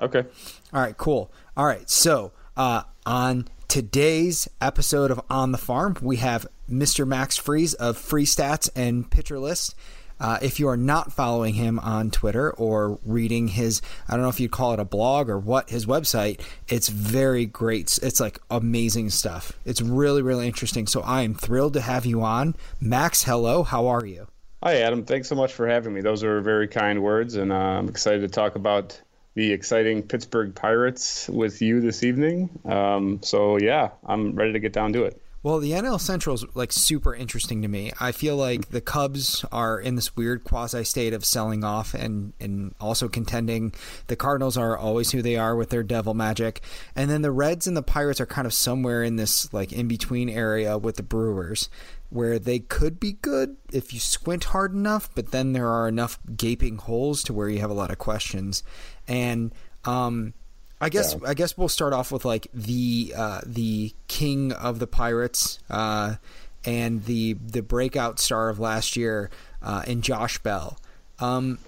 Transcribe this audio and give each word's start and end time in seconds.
Okay. 0.00 0.24
All 0.72 0.80
right, 0.80 0.96
cool. 0.96 1.32
All 1.56 1.66
right, 1.66 1.88
so 1.90 2.32
uh, 2.56 2.82
on 3.04 3.48
today's 3.66 4.48
episode 4.60 5.10
of 5.10 5.20
On 5.28 5.52
the 5.52 5.58
Farm, 5.58 5.96
we 6.00 6.16
have 6.16 6.46
Mr. 6.70 7.06
Max 7.06 7.36
Freeze 7.36 7.74
of 7.74 7.98
FreezeStats 7.98 8.70
and 8.76 9.10
Pitcher 9.10 9.38
List. 9.38 9.74
Uh, 10.20 10.38
if 10.42 10.58
you 10.58 10.68
are 10.68 10.76
not 10.76 11.12
following 11.12 11.54
him 11.54 11.78
on 11.78 12.10
Twitter 12.10 12.50
or 12.50 12.98
reading 13.04 13.48
his, 13.48 13.80
I 14.08 14.14
don't 14.14 14.22
know 14.22 14.28
if 14.28 14.40
you'd 14.40 14.50
call 14.50 14.72
it 14.72 14.80
a 14.80 14.84
blog 14.84 15.28
or 15.30 15.38
what, 15.38 15.70
his 15.70 15.86
website, 15.86 16.40
it's 16.68 16.88
very 16.88 17.46
great. 17.46 17.98
It's 18.02 18.18
like 18.18 18.40
amazing 18.50 19.10
stuff. 19.10 19.52
It's 19.64 19.80
really, 19.80 20.22
really 20.22 20.46
interesting. 20.46 20.86
So 20.86 21.02
I 21.02 21.22
am 21.22 21.34
thrilled 21.34 21.74
to 21.74 21.80
have 21.80 22.04
you 22.04 22.22
on. 22.22 22.56
Max, 22.80 23.22
hello. 23.22 23.62
How 23.62 23.86
are 23.86 24.04
you? 24.04 24.26
Hi, 24.62 24.80
Adam. 24.80 25.04
Thanks 25.04 25.28
so 25.28 25.36
much 25.36 25.52
for 25.52 25.68
having 25.68 25.94
me. 25.94 26.00
Those 26.00 26.24
are 26.24 26.40
very 26.40 26.66
kind 26.66 27.00
words, 27.00 27.36
and 27.36 27.52
uh, 27.52 27.54
I'm 27.54 27.88
excited 27.88 28.22
to 28.22 28.28
talk 28.28 28.56
about 28.56 29.00
the 29.38 29.52
exciting 29.52 30.02
Pittsburgh 30.02 30.52
Pirates 30.52 31.28
with 31.28 31.62
you 31.62 31.80
this 31.80 32.02
evening. 32.02 32.50
Um, 32.64 33.20
so 33.22 33.56
yeah, 33.56 33.90
I'm 34.04 34.34
ready 34.34 34.52
to 34.52 34.58
get 34.58 34.72
down 34.72 34.92
to 34.94 35.04
it. 35.04 35.22
Well, 35.44 35.60
the 35.60 35.70
NL 35.70 36.00
Central 36.00 36.34
is 36.34 36.44
like 36.54 36.72
super 36.72 37.14
interesting 37.14 37.62
to 37.62 37.68
me. 37.68 37.92
I 38.00 38.10
feel 38.10 38.36
like 38.36 38.70
the 38.70 38.80
Cubs 38.80 39.44
are 39.52 39.78
in 39.78 39.94
this 39.94 40.16
weird 40.16 40.42
quasi 40.42 40.82
state 40.82 41.12
of 41.12 41.24
selling 41.24 41.62
off 41.62 41.94
and 41.94 42.32
and 42.40 42.74
also 42.80 43.08
contending. 43.08 43.72
The 44.08 44.16
Cardinals 44.16 44.56
are 44.56 44.76
always 44.76 45.12
who 45.12 45.22
they 45.22 45.36
are 45.36 45.54
with 45.54 45.70
their 45.70 45.84
devil 45.84 46.14
magic, 46.14 46.60
and 46.96 47.08
then 47.08 47.22
the 47.22 47.30
Reds 47.30 47.68
and 47.68 47.76
the 47.76 47.82
Pirates 47.84 48.20
are 48.20 48.26
kind 48.26 48.46
of 48.46 48.52
somewhere 48.52 49.04
in 49.04 49.14
this 49.14 49.52
like 49.54 49.72
in 49.72 49.86
between 49.86 50.28
area 50.28 50.76
with 50.76 50.96
the 50.96 51.04
Brewers, 51.04 51.68
where 52.10 52.38
they 52.38 52.58
could 52.58 52.98
be 52.98 53.12
good 53.12 53.56
if 53.72 53.92
you 53.92 54.00
squint 54.00 54.44
hard 54.44 54.72
enough, 54.72 55.10
but 55.14 55.30
then 55.30 55.52
there 55.52 55.68
are 55.68 55.86
enough 55.86 56.18
gaping 56.36 56.78
holes 56.78 57.22
to 57.24 57.32
where 57.32 57.48
you 57.48 57.60
have 57.60 57.70
a 57.70 57.74
lot 57.74 57.90
of 57.90 57.98
questions. 57.98 58.62
And 59.06 59.52
um, 59.84 60.32
I 60.80 60.88
guess 60.88 61.14
yeah. 61.20 61.28
I 61.28 61.34
guess 61.34 61.56
we'll 61.58 61.68
start 61.68 61.92
off 61.92 62.12
with 62.12 62.24
like 62.24 62.46
the 62.54 63.12
uh, 63.16 63.40
the 63.44 63.92
king 64.06 64.52
of 64.52 64.78
the 64.78 64.86
pirates 64.86 65.58
uh, 65.68 66.16
and 66.64 67.04
the 67.04 67.34
the 67.34 67.62
breakout 67.62 68.20
star 68.20 68.48
of 68.48 68.58
last 68.58 68.96
year 68.96 69.30
uh, 69.62 69.82
in 69.86 70.02
Josh 70.02 70.38
Bell. 70.38 70.78
Um, 71.18 71.58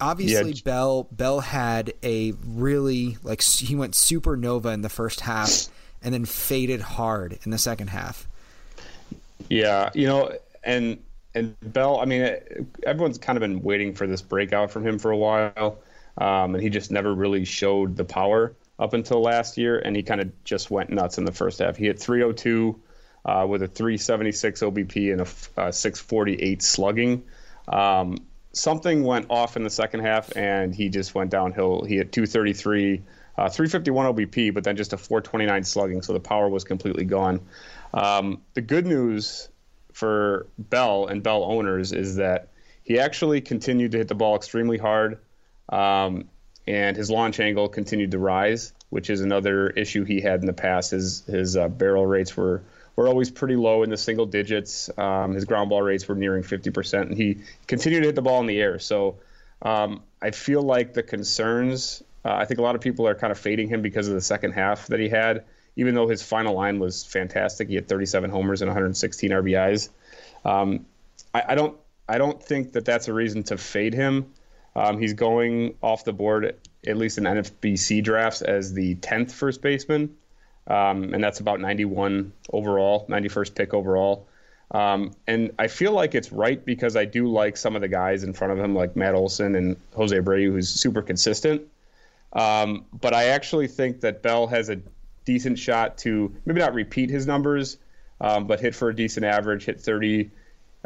obviously, 0.00 0.52
yeah. 0.52 0.62
Bell 0.64 1.08
Bell 1.10 1.40
had 1.40 1.92
a 2.02 2.32
really 2.46 3.18
like 3.22 3.42
he 3.42 3.74
went 3.74 3.94
supernova 3.94 4.72
in 4.72 4.82
the 4.82 4.88
first 4.88 5.20
half 5.20 5.66
and 6.02 6.14
then 6.14 6.24
faded 6.24 6.80
hard 6.80 7.38
in 7.44 7.50
the 7.50 7.58
second 7.58 7.88
half. 7.88 8.26
Yeah, 9.48 9.90
you 9.94 10.06
know, 10.06 10.36
and 10.62 11.02
and 11.34 11.56
Bell. 11.60 12.00
I 12.00 12.04
mean, 12.04 12.36
everyone's 12.84 13.18
kind 13.18 13.36
of 13.36 13.40
been 13.40 13.62
waiting 13.62 13.94
for 13.94 14.06
this 14.06 14.22
breakout 14.22 14.70
from 14.70 14.86
him 14.86 14.98
for 14.98 15.10
a 15.10 15.16
while 15.16 15.80
um, 16.20 16.54
and 16.54 16.62
he 16.62 16.70
just 16.70 16.90
never 16.90 17.12
really 17.14 17.44
showed 17.44 17.96
the 17.96 18.04
power 18.04 18.54
up 18.78 18.92
until 18.94 19.20
last 19.20 19.58
year, 19.58 19.78
and 19.78 19.96
he 19.96 20.02
kind 20.02 20.20
of 20.20 20.44
just 20.44 20.70
went 20.70 20.90
nuts 20.90 21.18
in 21.18 21.24
the 21.24 21.32
first 21.32 21.58
half. 21.58 21.76
He 21.76 21.86
hit 21.86 21.98
302 21.98 22.80
uh, 23.24 23.46
with 23.48 23.62
a 23.62 23.68
376 23.68 24.60
OBP 24.60 25.12
and 25.12 25.20
a, 25.20 25.68
a 25.68 25.72
648 25.72 26.62
slugging. 26.62 27.24
Um, 27.68 28.18
something 28.52 29.02
went 29.02 29.26
off 29.30 29.56
in 29.56 29.64
the 29.64 29.70
second 29.70 30.00
half, 30.00 30.36
and 30.36 30.74
he 30.74 30.88
just 30.88 31.14
went 31.14 31.30
downhill. 31.30 31.84
He 31.84 31.96
hit 31.96 32.12
233, 32.12 33.02
uh, 33.36 33.48
351 33.48 34.14
OBP, 34.14 34.54
but 34.54 34.64
then 34.64 34.76
just 34.76 34.92
a 34.92 34.98
429 34.98 35.64
slugging, 35.64 36.02
so 36.02 36.12
the 36.12 36.20
power 36.20 36.48
was 36.48 36.64
completely 36.64 37.04
gone. 37.04 37.40
Um, 37.92 38.42
the 38.54 38.60
good 38.60 38.86
news 38.86 39.48
for 39.92 40.46
Bell 40.58 41.06
and 41.06 41.22
Bell 41.22 41.44
owners 41.44 41.92
is 41.92 42.16
that 42.16 42.48
he 42.84 42.98
actually 42.98 43.40
continued 43.40 43.92
to 43.92 43.98
hit 43.98 44.08
the 44.08 44.14
ball 44.14 44.36
extremely 44.36 44.78
hard. 44.78 45.18
Um, 45.68 46.28
and 46.66 46.96
his 46.96 47.10
launch 47.10 47.40
angle 47.40 47.68
continued 47.68 48.12
to 48.12 48.18
rise, 48.18 48.72
which 48.90 49.10
is 49.10 49.20
another 49.20 49.68
issue 49.70 50.04
he 50.04 50.20
had 50.20 50.40
in 50.40 50.46
the 50.46 50.52
past. 50.52 50.90
His 50.90 51.24
his 51.26 51.56
uh, 51.56 51.68
barrel 51.68 52.06
rates 52.06 52.36
were 52.36 52.62
were 52.96 53.08
always 53.08 53.30
pretty 53.30 53.56
low 53.56 53.82
in 53.82 53.90
the 53.90 53.96
single 53.96 54.26
digits. 54.26 54.90
Um, 54.98 55.34
his 55.34 55.44
ground 55.44 55.70
ball 55.70 55.82
rates 55.82 56.06
were 56.06 56.14
nearing 56.14 56.42
50%, 56.42 57.02
and 57.02 57.16
he 57.16 57.38
continued 57.66 58.00
to 58.00 58.06
hit 58.06 58.14
the 58.14 58.22
ball 58.22 58.40
in 58.40 58.46
the 58.46 58.60
air. 58.60 58.78
So 58.78 59.16
um, 59.62 60.02
I 60.20 60.30
feel 60.32 60.62
like 60.62 60.92
the 60.94 61.02
concerns. 61.02 62.02
Uh, 62.24 62.34
I 62.34 62.44
think 62.44 62.60
a 62.60 62.62
lot 62.62 62.74
of 62.74 62.82
people 62.82 63.08
are 63.08 63.14
kind 63.14 63.30
of 63.30 63.38
fading 63.38 63.68
him 63.68 63.80
because 63.80 64.06
of 64.08 64.14
the 64.14 64.20
second 64.20 64.52
half 64.52 64.88
that 64.88 65.00
he 65.00 65.08
had. 65.08 65.44
Even 65.80 65.94
though 65.94 66.06
his 66.06 66.22
final 66.22 66.54
line 66.54 66.78
was 66.78 67.02
fantastic, 67.02 67.68
he 67.68 67.74
had 67.74 67.88
37 67.88 68.28
homers 68.28 68.60
and 68.60 68.68
116 68.68 69.30
RBIs. 69.30 69.88
Um, 70.44 70.84
I, 71.32 71.42
I 71.48 71.54
don't 71.54 71.74
I 72.06 72.18
don't 72.18 72.42
think 72.42 72.72
that 72.72 72.84
that's 72.84 73.08
a 73.08 73.14
reason 73.14 73.44
to 73.44 73.56
fade 73.56 73.94
him. 73.94 74.32
Um, 74.76 74.98
he's 74.98 75.14
going 75.14 75.74
off 75.82 76.04
the 76.04 76.12
board, 76.12 76.56
at 76.86 76.96
least 76.96 77.16
in 77.16 77.24
NFBC 77.24 78.04
drafts, 78.04 78.42
as 78.42 78.74
the 78.74 78.96
10th 78.96 79.32
first 79.32 79.62
baseman. 79.62 80.16
Um, 80.66 81.14
and 81.14 81.24
that's 81.24 81.40
about 81.40 81.60
91 81.60 82.32
overall, 82.52 83.06
91st 83.08 83.54
pick 83.54 83.72
overall. 83.72 84.26
Um, 84.72 85.12
and 85.26 85.52
I 85.58 85.68
feel 85.68 85.92
like 85.92 86.14
it's 86.14 86.30
right 86.30 86.62
because 86.62 86.94
I 86.94 87.04
do 87.06 87.26
like 87.26 87.56
some 87.56 87.74
of 87.74 87.80
the 87.80 87.88
guys 87.88 88.22
in 88.22 88.34
front 88.34 88.52
of 88.52 88.58
him, 88.58 88.74
like 88.74 88.96
Matt 88.96 89.14
Olson 89.14 89.54
and 89.54 89.76
Jose 89.94 90.16
Abreu, 90.16 90.52
who's 90.52 90.68
super 90.68 91.02
consistent. 91.02 91.62
Um, 92.32 92.84
but 92.92 93.14
I 93.14 93.26
actually 93.26 93.66
think 93.66 94.00
that 94.02 94.22
Bell 94.22 94.46
has 94.46 94.68
a 94.68 94.80
decent 95.24 95.58
shot 95.58 95.98
to 95.98 96.34
maybe 96.44 96.60
not 96.60 96.74
repeat 96.74 97.10
his 97.10 97.26
numbers, 97.26 97.78
um, 98.20 98.46
but 98.46 98.60
hit 98.60 98.74
for 98.74 98.88
a 98.88 98.94
decent 98.94 99.24
average, 99.24 99.64
hit 99.64 99.80
30 99.80 100.30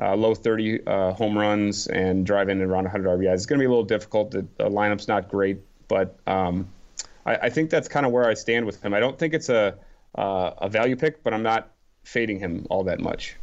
uh, 0.00 0.14
low 0.16 0.34
30 0.34 0.86
uh, 0.86 1.12
home 1.12 1.38
runs 1.38 1.86
and 1.86 2.26
drive 2.26 2.48
in 2.48 2.60
around 2.60 2.84
100 2.84 3.18
RBIs. 3.18 3.34
It's 3.34 3.46
going 3.46 3.58
to 3.58 3.62
be 3.62 3.66
a 3.66 3.68
little 3.68 3.84
difficult. 3.84 4.32
The, 4.32 4.46
the 4.56 4.68
lineup's 4.68 5.06
not 5.06 5.28
great, 5.28 5.60
but 5.88 6.18
um, 6.26 6.68
I, 7.24 7.36
I, 7.36 7.50
think 7.50 7.70
that's 7.70 7.86
kind 7.86 8.04
of 8.04 8.10
where 8.10 8.28
I 8.28 8.34
stand 8.34 8.66
with 8.66 8.82
him. 8.82 8.92
I 8.92 9.00
don't 9.00 9.18
think 9.18 9.34
it's 9.34 9.48
a 9.48 9.76
uh, 10.16 10.50
a 10.58 10.68
value 10.68 10.96
pick, 10.96 11.22
but 11.22 11.34
I'm 11.34 11.42
not 11.42 11.70
fading 12.04 12.38
him 12.38 12.66
all 12.70 12.84
that 12.84 13.00
much. 13.00 13.36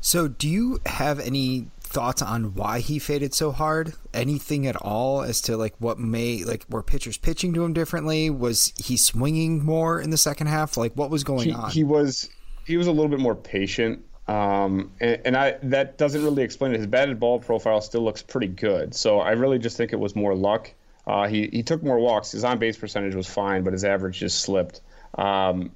So, 0.00 0.28
do 0.28 0.48
you 0.48 0.80
have 0.86 1.20
any 1.20 1.68
thoughts 1.88 2.22
on 2.22 2.54
why 2.54 2.80
he 2.80 2.98
faded 2.98 3.34
so 3.34 3.50
hard? 3.50 3.94
Anything 4.14 4.66
at 4.66 4.76
all 4.76 5.22
as 5.22 5.40
to 5.42 5.56
like 5.56 5.74
what 5.78 5.98
may 5.98 6.44
like 6.44 6.64
were 6.68 6.82
pitchers 6.82 7.16
pitching 7.16 7.54
to 7.54 7.64
him 7.64 7.72
differently? 7.72 8.30
Was 8.30 8.72
he 8.76 8.96
swinging 8.96 9.64
more 9.64 10.00
in 10.00 10.10
the 10.10 10.16
second 10.16 10.46
half? 10.48 10.76
Like 10.76 10.92
what 10.94 11.10
was 11.10 11.24
going 11.24 11.48
he, 11.48 11.52
on? 11.52 11.70
He 11.70 11.84
was 11.84 12.30
he 12.66 12.76
was 12.76 12.86
a 12.86 12.92
little 12.92 13.08
bit 13.08 13.20
more 13.20 13.34
patient. 13.34 14.04
Um, 14.28 14.92
and, 15.00 15.22
and, 15.24 15.36
I 15.36 15.56
that 15.62 15.96
doesn't 15.96 16.22
really 16.22 16.42
explain 16.42 16.74
it. 16.74 16.76
His 16.76 16.86
batted 16.86 17.18
ball 17.18 17.40
profile 17.40 17.80
still 17.80 18.02
looks 18.02 18.20
pretty 18.22 18.48
good. 18.48 18.94
So 18.94 19.20
I 19.20 19.30
really 19.30 19.58
just 19.58 19.78
think 19.78 19.94
it 19.94 19.98
was 19.98 20.14
more 20.14 20.34
luck. 20.34 20.70
Uh, 21.06 21.26
he 21.26 21.48
he 21.50 21.62
took 21.62 21.82
more 21.82 21.98
walks. 21.98 22.32
His 22.32 22.44
on 22.44 22.58
base 22.58 22.76
percentage 22.76 23.14
was 23.14 23.26
fine, 23.26 23.64
but 23.64 23.72
his 23.72 23.84
average 23.84 24.18
just 24.18 24.40
slipped. 24.40 24.82
Um, 25.16 25.72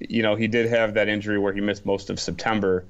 you 0.00 0.22
know, 0.22 0.34
he 0.34 0.48
did 0.48 0.70
have 0.70 0.94
that 0.94 1.08
injury 1.08 1.38
where 1.38 1.52
he 1.52 1.60
missed 1.60 1.84
most 1.84 2.08
of 2.08 2.18
September, 2.18 2.86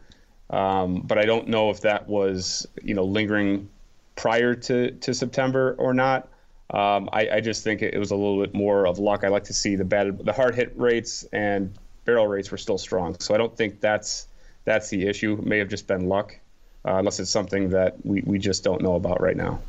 um, 0.50 1.02
but 1.02 1.18
I 1.18 1.24
don't 1.24 1.48
know 1.48 1.70
if 1.70 1.80
that 1.82 2.08
was 2.08 2.66
you 2.82 2.94
know 2.94 3.04
lingering 3.04 3.68
prior 4.16 4.54
to 4.54 4.90
to 4.90 5.14
September 5.14 5.74
or 5.78 5.94
not. 5.94 6.28
Um, 6.72 7.08
I, 7.12 7.28
I, 7.28 7.40
just 7.40 7.64
think 7.64 7.82
it, 7.82 7.98
was 7.98 8.12
a 8.12 8.14
little 8.14 8.40
bit 8.40 8.54
more 8.54 8.86
of 8.86 9.00
luck. 9.00 9.24
I 9.24 9.28
like 9.28 9.42
to 9.44 9.52
see 9.52 9.74
the 9.74 9.84
bad, 9.84 10.24
the 10.24 10.32
hard 10.32 10.54
hit 10.54 10.72
rates 10.76 11.24
and 11.32 11.74
barrel 12.04 12.28
rates 12.28 12.52
were 12.52 12.58
still 12.58 12.78
strong. 12.78 13.16
So 13.18 13.34
I 13.34 13.38
don't 13.38 13.56
think 13.56 13.80
that's 13.80 14.28
that's 14.64 14.88
the 14.88 15.08
issue. 15.08 15.32
It 15.32 15.44
may 15.44 15.58
have 15.58 15.68
just 15.68 15.88
been 15.88 16.08
luck, 16.08 16.38
uh, 16.84 16.94
unless 16.94 17.18
it's 17.18 17.30
something 17.30 17.70
that 17.70 17.96
we, 18.06 18.22
we 18.24 18.38
just 18.38 18.62
don't 18.62 18.82
know 18.82 18.94
about 18.94 19.20
right 19.20 19.36
now. 19.36 19.60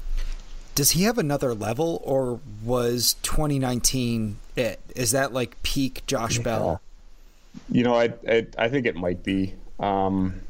Does 0.75 0.92
he 0.92 1.04
have 1.04 1.18
another 1.18 1.56
level, 1.56 2.01
or 2.04 2.39
was 2.63 3.16
2019 3.24 4.38
it? 4.56 4.80
Is 4.95 5.12
that 5.12 5.34
like 5.34 5.62
peak 5.63 6.04
Josh 6.06 6.38
yeah. 6.38 6.44
Bell? 6.44 6.81
You 7.69 7.84
know, 7.84 7.95
I, 7.95 8.13
I, 8.27 8.48
I 8.57 8.69
think 8.69 8.86
it 8.86 8.95
might 8.95 9.24
be. 9.24 9.56
Um, 9.80 10.42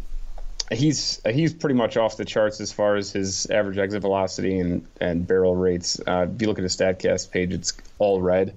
he's 0.72 1.22
he's 1.30 1.54
pretty 1.54 1.76
much 1.76 1.98
off 1.98 2.18
the 2.18 2.26
charts 2.26 2.62
as 2.62 2.72
far 2.72 2.96
as 2.96 3.12
his 3.12 3.46
average 3.48 3.78
exit 3.78 4.02
velocity 4.02 4.60
and, 4.60 4.86
and 5.00 5.28
barrel 5.28 5.56
rates. 5.56 6.00
Uh, 6.08 6.28
if 6.34 6.42
you 6.42 6.48
look 6.48 6.58
at 6.58 6.64
his 6.64 6.76
Statcast 6.76 7.32
page, 7.32 7.54
it's 7.54 7.74
all 8.00 8.22
red. 8.22 8.56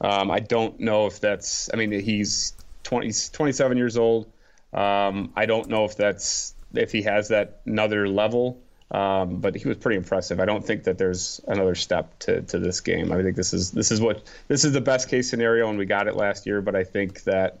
Um, 0.00 0.30
I 0.30 0.40
don't 0.40 0.78
know 0.80 1.06
if 1.06 1.20
that's. 1.20 1.70
I 1.72 1.76
mean, 1.76 1.92
he's 1.92 2.54
20, 2.84 3.12
27 3.32 3.76
years 3.76 3.96
old. 3.96 4.30
Um, 4.72 5.32
I 5.36 5.46
don't 5.46 5.68
know 5.68 5.84
if 5.84 5.96
that's 5.96 6.54
if 6.74 6.92
he 6.92 7.02
has 7.02 7.28
that 7.28 7.60
another 7.66 8.08
level. 8.08 8.60
Um, 8.88 9.40
but 9.40 9.56
he 9.56 9.66
was 9.66 9.78
pretty 9.78 9.96
impressive. 9.96 10.38
I 10.38 10.44
don't 10.44 10.64
think 10.64 10.84
that 10.84 10.96
there's 10.96 11.40
another 11.48 11.74
step 11.74 12.16
to, 12.20 12.42
to 12.42 12.60
this 12.60 12.80
game. 12.80 13.10
I 13.10 13.20
think 13.20 13.34
this 13.34 13.52
is 13.52 13.72
this 13.72 13.90
is 13.90 14.00
what 14.00 14.22
this 14.46 14.64
is 14.64 14.72
the 14.72 14.80
best 14.80 15.08
case 15.08 15.28
scenario, 15.28 15.68
and 15.68 15.76
we 15.76 15.86
got 15.86 16.06
it 16.06 16.14
last 16.14 16.46
year. 16.46 16.62
But 16.62 16.76
I 16.76 16.84
think 16.84 17.24
that 17.24 17.58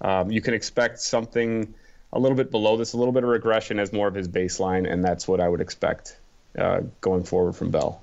um, 0.00 0.30
you 0.30 0.40
can 0.40 0.54
expect 0.54 1.00
something 1.00 1.74
a 2.12 2.18
little 2.18 2.36
bit 2.36 2.50
below 2.50 2.76
this, 2.76 2.92
a 2.92 2.96
little 2.96 3.12
bit 3.12 3.24
of 3.24 3.28
regression 3.28 3.78
as 3.78 3.92
more 3.92 4.08
of 4.08 4.14
his 4.14 4.28
baseline, 4.28 4.90
and 4.90 5.04
that's 5.04 5.28
what 5.28 5.40
I 5.40 5.48
would 5.48 5.60
expect 5.60 6.16
uh, 6.58 6.80
going 7.00 7.24
forward 7.24 7.54
from 7.54 7.70
Bell. 7.70 8.02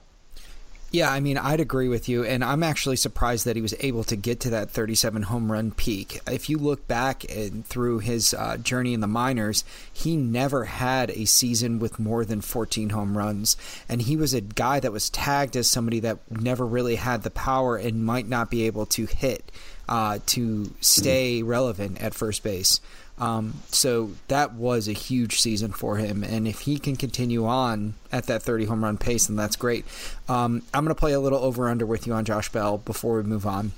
Yeah, 0.91 1.11
I 1.11 1.19
mean, 1.19 1.37
I'd 1.37 1.59
agree 1.59 1.89
with 1.89 2.07
you, 2.07 2.23
and 2.23 2.41
I'm 2.41 2.63
actually 2.63 2.95
surprised 2.95 3.45
that 3.45 3.57
he 3.57 3.61
was 3.61 3.73
able 3.81 4.05
to 4.05 4.15
get 4.15 4.39
to 4.41 4.51
that 4.51 4.71
37 4.71 5.23
home 5.23 5.51
run 5.51 5.71
peak. 5.71 6.21
If 6.25 6.49
you 6.49 6.57
look 6.57 6.87
back 6.87 7.25
through 7.65 7.99
his 7.99 8.33
uh, 8.33 8.55
journey 8.57 8.93
in 8.93 9.01
the 9.01 9.07
minors, 9.07 9.65
he 9.91 10.15
never 10.15 10.63
had 10.63 11.09
a 11.09 11.25
season 11.25 11.79
with 11.79 11.99
more 11.99 12.23
than 12.23 12.39
14 12.39 12.91
home 12.91 13.17
runs, 13.17 13.57
and 13.89 14.03
he 14.03 14.15
was 14.15 14.33
a 14.33 14.39
guy 14.39 14.79
that 14.79 14.93
was 14.93 15.09
tagged 15.09 15.57
as 15.57 15.69
somebody 15.69 15.99
that 15.99 16.19
never 16.29 16.65
really 16.65 16.95
had 16.95 17.23
the 17.23 17.31
power 17.31 17.75
and 17.75 18.05
might 18.05 18.29
not 18.29 18.49
be 18.49 18.65
able 18.65 18.85
to 18.85 19.05
hit 19.05 19.51
uh, 19.89 20.19
to 20.27 20.73
stay 20.79 21.43
relevant 21.43 22.01
at 22.01 22.13
first 22.13 22.41
base. 22.41 22.79
Um, 23.17 23.61
so 23.69 24.11
that 24.27 24.53
was 24.53 24.89
a 24.89 24.93
huge 24.93 25.39
season 25.39 25.71
for 25.71 25.95
him, 25.97 26.21
and 26.23 26.47
if 26.47 26.61
he 26.61 26.77
can 26.79 26.97
continue 26.97 27.45
on 27.45 27.93
at 28.11 28.25
that 28.25 28.43
30 28.43 28.65
home 28.65 28.83
run 28.83 28.97
pace, 28.97 29.27
then 29.27 29.37
that's 29.37 29.55
great. 29.55 29.85
Um, 30.27 30.63
I'm 30.73 30.83
going 30.83 30.93
to 30.93 30.99
play 30.99 31.13
a 31.13 31.19
little 31.19 31.39
over 31.39 31.69
under 31.69 31.85
with 31.85 32.05
you 32.05 32.13
on 32.13 32.25
Josh 32.25 32.51
Bell 32.51 32.77
before 32.77 33.15
we 33.17 33.23
move 33.23 33.45
on. 33.45 33.71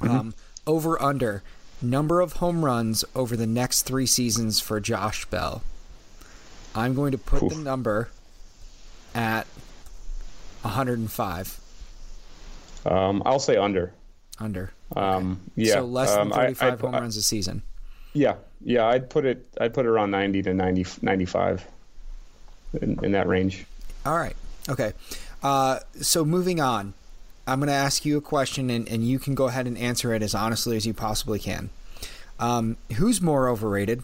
Mm-hmm. 0.00 0.10
Um, 0.10 0.34
over 0.66 1.00
under 1.02 1.42
number 1.82 2.20
of 2.20 2.34
home 2.34 2.64
runs 2.64 3.04
over 3.14 3.36
the 3.36 3.46
next 3.46 3.82
three 3.82 4.06
seasons 4.06 4.60
for 4.60 4.80
Josh 4.80 5.24
Bell. 5.26 5.62
I'm 6.74 6.94
going 6.94 7.12
to 7.12 7.18
put 7.18 7.42
Oof. 7.42 7.52
the 7.52 7.58
number 7.58 8.10
at 9.14 9.46
105. 10.62 11.60
Um, 12.86 13.22
I'll 13.26 13.40
say 13.40 13.56
under. 13.56 13.92
Under. 14.38 14.72
Um, 14.96 15.40
okay. 15.52 15.68
yeah. 15.68 15.74
So 15.74 15.84
less 15.84 16.14
than 16.14 16.30
35 16.30 16.62
I, 16.62 16.72
I, 16.72 16.76
home 16.76 16.92
runs 16.92 17.16
a 17.16 17.22
season. 17.22 17.62
Yeah, 18.12 18.36
yeah, 18.64 18.86
I'd 18.86 19.08
put 19.08 19.24
it. 19.24 19.46
I'd 19.60 19.72
put 19.72 19.86
it 19.86 19.88
around 19.88 20.10
90 20.10 20.42
to 20.42 20.54
90, 20.54 20.86
95 21.02 21.66
in, 22.80 22.98
in 23.04 23.12
that 23.12 23.26
range. 23.26 23.64
All 24.04 24.16
right. 24.16 24.36
Okay. 24.68 24.92
Uh, 25.42 25.80
so 26.00 26.24
moving 26.24 26.60
on, 26.60 26.94
I'm 27.46 27.60
going 27.60 27.68
to 27.68 27.74
ask 27.74 28.04
you 28.04 28.16
a 28.18 28.20
question, 28.20 28.70
and, 28.70 28.88
and 28.88 29.06
you 29.06 29.18
can 29.18 29.34
go 29.34 29.46
ahead 29.46 29.66
and 29.66 29.76
answer 29.78 30.12
it 30.14 30.22
as 30.22 30.34
honestly 30.34 30.76
as 30.76 30.86
you 30.86 30.94
possibly 30.94 31.38
can. 31.38 31.70
Um, 32.38 32.76
who's 32.96 33.20
more 33.20 33.48
overrated, 33.48 34.02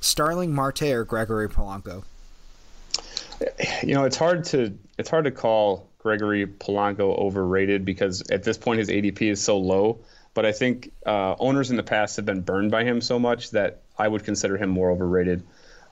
Starling 0.00 0.54
Marte 0.54 0.82
or 0.82 1.04
Gregory 1.04 1.48
Polanco? 1.48 2.04
You 3.82 3.94
know, 3.94 4.04
it's 4.04 4.16
hard 4.16 4.44
to 4.46 4.76
it's 4.96 5.10
hard 5.10 5.24
to 5.24 5.30
call 5.30 5.88
Gregory 5.98 6.46
Polanco 6.46 7.18
overrated 7.18 7.84
because 7.84 8.22
at 8.30 8.44
this 8.44 8.56
point 8.56 8.78
his 8.78 8.88
ADP 8.88 9.22
is 9.22 9.42
so 9.42 9.58
low. 9.58 9.98
But 10.34 10.44
I 10.44 10.52
think 10.52 10.92
uh, 11.06 11.36
owners 11.38 11.70
in 11.70 11.76
the 11.76 11.82
past 11.82 12.16
have 12.16 12.26
been 12.26 12.40
burned 12.40 12.70
by 12.70 12.84
him 12.84 13.00
so 13.00 13.18
much 13.18 13.50
that 13.52 13.82
I 13.96 14.08
would 14.08 14.24
consider 14.24 14.56
him 14.56 14.68
more 14.68 14.90
overrated 14.90 15.44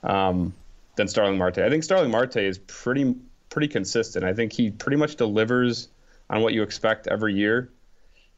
um, 0.03 0.53
than 0.95 1.07
Starling 1.07 1.37
Marte. 1.37 1.59
I 1.59 1.69
think 1.69 1.83
Starling 1.83 2.11
Marte 2.11 2.37
is 2.37 2.57
pretty 2.57 3.15
pretty 3.49 3.67
consistent. 3.67 4.25
I 4.25 4.33
think 4.33 4.51
he 4.51 4.71
pretty 4.71 4.97
much 4.97 5.15
delivers 5.15 5.87
on 6.29 6.41
what 6.41 6.53
you 6.53 6.63
expect 6.63 7.07
every 7.07 7.35
year. 7.35 7.69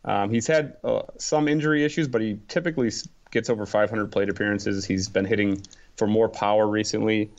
Um, 0.03 0.29
he's 0.29 0.45
had 0.45 0.77
uh, 0.83 1.03
some 1.17 1.47
injury 1.47 1.83
issues, 1.83 2.07
but 2.07 2.21
he 2.21 2.37
typically 2.47 2.91
gets 3.31 3.49
over 3.49 3.65
500 3.65 4.11
plate 4.11 4.29
appearances. 4.29 4.85
He's 4.85 5.09
been 5.09 5.25
hitting 5.25 5.61
for 5.95 6.05
more 6.05 6.29
power 6.29 6.67
recently, 6.67 7.31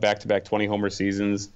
back 0.00 0.20
to 0.20 0.28
back 0.28 0.44
20 0.44 0.66
homer 0.66 0.90
seasons. 0.90 1.48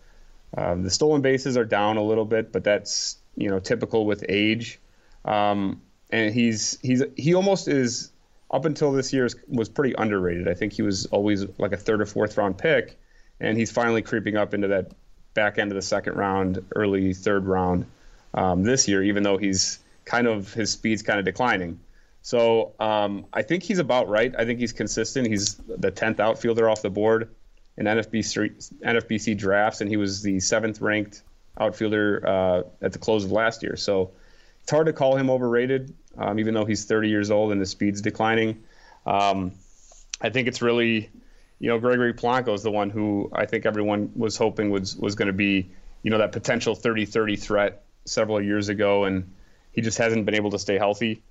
Um, 0.57 0.83
the 0.83 0.91
stolen 0.91 1.23
bases 1.23 1.57
are 1.57 1.65
down 1.65 1.97
a 1.97 2.03
little 2.03 2.25
bit, 2.25 2.53
but 2.53 2.65
that's 2.65 3.19
you 3.37 3.51
know 3.51 3.59
typical 3.59 4.07
with 4.07 4.25
age. 4.29 4.81
Um, 5.25 5.83
and 6.11 6.33
he's 6.35 6.79
he's 6.83 7.03
he 7.17 7.35
almost 7.35 7.69
is 7.69 8.13
up 8.51 8.65
until 8.65 8.93
this 8.93 9.13
year 9.13 9.29
was 9.49 9.69
pretty 9.69 9.95
underrated. 9.97 10.49
I 10.49 10.55
think 10.55 10.73
he 10.73 10.83
was 10.83 11.07
always 11.07 11.47
like 11.59 11.73
a 11.73 11.77
third 11.77 12.01
or 12.01 12.07
fourth 12.07 12.37
round 12.37 12.59
pick, 12.59 12.99
and 13.41 13.57
he's 13.59 13.71
finally 13.71 14.03
creeping 14.03 14.37
up 14.37 14.55
into 14.55 14.69
that 14.69 14.93
back 15.35 15.59
end 15.59 15.71
of 15.71 15.77
the 15.77 15.83
second 15.83 16.15
round, 16.15 16.65
early 16.75 17.13
third 17.13 17.47
round 17.47 17.87
um, 18.35 18.63
this 18.63 18.89
year. 18.89 19.03
Even 19.03 19.23
though 19.23 19.37
he's 19.37 19.81
kind 20.05 20.27
of 20.27 20.53
his 20.55 20.71
speed's 20.71 21.03
kind 21.03 21.19
of 21.19 21.25
declining. 21.25 21.81
So 22.23 22.73
um, 22.81 23.27
I 23.33 23.43
think 23.43 23.63
he's 23.63 23.79
about 23.79 24.09
right. 24.09 24.35
I 24.37 24.45
think 24.45 24.59
he's 24.59 24.73
consistent. 24.73 25.29
He's 25.29 25.55
the 25.55 25.93
tenth 25.93 26.19
outfielder 26.19 26.69
off 26.69 26.83
the 26.83 26.91
board 26.91 27.29
in 27.77 27.87
NFBC, 27.87 28.81
NFBC 28.81 29.39
drafts, 29.39 29.81
and 29.81 29.89
he 29.89 29.97
was 29.97 30.23
the 30.23 30.41
seventh 30.41 30.81
ranked 30.81 31.23
outfielder 31.59 32.27
uh, 32.27 32.63
at 32.83 32.93
the 32.93 32.99
close 32.99 33.25
of 33.25 33.33
last 33.33 33.63
year. 33.63 33.77
So 33.77 34.11
it's 34.67 34.73
hard 34.73 34.87
to 34.87 34.93
call 34.93 35.17
him 35.17 35.31
overrated, 35.31 35.95
um, 36.19 36.41
even 36.41 36.53
though 36.53 36.65
he's 36.65 36.87
30 36.87 37.09
years 37.09 37.31
old 37.31 37.53
and 37.53 37.61
the 37.61 37.67
speed's 37.67 38.01
declining. 38.01 38.65
Um, 39.07 39.53
I 40.21 40.31
think 40.31 40.49
it's 40.49 40.61
really, 40.61 41.09
you 41.61 41.69
know, 41.69 41.79
Gregory 41.79 42.13
Polanco 42.15 42.53
is 42.53 42.65
the 42.65 42.73
one 42.73 42.91
who 42.91 43.31
I 43.33 43.47
think 43.47 43.65
everyone 43.65 44.11
was 44.17 44.37
hoping 44.37 44.71
was 44.71 44.97
was 44.97 45.15
going 45.15 45.29
to 45.29 45.33
be, 45.33 45.71
you 46.03 46.11
know, 46.11 46.19
that 46.19 46.33
potential 46.33 46.75
30-30 46.75 47.39
threat 47.39 47.85
several 48.07 48.43
years 48.43 48.69
ago, 48.69 49.05
and 49.05 49.33
he 49.71 49.83
just 49.83 49.99
hasn't 49.99 50.27
been 50.27 50.35
able 50.35 50.51
to 50.51 50.59
stay 50.59 50.79
healthy. 50.79 51.23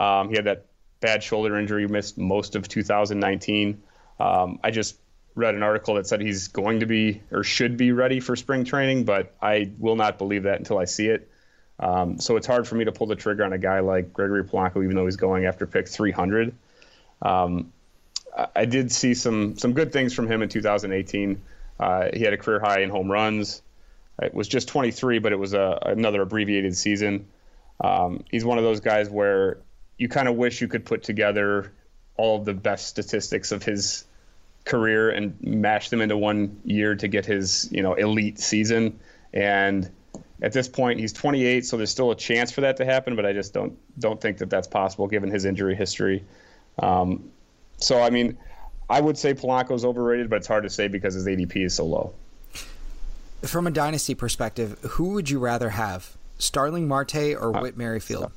Um, 0.00 0.30
he 0.30 0.36
had 0.36 0.46
that 0.46 0.64
bad 1.00 1.22
shoulder 1.22 1.58
injury, 1.58 1.86
missed 1.86 2.16
most 2.16 2.56
of 2.56 2.68
2019. 2.68 3.82
Um, 4.18 4.60
I 4.64 4.70
just 4.70 4.96
read 5.34 5.54
an 5.54 5.62
article 5.62 5.96
that 5.96 6.06
said 6.06 6.22
he's 6.22 6.48
going 6.48 6.80
to 6.80 6.86
be 6.86 7.20
or 7.32 7.44
should 7.44 7.76
be 7.76 7.92
ready 7.92 8.20
for 8.20 8.34
spring 8.34 8.64
training, 8.64 9.04
but 9.04 9.34
I 9.42 9.72
will 9.78 9.96
not 9.96 10.16
believe 10.16 10.44
that 10.44 10.58
until 10.58 10.78
I 10.78 10.86
see 10.86 11.08
it. 11.08 11.30
Um, 11.80 12.18
so 12.18 12.36
it's 12.36 12.46
hard 12.46 12.66
for 12.66 12.74
me 12.74 12.84
to 12.84 12.92
pull 12.92 13.06
the 13.06 13.16
trigger 13.16 13.44
on 13.44 13.52
a 13.52 13.58
guy 13.58 13.80
like 13.80 14.12
Gregory 14.12 14.44
Polanco, 14.44 14.82
even 14.82 14.96
though 14.96 15.04
he's 15.04 15.16
going 15.16 15.46
after 15.46 15.66
pick 15.66 15.88
300. 15.88 16.54
Um, 17.22 17.72
I 18.54 18.64
did 18.64 18.92
see 18.92 19.14
some 19.14 19.56
some 19.56 19.72
good 19.72 19.92
things 19.92 20.14
from 20.14 20.30
him 20.30 20.42
in 20.42 20.48
2018. 20.48 21.40
Uh, 21.80 22.08
he 22.12 22.22
had 22.22 22.32
a 22.32 22.36
career 22.36 22.60
high 22.60 22.80
in 22.80 22.90
home 22.90 23.10
runs. 23.10 23.62
It 24.20 24.34
was 24.34 24.48
just 24.48 24.68
23, 24.68 25.20
but 25.20 25.32
it 25.32 25.38
was 25.38 25.54
a, 25.54 25.78
another 25.82 26.22
abbreviated 26.22 26.76
season. 26.76 27.26
Um, 27.80 28.24
he's 28.30 28.44
one 28.44 28.58
of 28.58 28.64
those 28.64 28.80
guys 28.80 29.08
where 29.08 29.58
you 29.96 30.08
kind 30.08 30.28
of 30.28 30.34
wish 30.34 30.60
you 30.60 30.68
could 30.68 30.84
put 30.84 31.04
together 31.04 31.72
all 32.16 32.38
of 32.38 32.44
the 32.44 32.54
best 32.54 32.88
statistics 32.88 33.52
of 33.52 33.62
his 33.62 34.04
career 34.64 35.10
and 35.10 35.40
mash 35.40 35.88
them 35.88 36.00
into 36.00 36.16
one 36.16 36.60
year 36.64 36.94
to 36.96 37.08
get 37.08 37.24
his 37.24 37.68
you 37.72 37.82
know 37.82 37.94
elite 37.94 38.38
season. 38.38 38.98
And 39.32 39.90
at 40.42 40.52
this 40.52 40.68
point 40.68 41.00
he's 41.00 41.12
28 41.12 41.64
so 41.64 41.76
there's 41.76 41.90
still 41.90 42.10
a 42.10 42.16
chance 42.16 42.50
for 42.52 42.60
that 42.60 42.76
to 42.76 42.84
happen 42.84 43.16
but 43.16 43.26
i 43.26 43.32
just 43.32 43.52
don't 43.52 43.76
don't 43.98 44.20
think 44.20 44.38
that 44.38 44.50
that's 44.50 44.68
possible 44.68 45.06
given 45.06 45.30
his 45.30 45.44
injury 45.44 45.74
history 45.74 46.24
um, 46.80 47.30
so 47.78 48.00
i 48.00 48.10
mean 48.10 48.36
i 48.88 49.00
would 49.00 49.18
say 49.18 49.34
polanco's 49.34 49.84
overrated 49.84 50.30
but 50.30 50.36
it's 50.36 50.46
hard 50.46 50.62
to 50.62 50.70
say 50.70 50.88
because 50.88 51.14
his 51.14 51.26
adp 51.26 51.56
is 51.56 51.74
so 51.74 51.84
low 51.84 52.12
from 53.42 53.66
a 53.66 53.70
dynasty 53.70 54.14
perspective 54.14 54.78
who 54.82 55.10
would 55.10 55.28
you 55.30 55.38
rather 55.38 55.70
have 55.70 56.16
starling 56.38 56.86
marte 56.86 57.34
or 57.34 57.56
uh, 57.56 57.62
whit 57.62 57.76
merrifield 57.76 58.30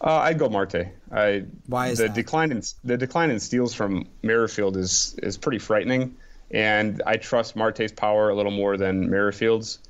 uh, 0.00 0.18
I'd 0.18 0.38
go 0.38 0.48
Marte. 0.48 0.92
I, 1.10 1.44
Why 1.66 1.88
is 1.88 1.98
the 1.98 2.04
that? 2.04 2.14
decline 2.14 2.52
in 2.52 2.62
the 2.84 2.96
decline 2.96 3.30
in 3.30 3.40
steals 3.40 3.74
from 3.74 4.06
Merrifield 4.22 4.76
is 4.76 5.16
is 5.24 5.36
pretty 5.36 5.58
frightening, 5.58 6.14
and 6.52 7.02
I 7.04 7.16
trust 7.16 7.56
Marte's 7.56 7.90
power 7.90 8.28
a 8.28 8.34
little 8.36 8.52
more 8.52 8.76
than 8.76 9.10
Merrifield's. 9.10 9.80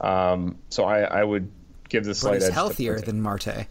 Um, 0.00 0.58
so 0.68 0.84
I, 0.84 1.00
I 1.00 1.24
would 1.24 1.50
give 1.88 2.04
this 2.04 2.20
slight 2.20 2.42
edge. 2.42 2.52
healthier 2.52 3.00
than 3.00 3.20
Marte. 3.20 3.66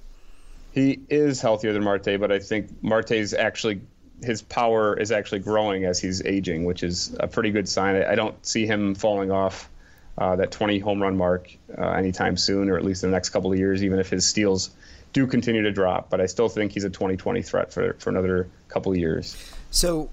He 0.72 1.00
is 1.10 1.41
healthier 1.41 1.74
than 1.74 1.84
Marte, 1.84 2.19
but 2.19 2.31
I 2.31 2.39
think 2.39 2.84
Marte's 2.84 3.34
actually 3.34 3.81
his 4.24 4.41
power 4.41 4.98
is 5.00 5.12
actually 5.12 5.39
growing 5.39 5.86
as 5.86 6.00
he's 6.00 6.24
aging, 6.24 6.65
which 6.65 6.84
is 6.84 7.15
a 7.19 7.27
pretty 7.27 7.51
good 7.51 7.69
sign. 7.69 7.96
I, 7.96 8.12
I 8.12 8.15
don't 8.15 8.43
see 8.46 8.65
him 8.65 8.96
falling 8.96 9.31
off 9.31 9.69
uh, 10.17 10.36
that 10.38 10.51
20 10.51 10.79
home 10.79 11.01
run 11.01 11.17
mark 11.17 11.55
uh, 11.77 11.89
anytime 11.91 12.38
soon, 12.38 12.69
or 12.69 12.77
at 12.77 12.84
least 12.84 13.03
in 13.03 13.12
the 13.12 13.15
next 13.15 13.29
couple 13.29 13.51
of 13.51 13.60
years, 13.60 13.84
even 13.84 14.00
if 14.00 14.10
his 14.10 14.25
steals 14.25 14.72
do 15.13 15.27
continue 15.27 15.62
to 15.63 15.72
drop. 15.72 16.10
But 16.10 16.22
I 16.22 16.25
still 16.25 16.50
think 16.50 16.72
he's 16.72 16.84
a 16.84 16.89
2020 16.89 17.41
threat 17.43 17.72
for 17.72 17.93
for 18.00 18.10
another 18.10 18.50
couple 18.67 18.91
of 18.91 18.98
years. 18.98 19.38
So, 19.69 20.10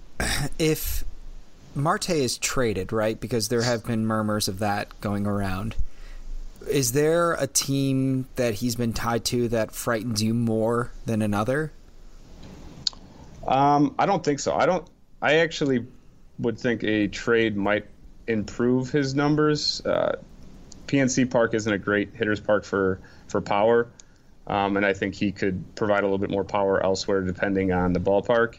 if 0.59 1.04
Marte 1.75 2.11
is 2.11 2.38
traded, 2.38 2.92
right? 2.92 3.18
Because 3.18 3.49
there 3.49 3.62
have 3.62 3.85
been 3.85 4.06
murmurs 4.06 4.49
of 4.49 4.59
that 4.61 5.00
going 5.00 5.26
around. 5.26 5.75
Is 6.68 6.92
there 6.92 7.33
a 7.33 7.47
team 7.47 8.26
that 8.37 8.54
he's 8.54 8.76
been 8.76 8.92
tied 8.92 9.25
to 9.26 9.49
that 9.49 9.73
frightens 9.73 10.23
you 10.23 10.35
more 10.35 10.90
than 11.06 11.23
another? 11.23 11.73
Um, 13.47 13.94
I 13.99 14.06
don't 14.06 14.25
think 14.25 14.40
so. 14.40 14.54
I 14.54 14.66
don't. 14.66 14.87
I 15.21 15.37
actually 15.37 15.87
would 16.38 16.59
think 16.59 16.83
a 16.83 17.09
trade 17.09 17.56
might 17.56 17.87
improve 18.26 18.90
his 18.90 19.14
numbers. 19.14 19.85
Uh, 19.85 20.16
PNC 20.87 21.30
Park 21.30 21.54
isn't 21.54 21.73
a 21.73 21.78
great 21.78 22.14
hitter's 22.14 22.40
park 22.40 22.64
for 22.64 23.00
for 23.28 23.40
power, 23.40 23.88
um, 24.47 24.76
and 24.76 24.85
I 24.85 24.92
think 24.92 25.14
he 25.14 25.33
could 25.33 25.75
provide 25.75 26.00
a 26.00 26.06
little 26.06 26.18
bit 26.18 26.30
more 26.30 26.44
power 26.44 26.83
elsewhere 26.83 27.23
depending 27.23 27.73
on 27.73 27.92
the 27.92 28.00
ballpark. 28.00 28.56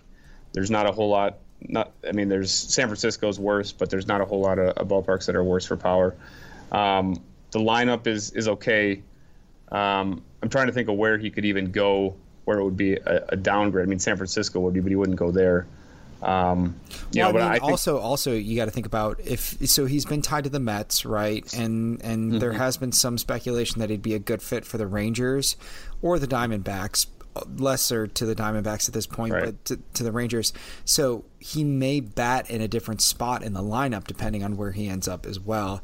There's 0.53 0.71
not 0.71 0.87
a 0.87 0.91
whole 0.91 1.09
lot. 1.09 1.39
Not. 1.61 1.91
I 2.07 2.11
mean, 2.11 2.29
there's 2.29 2.51
San 2.51 2.87
Francisco's 2.87 3.39
worse, 3.39 3.71
but 3.71 3.89
there's 3.89 4.07
not 4.07 4.21
a 4.21 4.25
whole 4.25 4.41
lot 4.41 4.59
of, 4.59 4.77
of 4.77 4.87
ballparks 4.87 5.25
that 5.25 5.35
are 5.35 5.43
worse 5.43 5.65
for 5.65 5.77
power. 5.77 6.15
Um, 6.71 7.21
the 7.55 7.61
lineup 7.61 8.05
is 8.05 8.31
is 8.31 8.47
okay. 8.49 9.01
Um, 9.71 10.21
I'm 10.43 10.49
trying 10.49 10.67
to 10.67 10.73
think 10.73 10.89
of 10.89 10.95
where 10.97 11.17
he 11.17 11.29
could 11.31 11.45
even 11.45 11.71
go 11.71 12.15
where 12.43 12.59
it 12.59 12.63
would 12.63 12.77
be 12.77 12.93
a, 12.95 13.25
a 13.29 13.35
downgrade. 13.35 13.87
I 13.87 13.89
mean, 13.89 13.97
San 13.97 14.17
Francisco 14.17 14.59
would 14.59 14.73
be, 14.73 14.79
but 14.81 14.89
he 14.91 14.95
wouldn't 14.95 15.17
go 15.17 15.31
there. 15.31 15.65
Um, 16.21 16.79
you 17.11 17.21
well, 17.21 17.29
know, 17.29 17.33
but 17.33 17.41
I 17.41 17.45
mean, 17.45 17.51
I 17.53 17.59
think, 17.59 17.71
also, 17.71 17.97
also 17.97 18.33
you 18.33 18.55
got 18.55 18.65
to 18.65 18.71
think 18.71 18.85
about 18.85 19.19
if 19.23 19.57
so. 19.69 19.85
He's 19.85 20.05
been 20.05 20.21
tied 20.21 20.43
to 20.43 20.49
the 20.49 20.59
Mets, 20.59 21.05
right? 21.05 21.51
And 21.53 22.01
and 22.03 22.29
Mm-hmm. 22.31 22.39
there 22.39 22.53
has 22.53 22.77
been 22.77 22.91
some 22.91 23.17
speculation 23.17 23.79
that 23.79 23.89
he'd 23.89 24.01
be 24.01 24.13
a 24.13 24.19
good 24.19 24.41
fit 24.41 24.65
for 24.65 24.77
the 24.77 24.87
Rangers 24.87 25.55
or 26.01 26.19
the 26.19 26.27
Diamondbacks. 26.27 27.07
Lesser 27.57 28.07
to 28.07 28.25
the 28.25 28.33
Diamondbacks 28.33 28.87
at 28.87 28.93
this 28.93 29.05
point, 29.05 29.33
Right. 29.33 29.43
but 29.43 29.65
to, 29.65 29.79
to 29.95 30.03
the 30.03 30.11
Rangers. 30.13 30.53
So 30.85 31.25
he 31.37 31.65
may 31.65 31.99
bat 31.99 32.49
in 32.49 32.61
a 32.61 32.67
different 32.69 33.01
spot 33.01 33.43
in 33.43 33.51
the 33.51 33.61
lineup 33.61 34.05
depending 34.07 34.41
on 34.41 34.55
where 34.55 34.71
he 34.71 34.87
ends 34.87 35.05
up 35.09 35.25
as 35.25 35.37
well. 35.37 35.81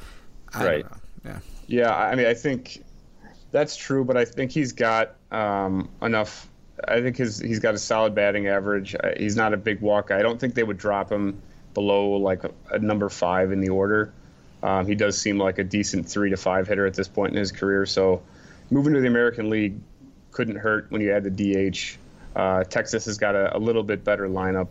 I 0.54 0.66
Right. 0.66 0.82
Don't 0.84 0.92
know. 1.25 1.32
Yeah. 1.32 1.40
Yeah, 1.72 1.96
I 1.96 2.16
mean, 2.16 2.25
I 2.25 2.34
think 2.34 2.84
that's 3.51 3.78
true, 3.78 4.04
but 4.04 4.18
I 4.18 4.25
think 4.25 4.51
he's 4.51 4.74
got 4.74 5.16
um, 5.32 5.90
enough. 6.01 6.50
I 6.86 7.01
think 7.01 7.16
his 7.16 7.40
he's 7.40 7.60
got 7.60 7.74
a 7.74 7.78
solid 7.78 8.13
batting 8.13 8.48
average. 8.48 8.94
He's 9.18 9.38
not 9.38 9.54
a 9.54 9.58
big 9.58 9.80
walk 9.80 10.10
guy. 10.10 10.20
I 10.20 10.22
don't 10.22 10.40
think 10.40 10.54
they 10.54 10.63
would 10.63 10.78
drop 10.78 11.10
him 11.10 11.42
below 11.74 12.18
like 12.18 12.44
a, 12.44 12.51
a 12.72 12.80
number 12.80 13.08
five 13.08 13.54
in 13.54 13.62
the 13.62 13.70
order. 13.70 14.12
Um, 14.62 14.86
he 14.86 14.96
does 14.96 15.18
seem 15.18 15.38
like 15.38 15.60
a 15.60 15.63
decent 15.63 16.10
three 16.10 16.30
to 16.32 16.38
five 16.38 16.68
hitter 16.68 16.86
at 16.86 16.94
this 16.94 17.08
point 17.08 17.32
in 17.32 17.38
his 17.38 17.54
career. 17.54 17.86
So 17.86 18.22
moving 18.70 18.94
to 18.94 19.00
the 19.00 19.08
American 19.08 19.50
League 19.50 19.80
couldn't 20.32 20.58
hurt 20.58 20.88
when 20.90 21.01
you 21.01 21.13
add 21.13 21.24
the 21.24 21.32
DH. 21.32 21.98
Uh, 22.36 22.66
Texas 22.66 23.06
has 23.06 23.18
got 23.18 23.36
a, 23.36 23.56
a 23.56 23.60
little 23.60 23.84
bit 23.84 24.04
better 24.04 24.28
lineup 24.28 24.68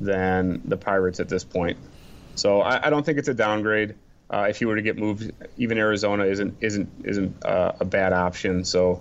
than 0.00 0.62
the 0.64 0.76
Pirates 0.76 1.20
at 1.20 1.28
this 1.28 1.44
point. 1.44 1.78
So 2.34 2.60
I, 2.60 2.88
I 2.88 2.90
don't 2.90 3.06
think 3.06 3.18
it's 3.18 3.28
a 3.28 3.34
downgrade. 3.34 3.94
Uh, 4.34 4.48
if 4.48 4.58
he 4.58 4.64
were 4.64 4.74
to 4.74 4.82
get 4.82 4.98
moved, 4.98 5.30
even 5.58 5.78
Arizona 5.78 6.24
isn't 6.24 6.56
isn't 6.60 6.88
isn't 7.04 7.44
uh, 7.44 7.70
a 7.78 7.84
bad 7.84 8.12
option. 8.12 8.64
So, 8.64 9.00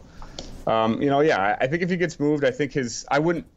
um, 0.68 1.02
you 1.02 1.10
know, 1.10 1.22
yeah, 1.22 1.58
I, 1.60 1.66
think 1.66 1.82
if 1.82 1.90
he 1.90 1.98
gets 1.98 2.20
moved, 2.20 2.46
I 2.46 2.52
think 2.52 2.72
his 2.72 3.04
I 3.10 3.18
wouldn't 3.18 3.48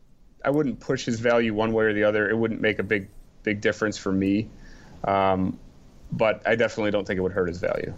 I 0.43 0.49
wouldn't 0.49 0.81
push 0.81 1.05
his 1.05 1.21
value 1.21 1.53
one 1.53 1.75
way 1.75 1.85
or 1.85 1.93
the 1.93 2.05
other. 2.05 2.31
It 2.31 2.35
wouldn't 2.35 2.63
make 2.63 2.79
a 2.79 2.83
big 2.83 3.11
big 3.43 3.61
difference 3.61 3.99
for 3.99 4.11
me. 4.11 4.49
Um, 5.05 5.59
but 6.11 6.41
I 6.47 6.57
definitely 6.57 6.93
don't 6.93 7.07
think 7.07 7.19
it 7.19 7.21
would 7.21 7.33
hurt 7.33 7.49
his 7.49 7.59
value. 7.59 7.93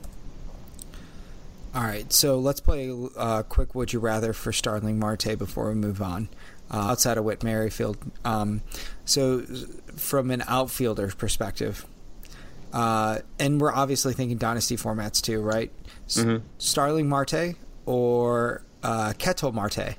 All 1.73 1.85
right, 1.85 2.13
so 2.13 2.37
let's 2.41 2.59
play 2.59 2.89
a 2.89 2.97
uh, 3.17 3.43
quick 3.45 3.77
"Would 3.77 3.93
You 3.93 4.01
Rather" 4.01 4.33
for 4.33 4.51
Starling 4.51 4.99
Marte 4.99 5.39
before 5.39 5.69
we 5.69 5.77
move 5.77 6.03
on. 6.03 6.31
Uh, 6.69 6.91
outside 6.91 7.17
of 7.17 7.25
Whit 7.25 7.45
Merrifield, 7.45 7.97
um, 8.25 8.61
so 9.05 9.43
from 9.97 10.33
an 10.33 10.43
outfielder's 10.49 11.15
perspective, 11.15 11.87
uh, 12.73 13.19
and 13.39 13.61
we're 13.61 13.73
obviously 13.73 14.13
thinking 14.15 14.39
dynasty 14.39 14.77
formats 14.77 15.21
too, 15.23 15.41
right? 15.41 15.71
S- 16.07 16.25
Starling 16.59 17.09
Marte 17.09 17.55
or 17.87 18.63
uh, 18.83 19.13
Ketel 19.19 19.53
Marte? 19.53 19.97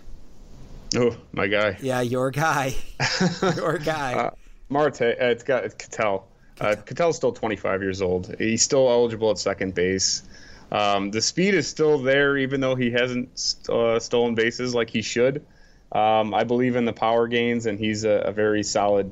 Oh, 0.95 1.15
my 1.31 1.47
guy. 1.47 1.77
Yeah, 1.81 2.01
your 2.01 2.31
guy, 2.31 2.73
your 3.55 3.77
guy. 3.77 4.13
Uh, 4.15 4.31
Marte, 4.69 5.01
uh, 5.01 5.13
it's 5.19 5.43
got 5.43 5.63
it's 5.65 5.75
Ketel. 5.75 6.27
Uh, 6.59 6.75
Ketel's 6.85 7.15
still 7.15 7.31
25 7.31 7.81
years 7.81 8.01
old. 8.01 8.35
He's 8.38 8.61
still 8.63 8.89
eligible 8.89 9.29
at 9.31 9.38
second 9.38 9.75
base. 9.75 10.23
Um, 10.71 11.09
the 11.11 11.21
speed 11.21 11.53
is 11.55 11.67
still 11.67 11.97
there, 11.99 12.38
even 12.38 12.59
though 12.59 12.75
he 12.75 12.91
hasn't 12.91 13.38
st- 13.39 13.69
uh, 13.69 13.99
stolen 13.99 14.35
bases 14.35 14.75
like 14.75 14.89
he 14.89 15.01
should. 15.01 15.45
Um, 15.91 16.33
I 16.33 16.43
believe 16.43 16.75
in 16.75 16.85
the 16.85 16.93
power 16.93 17.27
gains, 17.27 17.65
and 17.65 17.79
he's 17.79 18.03
a, 18.03 18.09
a 18.25 18.31
very 18.31 18.61
solid 18.61 19.11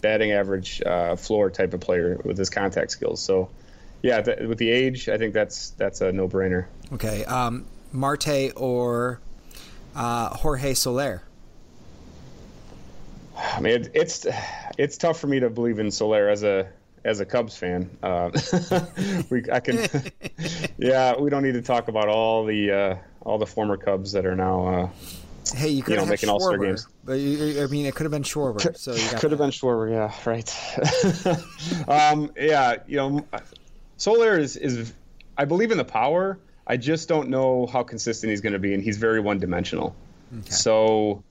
batting 0.00 0.32
average 0.32 0.82
uh, 0.82 1.16
floor 1.16 1.50
type 1.50 1.74
of 1.74 1.80
player 1.80 2.20
with 2.24 2.38
his 2.38 2.50
contact 2.50 2.90
skills. 2.90 3.22
So, 3.22 3.50
yeah, 4.02 4.22
th- 4.22 4.40
with 4.40 4.58
the 4.58 4.70
age, 4.70 5.08
I 5.08 5.18
think 5.18 5.34
that's 5.34 5.70
that's 5.70 6.00
a 6.00 6.12
no-brainer. 6.12 6.66
okay, 6.92 7.24
um, 7.24 7.66
Marte 7.92 8.52
or 8.56 9.20
uh, 9.94 10.28
Jorge 10.30 10.74
Soler? 10.74 11.22
I 13.36 13.60
mean, 13.60 13.82
it, 13.82 13.90
it's 13.94 14.26
it's 14.78 14.98
tough 14.98 15.18
for 15.18 15.26
me 15.26 15.40
to 15.40 15.50
believe 15.50 15.78
in 15.78 15.90
Soler 15.90 16.28
as 16.28 16.42
a 16.42 16.68
as 17.04 17.20
a 17.20 17.24
Cubs 17.24 17.56
fan. 17.56 17.90
Uh, 18.02 18.30
we 19.30 19.44
I 19.50 19.60
can, 19.60 19.88
yeah, 20.78 21.18
we 21.18 21.30
don't 21.30 21.42
need 21.42 21.54
to 21.54 21.62
talk 21.62 21.88
about 21.88 22.08
all 22.08 22.44
the 22.44 22.70
uh, 22.70 22.96
all 23.22 23.38
the 23.38 23.46
former 23.46 23.76
Cubs 23.76 24.12
that 24.12 24.26
are 24.26 24.36
now. 24.36 24.92
Hey, 25.52 25.68
you 25.68 25.82
could 25.82 25.94
know, 25.94 26.00
have 26.00 26.08
making 26.08 26.28
Schwarber, 26.28 26.66
games. 26.66 26.86
but 27.04 27.14
you, 27.14 27.62
I 27.62 27.66
mean, 27.66 27.86
it 27.86 27.94
could 27.94 28.04
have 28.04 28.12
been 28.12 28.22
Schwarber. 28.22 28.76
So 28.76 28.94
you 28.94 29.18
could 29.18 29.30
have 29.30 29.38
been 29.38 29.50
Schwarber, 29.50 29.90
yeah, 29.90 30.14
right. 30.24 31.88
um, 31.88 32.32
yeah, 32.36 32.76
you 32.86 32.96
know, 32.96 33.26
Soler 33.96 34.38
is 34.38 34.56
is 34.56 34.92
I 35.36 35.44
believe 35.44 35.70
in 35.70 35.78
the 35.78 35.84
power. 35.84 36.38
I 36.66 36.76
just 36.76 37.08
don't 37.08 37.30
know 37.30 37.66
how 37.66 37.82
consistent 37.82 38.30
he's 38.30 38.40
going 38.40 38.52
to 38.52 38.58
be, 38.58 38.74
and 38.74 38.82
he's 38.82 38.98
very 38.98 39.20
one 39.20 39.38
dimensional. 39.38 39.96
Okay. 40.38 40.50
So, 40.50 41.24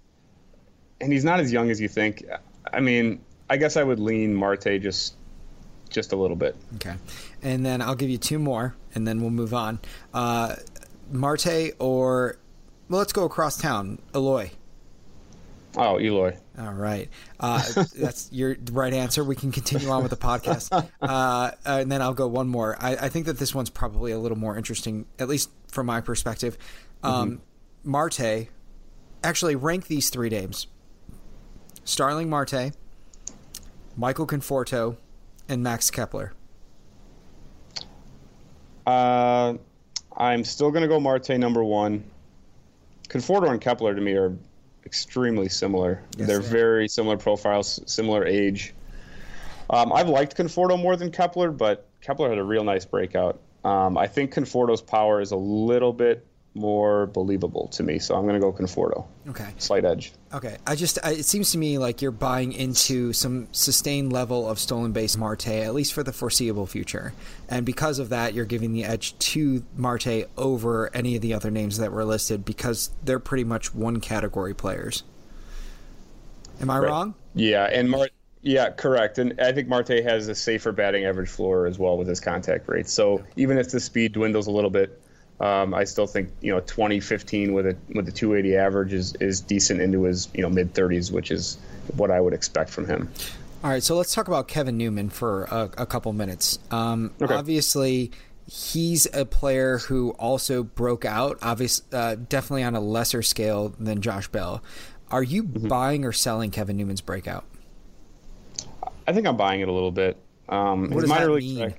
and 1.00 1.14
he's 1.14 1.24
not 1.24 1.40
as 1.40 1.52
young 1.52 1.72
as 1.72 1.80
you 1.80 1.88
think. 1.88 2.26
I 2.74 2.80
mean, 2.82 3.22
I 3.50 3.58
guess 3.58 3.78
I 3.78 3.84
would 3.84 4.00
lean 4.00 4.36
Marte 4.36 4.82
just 4.82 5.16
just 5.90 6.12
a 6.12 6.16
little 6.16 6.36
bit. 6.36 6.56
Okay. 6.76 6.96
And 7.42 7.66
then 7.66 7.82
I'll 7.82 7.96
give 7.96 8.10
you 8.10 8.18
two 8.18 8.40
more, 8.40 8.76
and 8.96 9.08
then 9.08 9.22
we'll 9.22 9.32
move 9.32 9.54
on. 9.54 9.80
Uh, 10.14 10.56
Marte 11.12 11.74
or, 11.80 12.38
well, 12.90 13.00
let's 13.00 13.14
go 13.14 13.26
across 13.26 13.58
town. 13.58 14.02
Eloy. 14.14 14.52
Oh, 15.78 16.00
Eloy. 16.00 16.36
All 16.58 16.74
right. 16.74 17.10
Uh, 17.40 17.64
that's 17.96 18.30
your 18.32 18.58
right 18.72 18.94
answer. 18.94 19.24
We 19.24 19.36
can 19.36 19.52
continue 19.52 19.90
on 19.90 20.02
with 20.02 20.12
the 20.12 20.18
podcast. 20.18 20.70
Uh, 21.02 21.52
and 21.66 21.92
then 21.92 22.02
I'll 22.02 22.14
go 22.14 22.28
one 22.28 22.48
more. 22.48 22.76
I, 22.80 22.92
I 22.92 23.10
think 23.10 23.26
that 23.28 23.40
this 23.40 23.56
one's 23.56 23.70
probably 23.70 24.12
a 24.12 24.20
little 24.20 24.38
more 24.38 24.58
interesting, 24.58 25.06
at 25.18 25.28
least 25.28 25.50
from 25.72 25.86
my 25.86 26.02
perspective. 26.02 26.58
Um, 27.04 27.42
Marte, 27.84 28.48
actually, 29.24 29.56
rank 29.56 29.88
these 29.88 30.10
three 30.10 30.30
names 30.30 30.68
Starling 31.84 32.30
Marte, 32.30 32.74
Michael 33.96 34.28
Conforto, 34.28 34.98
and 35.48 35.64
Max 35.64 35.90
Kepler. 35.90 36.34
Uh, 38.86 39.56
I'm 40.16 40.44
still 40.44 40.70
going 40.70 40.84
to 40.84 40.88
go 40.88 41.00
Marte 41.00 41.30
number 41.30 41.64
one. 41.64 42.04
Conforto 43.10 43.50
and 43.50 43.60
Kepler 43.60 43.96
to 43.96 44.02
me 44.02 44.14
are 44.14 44.36
extremely 44.86 45.50
similar. 45.50 46.02
Yes, 46.18 46.28
They're 46.28 46.40
they 46.40 46.48
are. 46.48 46.50
very 46.50 46.88
similar 46.88 47.18
profiles, 47.18 47.82
similar 47.86 48.26
age. 48.26 48.74
Um, 49.70 49.92
I've 49.92 50.10
liked 50.10 50.38
Conforto 50.38 50.82
more 50.82 50.96
than 50.96 51.12
Kepler, 51.12 51.52
but 51.52 51.88
Kepler 52.02 52.30
had 52.30 52.38
a 52.38 52.44
real 52.44 52.64
nice 52.64 52.86
breakout. 52.86 53.42
Um, 53.64 53.98
I 53.98 54.08
think 54.08 54.34
Conforto's 54.34 54.82
power 54.82 55.22
is 55.22 55.32
a 55.32 55.36
little 55.36 55.92
bit 55.92 56.26
more 56.56 57.06
believable 57.08 57.68
to 57.70 57.84
me, 57.84 58.00
so 58.00 58.16
I'm 58.16 58.24
going 58.24 58.34
to 58.34 58.40
go 58.40 58.52
Conforto. 58.52 59.06
Okay. 59.30 59.48
Slight 59.60 59.86
edge. 59.86 60.12
Okay, 60.34 60.58
I 60.66 60.76
just 60.76 60.98
I, 61.04 61.12
it 61.12 61.26
seems 61.26 61.52
to 61.52 61.58
me 61.58 61.78
like 61.78 62.02
you're 62.02 62.12
buying 62.12 62.54
into 62.54 63.14
some 63.14 63.48
sustained 63.52 64.12
level 64.12 64.50
of 64.50 64.60
stolen 64.60 64.92
base 64.92 65.16
Marte 65.16 65.48
at 65.48 65.74
least 65.74 65.94
for 65.94 66.04
the 66.04 66.12
foreseeable 66.12 66.66
future, 66.68 67.14
and 67.48 67.66
because 67.66 68.00
of 68.00 68.10
that, 68.10 68.34
you're 68.34 68.46
giving 68.46 68.74
the 68.74 68.84
edge 68.84 69.18
to 69.20 69.64
Marte 69.78 70.26
over 70.38 70.94
any 70.96 71.16
of 71.16 71.22
the 71.22 71.34
other 71.34 71.52
names 71.52 71.78
that 71.78 71.92
were 71.92 72.04
listed 72.06 72.46
because 72.46 72.90
they're 73.04 73.20
pretty 73.20 73.44
much 73.44 73.74
one 73.74 74.00
category 74.02 74.54
players. 74.54 75.04
Am 76.62 76.70
I 76.70 76.80
Right. 76.80 76.88
wrong? 76.90 77.16
Yeah, 77.36 77.66
and 77.66 77.90
Mar- 77.90 78.10
Yeah, 78.42 78.70
correct. 78.72 79.18
And 79.18 79.40
I 79.42 79.52
think 79.52 79.68
Marte 79.68 80.02
has 80.04 80.28
a 80.30 80.36
safer 80.36 80.72
batting 80.72 81.06
average 81.06 81.30
floor 81.30 81.68
as 81.68 81.78
well 81.78 81.98
with 81.98 82.08
his 82.08 82.20
contact 82.22 82.70
rate. 82.70 82.88
So 82.88 83.24
even 83.36 83.58
if 83.58 83.70
the 83.72 83.80
speed 83.82 84.14
dwindles 84.14 84.48
a 84.48 84.52
little 84.52 84.70
bit, 84.70 85.02
um, 85.40 85.74
I 85.74 85.86
still 85.86 86.08
think 86.08 86.30
you 86.42 86.52
know 86.54 86.60
2015 86.60 87.54
with 87.54 87.66
a 87.66 87.78
with 87.94 88.08
a 88.08 88.12
280 88.12 88.56
average 88.58 88.94
is, 88.94 89.16
is 89.16 89.42
decent 89.42 89.82
into 89.82 90.04
his 90.04 90.28
you 90.34 90.42
know 90.42 90.50
mid 90.50 90.74
30s, 90.74 91.12
which 91.12 91.32
is 91.32 91.58
what 91.96 92.12
I 92.12 92.20
would 92.20 92.34
expect 92.34 92.70
from 92.70 92.86
him. 92.86 93.10
All 93.64 93.70
right, 93.70 93.84
so 93.84 93.98
let's 93.98 94.14
talk 94.14 94.28
about 94.28 94.48
Kevin 94.48 94.78
Newman 94.78 95.10
for 95.10 95.44
a, 95.46 95.70
a 95.80 95.86
couple 95.86 96.14
minutes. 96.14 96.60
Um, 96.72 97.12
okay. 97.22 97.34
Obviously, 97.34 98.12
he's 98.48 99.06
a 99.14 99.26
player 99.26 99.80
who 99.80 100.12
also 100.12 100.64
broke 100.64 101.04
out, 101.04 101.38
obviously, 101.42 101.86
uh, 101.92 102.16
definitely 102.16 102.64
on 102.64 102.76
a 102.76 102.80
lesser 102.80 103.22
scale 103.22 103.76
than 103.78 104.02
Josh 104.02 104.30
Bell. 104.30 104.64
Are 105.12 105.24
you 105.24 105.44
mm-hmm. 105.44 105.68
buying 105.68 106.06
or 106.06 106.14
selling 106.14 106.52
Kevin 106.52 106.78
Newman's 106.78 107.02
breakout? 107.02 107.44
I 109.08 109.12
think 109.12 109.28
I'm 109.28 109.36
buying 109.36 109.60
it 109.60 109.68
a 109.68 109.74
little 109.74 109.92
bit. 109.92 110.18
Um, 110.48 110.90
what 110.90 111.02
does 111.02 111.10
that 111.10 111.28
mean? 111.28 111.76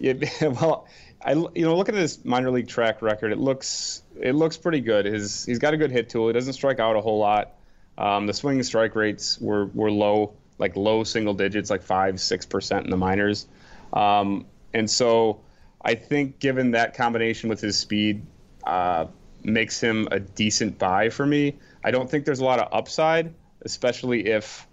Track, 0.00 0.30
well, 0.60 0.86
I 1.24 1.32
you 1.32 1.64
know 1.64 1.76
looking 1.76 1.94
at 1.94 2.00
his 2.00 2.24
minor 2.24 2.50
league 2.50 2.68
track 2.68 3.02
record, 3.02 3.32
it 3.32 3.38
looks 3.38 4.02
it 4.20 4.34
looks 4.34 4.56
pretty 4.56 4.80
good. 4.80 5.06
His 5.06 5.44
he's 5.44 5.58
got 5.58 5.74
a 5.74 5.76
good 5.76 5.90
hit 5.90 6.08
tool. 6.08 6.26
He 6.26 6.32
doesn't 6.32 6.54
strike 6.54 6.80
out 6.80 6.96
a 6.96 7.00
whole 7.00 7.18
lot. 7.18 7.54
Um, 7.98 8.26
the 8.26 8.34
swing 8.34 8.62
strike 8.62 8.94
rates 8.94 9.40
were 9.40 9.66
were 9.66 9.90
low, 9.90 10.34
like 10.58 10.76
low 10.76 11.04
single 11.04 11.34
digits, 11.34 11.70
like 11.70 11.82
five 11.82 12.20
six 12.20 12.46
percent 12.46 12.84
in 12.84 12.90
the 12.90 12.96
minors. 12.96 13.46
Um, 13.92 14.46
and 14.74 14.90
so 14.90 15.40
I 15.84 15.94
think 15.94 16.38
given 16.38 16.72
that 16.72 16.94
combination 16.96 17.48
with 17.48 17.60
his 17.60 17.78
speed, 17.78 18.26
uh, 18.64 19.06
makes 19.44 19.80
him 19.80 20.08
a 20.10 20.20
decent 20.20 20.78
buy 20.78 21.10
for 21.10 21.26
me. 21.26 21.58
I 21.84 21.90
don't 21.90 22.10
think 22.10 22.24
there's 22.24 22.40
a 22.40 22.44
lot 22.44 22.58
of 22.58 22.68
upside, 22.72 23.34
especially 23.62 24.26
if 24.26 24.66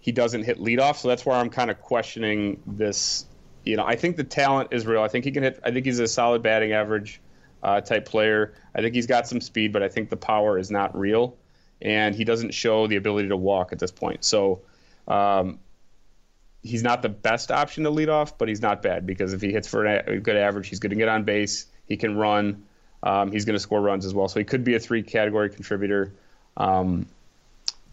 he 0.00 0.12
doesn't 0.12 0.44
hit 0.44 0.58
leadoff. 0.58 0.96
So 0.96 1.08
that's 1.08 1.26
where 1.26 1.36
I'm 1.36 1.50
kind 1.50 1.70
of 1.70 1.80
questioning 1.80 2.60
this. 2.66 3.26
You 3.64 3.76
know, 3.76 3.84
I 3.84 3.96
think 3.96 4.16
the 4.16 4.24
talent 4.24 4.68
is 4.72 4.86
real. 4.86 5.02
I 5.02 5.08
think 5.08 5.24
he 5.24 5.30
can 5.30 5.42
hit. 5.42 5.60
I 5.64 5.70
think 5.70 5.86
he's 5.86 5.98
a 5.98 6.08
solid 6.08 6.42
batting 6.42 6.72
average 6.72 7.20
uh, 7.62 7.80
type 7.80 8.06
player. 8.06 8.54
I 8.74 8.80
think 8.80 8.94
he's 8.94 9.06
got 9.06 9.26
some 9.26 9.40
speed, 9.40 9.72
but 9.72 9.82
I 9.82 9.88
think 9.88 10.10
the 10.10 10.16
power 10.16 10.58
is 10.58 10.70
not 10.70 10.96
real, 10.98 11.36
and 11.80 12.14
he 12.14 12.24
doesn't 12.24 12.52
show 12.52 12.86
the 12.86 12.96
ability 12.96 13.28
to 13.28 13.36
walk 13.36 13.72
at 13.72 13.78
this 13.78 13.92
point. 13.92 14.24
So. 14.24 14.62
Um, 15.06 15.58
he's 16.64 16.82
not 16.82 17.02
the 17.02 17.08
best 17.10 17.52
option 17.52 17.84
to 17.84 17.90
lead 17.90 18.08
off, 18.08 18.38
but 18.38 18.48
he's 18.48 18.62
not 18.62 18.82
bad 18.82 19.06
because 19.06 19.34
if 19.34 19.42
he 19.42 19.52
hits 19.52 19.68
for 19.68 19.84
a 19.84 20.18
good 20.18 20.36
average, 20.36 20.68
he's 20.68 20.80
going 20.80 20.90
to 20.90 20.96
get 20.96 21.08
on 21.08 21.22
base. 21.22 21.66
He 21.86 21.96
can 21.96 22.16
run. 22.16 22.64
Um, 23.02 23.30
he's 23.30 23.44
going 23.44 23.54
to 23.54 23.60
score 23.60 23.82
runs 23.82 24.06
as 24.06 24.14
well. 24.14 24.28
So 24.28 24.40
he 24.40 24.44
could 24.44 24.64
be 24.64 24.74
a 24.74 24.80
three 24.80 25.02
category 25.02 25.50
contributor. 25.50 26.14
Um, 26.56 27.06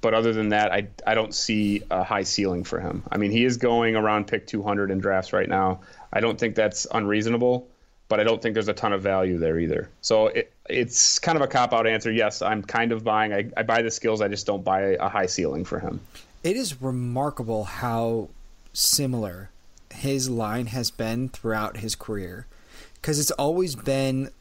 but 0.02 0.14
other 0.16 0.34
than 0.34 0.50
that, 0.50 0.72
I, 0.72 0.88
I 1.06 1.14
don't 1.14 1.34
see 1.34 1.84
a 1.92 2.04
high 2.04 2.24
ceiling 2.24 2.64
for 2.64 2.80
him. 2.80 3.04
I 3.12 3.18
mean, 3.18 3.32
he 3.32 3.46
is 3.46 3.58
going 3.58 3.96
around 3.96 4.28
pick 4.28 4.48
200 4.48 4.92
in 4.92 5.00
drafts 5.00 5.32
right 5.32 5.48
now. 5.48 5.82
I 6.12 6.20
don't 6.20 6.40
think 6.40 6.56
that's 6.56 6.88
unreasonable, 6.92 7.68
but 8.10 8.20
I 8.20 8.24
don't 8.24 8.42
think 8.42 8.56
there's 8.56 8.68
a 8.68 8.74
ton 8.74 8.94
of 8.94 9.02
value 9.02 9.38
there 9.38 9.60
either. 9.60 9.90
So 10.02 10.28
it, 10.28 10.52
it's 10.68 11.20
kind 11.20 11.36
of 11.36 11.44
a 11.44 11.48
cop 11.48 11.72
out 11.72 11.86
answer. 11.86 12.12
Yes, 12.12 12.42
I'm 12.42 12.64
kind 12.64 12.92
of 12.92 13.04
buying. 13.04 13.32
I, 13.32 13.50
I 13.56 13.64
buy 13.64 13.84
the 13.84 13.92
skills. 13.92 14.22
I 14.22 14.28
just 14.28 14.48
don't 14.48 14.64
buy 14.64 14.98
a 15.00 15.08
high 15.08 15.28
ceiling 15.28 15.66
for 15.66 15.80
him. 15.80 16.02
It 16.44 16.56
is 16.56 16.82
remarkable 16.82 17.66
how 17.66 18.30
similar 18.74 19.52
his 19.92 20.30
line 20.30 20.68
has 20.68 20.90
been 20.90 21.30
throughout 21.30 21.78
his 21.78 21.96
career 21.96 22.48
because 22.96 23.20
it's 23.20 23.32
always 23.32 23.76
been 23.76 24.32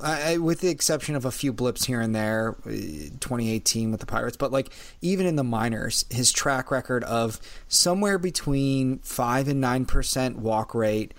I, 0.00 0.38
with 0.38 0.60
the 0.60 0.68
exception 0.68 1.14
of 1.14 1.24
a 1.24 1.30
few 1.30 1.52
blips 1.52 1.84
here 1.84 2.00
and 2.00 2.14
there, 2.14 2.56
uh, 2.66 2.70
2018 2.70 3.92
with 3.92 4.00
the 4.00 4.06
Pirates, 4.06 4.36
but 4.36 4.50
like 4.50 4.70
even 5.00 5.24
in 5.24 5.36
the 5.36 5.44
minors, 5.44 6.04
his 6.10 6.32
track 6.32 6.70
record 6.70 7.04
of 7.04 7.40
somewhere 7.68 8.18
between 8.18 8.98
five 8.98 9.46
and 9.46 9.60
nine 9.60 9.86
percent 9.86 10.38
walk 10.38 10.74
rate, 10.74 11.14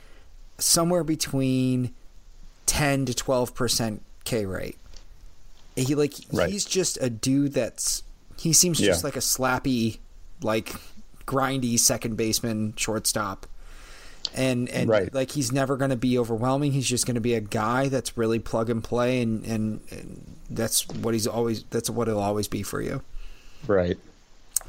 somewhere 0.57 1.03
between 1.03 1.93
ten 2.65 3.05
to 3.05 3.13
twelve 3.13 3.55
percent 3.55 4.01
K 4.25 4.45
rate. 4.45 4.77
He 5.77 5.95
like 5.95 6.13
right. 6.33 6.49
he's 6.49 6.65
just 6.65 6.97
a 7.01 7.09
dude 7.09 7.53
that's 7.53 8.03
he 8.37 8.51
seems 8.51 8.79
yeah. 8.79 8.87
just 8.87 9.05
like 9.05 9.15
a 9.15 9.19
slappy, 9.19 9.99
like 10.41 10.75
grindy 11.25 11.79
second 11.79 12.17
baseman, 12.17 12.73
shortstop 12.75 13.47
and 14.33 14.69
and 14.69 14.89
right. 14.89 15.13
like 15.13 15.31
he's 15.31 15.51
never 15.51 15.77
going 15.77 15.89
to 15.89 15.95
be 15.95 16.17
overwhelming. 16.17 16.71
He's 16.71 16.87
just 16.87 17.05
going 17.05 17.15
to 17.15 17.21
be 17.21 17.33
a 17.33 17.41
guy 17.41 17.89
that's 17.89 18.17
really 18.17 18.39
plug 18.39 18.69
and 18.69 18.83
play, 18.83 19.21
and, 19.21 19.45
and, 19.45 19.81
and 19.91 20.35
that's 20.49 20.87
what 20.87 21.13
he's 21.13 21.27
always. 21.27 21.63
That's 21.69 21.89
what 21.89 22.07
he'll 22.07 22.19
always 22.19 22.47
be 22.47 22.63
for 22.63 22.81
you. 22.81 23.01
Right. 23.67 23.97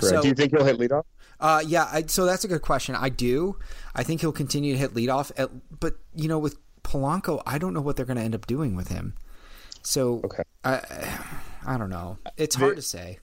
Right. 0.01 0.11
So, 0.11 0.23
do 0.23 0.29
you 0.29 0.35
think 0.35 0.53
he'll 0.53 0.65
hit 0.65 0.79
leadoff? 0.79 1.05
Uh, 1.41 1.63
yeah. 1.67 1.89
I, 1.91 2.03
so 2.07 2.25
that's 2.25 2.45
a 2.45 2.49
good 2.49 2.63
question. 2.63 2.95
I 2.95 3.09
do. 3.09 3.57
I 3.95 4.03
think 4.03 4.21
he'll 4.21 4.33
continue 4.33 4.75
to 4.75 4.79
hit 4.79 4.95
leadoff. 4.95 5.33
At, 5.37 5.51
but 5.81 5.97
you 6.15 6.29
know, 6.29 6.39
with 6.39 6.59
Polanco, 6.83 7.43
I 7.47 7.59
don't 7.59 7.75
know 7.75 7.81
what 7.81 7.97
they're 7.97 8.07
going 8.07 8.19
to 8.19 8.23
end 8.23 8.35
up 8.35 8.47
doing 8.47 8.77
with 8.77 8.89
him. 8.89 9.15
So 9.83 10.21
okay. 10.25 10.43
I, 10.65 10.81
I 11.67 11.79
don't 11.79 11.91
know. 11.91 12.19
It's 12.37 12.57
hard 12.57 12.73
the, 12.73 12.77
to 12.77 12.83
say. 12.83 13.19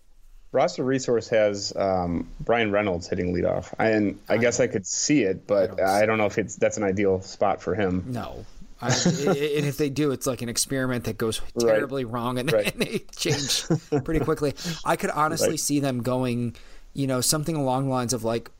Roster 0.53 0.83
Resource 0.83 1.27
has 1.29 1.75
um, 1.75 2.29
Bryan 2.39 2.71
Reynolds 2.71 3.09
hitting 3.09 3.33
leadoff, 3.33 3.73
and 3.79 4.19
I, 4.29 4.35
I 4.35 4.37
guess 4.37 4.59
I 4.59 4.67
could 4.67 4.85
see 4.85 5.23
it, 5.23 5.47
but 5.47 5.71
I 5.71 5.75
don't, 5.75 5.79
I 5.79 6.05
don't, 6.05 6.17
know 6.19 6.27
if 6.27 6.37
it's 6.37 6.55
that's 6.55 6.77
an 6.77 6.83
ideal 6.83 7.21
spot 7.21 7.61
for 7.61 7.73
him. 7.73 8.05
No, 8.07 8.45
I, 8.79 8.89
and 8.89 9.65
if 9.65 9.77
they 9.77 9.89
do, 9.89 10.11
it's 10.11 10.27
like 10.27 10.41
an 10.41 10.49
experiment 10.49 11.05
that 11.05 11.17
goes 11.17 11.41
terribly 11.59 12.05
right. 12.05 12.13
wrong, 12.13 12.37
and, 12.37 12.51
right. 12.51 12.71
and, 12.71 12.81
they 12.81 12.99
change 13.15 13.65
pretty 14.03 14.19
quickly. 14.19 14.53
I 14.85 14.95
could 14.95 15.09
honestly 15.09 15.49
right. 15.49 15.59
see 15.59 15.79
them 15.79 16.03
going, 16.03 16.55
you 16.93 17.07
know, 17.07 17.19
something 17.19 17.55
along 17.55 17.85
the 17.85 17.91
lines 17.91 18.13
of 18.13 18.23
like 18.23 18.51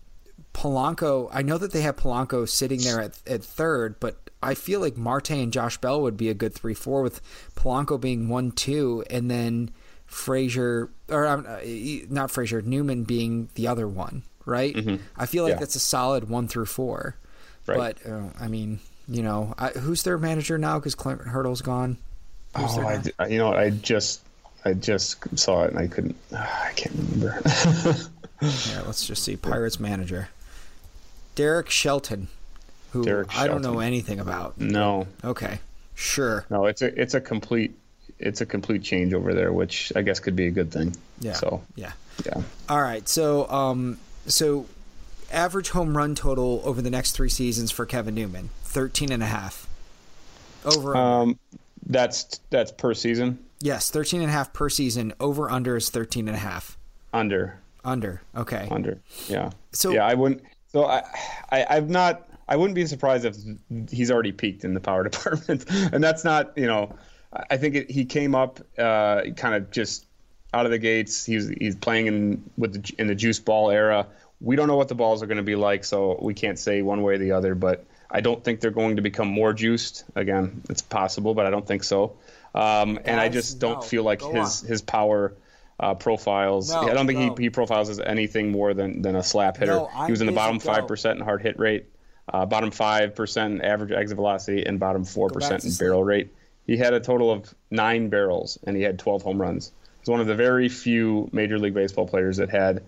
Polanco. 0.53 1.29
I 1.31 1.43
know 1.43 1.59
that 1.59 1.73
they 1.73 1.81
have 1.81 1.97
Polanco 1.97 2.49
sitting 2.49 2.79
there 2.79 3.01
at, 3.01 3.19
at 3.27 3.43
third, 3.43 3.99
but 3.99 4.31
I 4.41 4.55
feel 4.55 4.79
like 4.79 4.97
Marte 4.97 5.31
and 5.31 5.53
Josh 5.53 5.77
Bell 5.77 6.01
would 6.01 6.17
be 6.17 6.29
a 6.29 6.33
good 6.33 6.53
three 6.53 6.73
four 6.73 7.03
with 7.03 7.21
Polanco 7.55 8.01
being 8.01 8.29
one 8.29 8.51
two, 8.51 9.03
and 9.09 9.29
then 9.29 9.71
Frazier 10.13 10.89
or 11.09 11.27
um, 11.27 11.45
uh, 11.47 11.59
not 12.09 12.29
Frazier 12.31 12.61
Newman 12.61 13.03
being 13.03 13.49
the 13.55 13.67
other 13.67 13.87
one, 13.87 14.23
right? 14.45 14.73
Mm-hmm. 14.73 15.03
I 15.17 15.25
feel 15.25 15.43
like 15.43 15.53
yeah. 15.53 15.59
that's 15.59 15.75
a 15.75 15.79
solid 15.79 16.29
one 16.29 16.47
through 16.47 16.67
four. 16.67 17.15
Right. 17.65 17.77
But 17.77 18.09
uh, 18.09 18.29
I 18.39 18.47
mean, 18.47 18.79
you 19.07 19.23
know, 19.23 19.55
I, 19.57 19.69
who's 19.69 20.03
their 20.03 20.17
manager 20.17 20.57
now? 20.57 20.77
Because 20.77 20.95
Clint 20.95 21.21
Hurdle's 21.21 21.61
gone. 21.61 21.97
Who's 22.55 22.77
oh, 22.77 23.01
I, 23.19 23.27
you 23.27 23.39
know, 23.39 23.53
I 23.53 23.71
just 23.71 24.21
I 24.63 24.73
just 24.73 25.37
saw 25.37 25.63
it 25.63 25.71
and 25.71 25.79
I 25.79 25.87
couldn't. 25.87 26.15
Uh, 26.31 26.37
I 26.63 26.71
can't 26.75 26.95
remember. 26.95 27.41
yeah, 28.41 28.81
let's 28.85 29.05
just 29.05 29.23
see. 29.23 29.35
Pirates 29.35 29.79
manager 29.79 30.29
Derek 31.35 31.69
Shelton, 31.69 32.27
who 32.91 33.03
Derek 33.03 33.31
Shelton. 33.31 33.49
I 33.49 33.51
don't 33.51 33.61
know 33.63 33.79
anything 33.79 34.19
about. 34.19 34.59
No. 34.59 35.07
Okay. 35.23 35.59
Sure. 35.95 36.45
No, 36.49 36.65
it's 36.65 36.83
a 36.83 36.99
it's 36.99 37.15
a 37.15 37.21
complete 37.21 37.73
it's 38.23 38.41
a 38.41 38.45
complete 38.45 38.83
change 38.83 39.13
over 39.13 39.33
there, 39.33 39.53
which 39.53 39.91
I 39.95 40.01
guess 40.01 40.19
could 40.19 40.35
be 40.35 40.47
a 40.47 40.51
good 40.51 40.71
thing. 40.71 40.95
Yeah. 41.19 41.33
So 41.33 41.61
yeah. 41.75 41.91
Yeah. 42.25 42.41
All 42.69 42.81
right. 42.81 43.07
So 43.07 43.47
um 43.49 43.99
so 44.25 44.65
average 45.31 45.69
home 45.71 45.97
run 45.97 46.15
total 46.15 46.61
over 46.63 46.81
the 46.81 46.89
next 46.89 47.11
three 47.11 47.29
seasons 47.29 47.71
for 47.71 47.85
Kevin 47.85 48.15
Newman 48.15 48.49
13 48.63 49.11
and 49.11 49.21
a 49.21 49.27
half 49.27 49.67
over 50.65 50.95
um 50.95 51.37
that's 51.87 52.39
that's 52.49 52.71
per 52.71 52.93
season 52.93 53.37
yes 53.59 53.91
13 53.91 54.21
and 54.21 54.29
a 54.29 54.33
half 54.33 54.53
per 54.53 54.69
season 54.69 55.13
over 55.19 55.49
under 55.49 55.75
is 55.75 55.89
13 55.89 56.27
and 56.27 56.35
a 56.35 56.39
half 56.39 56.77
under 57.13 57.59
under 57.83 58.21
okay 58.35 58.67
under 58.71 58.99
yeah 59.27 59.49
so 59.73 59.91
yeah 59.91 60.05
i 60.05 60.13
wouldn't 60.13 60.41
so 60.71 60.85
i, 60.85 61.03
I 61.51 61.65
i've 61.69 61.89
not 61.89 62.29
i 62.47 62.55
wouldn't 62.55 62.75
be 62.75 62.85
surprised 62.85 63.25
if 63.25 63.35
he's 63.91 64.09
already 64.09 64.31
peaked 64.31 64.63
in 64.63 64.73
the 64.73 64.79
power 64.79 65.03
department 65.09 65.65
and 65.69 66.03
that's 66.03 66.23
not 66.23 66.57
you 66.57 66.67
know 66.67 66.95
I 67.49 67.57
think 67.57 67.75
it, 67.75 67.91
he 67.91 68.05
came 68.05 68.35
up 68.35 68.59
uh, 68.77 69.23
kind 69.35 69.55
of 69.55 69.71
just 69.71 70.05
out 70.53 70.65
of 70.65 70.71
the 70.71 70.77
gates. 70.77 71.25
He's 71.25 71.49
he's 71.49 71.75
playing 71.75 72.07
in 72.07 72.49
with 72.57 72.73
the, 72.73 72.93
in 72.99 73.07
the 73.07 73.15
juice 73.15 73.39
ball 73.39 73.71
era. 73.71 74.07
We 74.39 74.55
don't 74.55 74.67
know 74.67 74.75
what 74.75 74.87
the 74.87 74.95
balls 74.95 75.23
are 75.23 75.25
going 75.25 75.37
to 75.37 75.43
be 75.43 75.55
like, 75.55 75.83
so 75.85 76.19
we 76.21 76.33
can't 76.33 76.59
say 76.59 76.81
one 76.81 77.01
way 77.01 77.15
or 77.15 77.17
the 77.17 77.31
other. 77.31 77.55
But 77.55 77.85
I 78.11 78.21
don't 78.21 78.43
think 78.43 78.59
they're 78.59 78.71
going 78.71 78.97
to 78.97 79.01
become 79.01 79.27
more 79.27 79.53
juiced. 79.53 80.05
Again, 80.15 80.61
it's 80.69 80.81
possible, 80.81 81.33
but 81.33 81.45
I 81.45 81.49
don't 81.49 81.65
think 81.65 81.83
so. 81.83 82.17
Um, 82.53 82.99
and 83.05 83.19
I 83.19 83.29
just 83.29 83.59
don't 83.59 83.77
no. 83.77 83.81
feel 83.81 84.03
like 84.03 84.19
Go 84.19 84.31
his 84.31 84.63
on. 84.63 84.69
his 84.69 84.81
power 84.81 85.33
uh, 85.79 85.95
profiles. 85.95 86.71
No, 86.71 86.81
I 86.81 86.93
don't 86.93 87.07
think 87.07 87.39
he, 87.39 87.45
he 87.45 87.49
profiles 87.49 87.89
as 87.89 87.99
anything 87.99 88.51
more 88.51 88.73
than, 88.73 89.01
than 89.01 89.15
a 89.15 89.23
slap 89.23 89.57
hitter. 89.57 89.73
No, 89.73 89.89
he 90.05 90.11
was 90.11 90.21
in 90.21 90.27
the 90.27 90.33
bottom 90.33 90.59
five 90.59 90.87
percent 90.87 91.17
in 91.17 91.25
hard 91.25 91.41
hit 91.41 91.57
rate, 91.57 91.87
uh, 92.31 92.45
bottom 92.45 92.69
five 92.69 93.15
percent 93.15 93.63
average 93.63 93.91
exit 93.91 94.17
velocity, 94.17 94.65
and 94.65 94.79
bottom 94.79 95.03
four 95.03 95.29
percent 95.29 95.65
in 95.65 95.73
barrel 95.73 96.03
rate. 96.03 96.31
He 96.65 96.77
had 96.77 96.93
a 96.93 96.99
total 96.99 97.31
of 97.31 97.53
nine 97.69 98.09
barrels 98.09 98.57
and 98.65 98.75
he 98.75 98.83
had 98.83 98.99
12 98.99 99.21
home 99.21 99.41
runs. 99.41 99.71
He's 99.99 100.09
one 100.09 100.19
of 100.19 100.27
the 100.27 100.35
very 100.35 100.69
few 100.69 101.29
Major 101.31 101.59
League 101.59 101.73
Baseball 101.73 102.07
players 102.07 102.37
that 102.37 102.49
had 102.49 102.83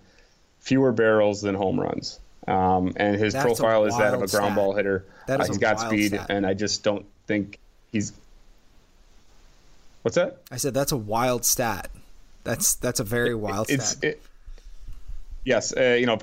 fewer 0.59 0.91
barrels 0.91 1.41
than 1.41 1.55
home 1.55 1.79
runs. 1.79 2.19
Um, 2.47 2.93
and 2.97 3.15
his 3.15 3.33
That's 3.33 3.45
profile 3.45 3.85
is 3.85 3.97
that 3.97 4.13
of 4.13 4.21
a 4.21 4.27
ground 4.27 4.27
stat. 4.27 4.55
ball 4.55 4.75
hitter. 4.75 5.05
That 5.27 5.41
is 5.41 5.49
uh, 5.49 5.53
he's 5.53 5.57
got 5.57 5.79
speed, 5.79 6.09
stat. 6.09 6.27
and 6.29 6.45
I 6.45 6.53
just 6.53 6.83
don't 6.83 7.05
think 7.27 7.59
he's. 7.91 8.13
What's 10.03 10.15
that? 10.15 10.41
I 10.51 10.57
said 10.57 10.73
that's 10.73 10.91
a 10.91 10.97
wild 10.97 11.43
stat. 11.43 11.89
That's 12.43 12.75
that's 12.75 12.99
a 12.99 13.03
very 13.03 13.33
wild 13.33 13.69
it's, 13.69 13.89
stat. 13.89 14.03
It, 14.03 14.23
yes, 15.43 15.75
uh, 15.75 15.97
you 15.99 16.05
know, 16.05 16.19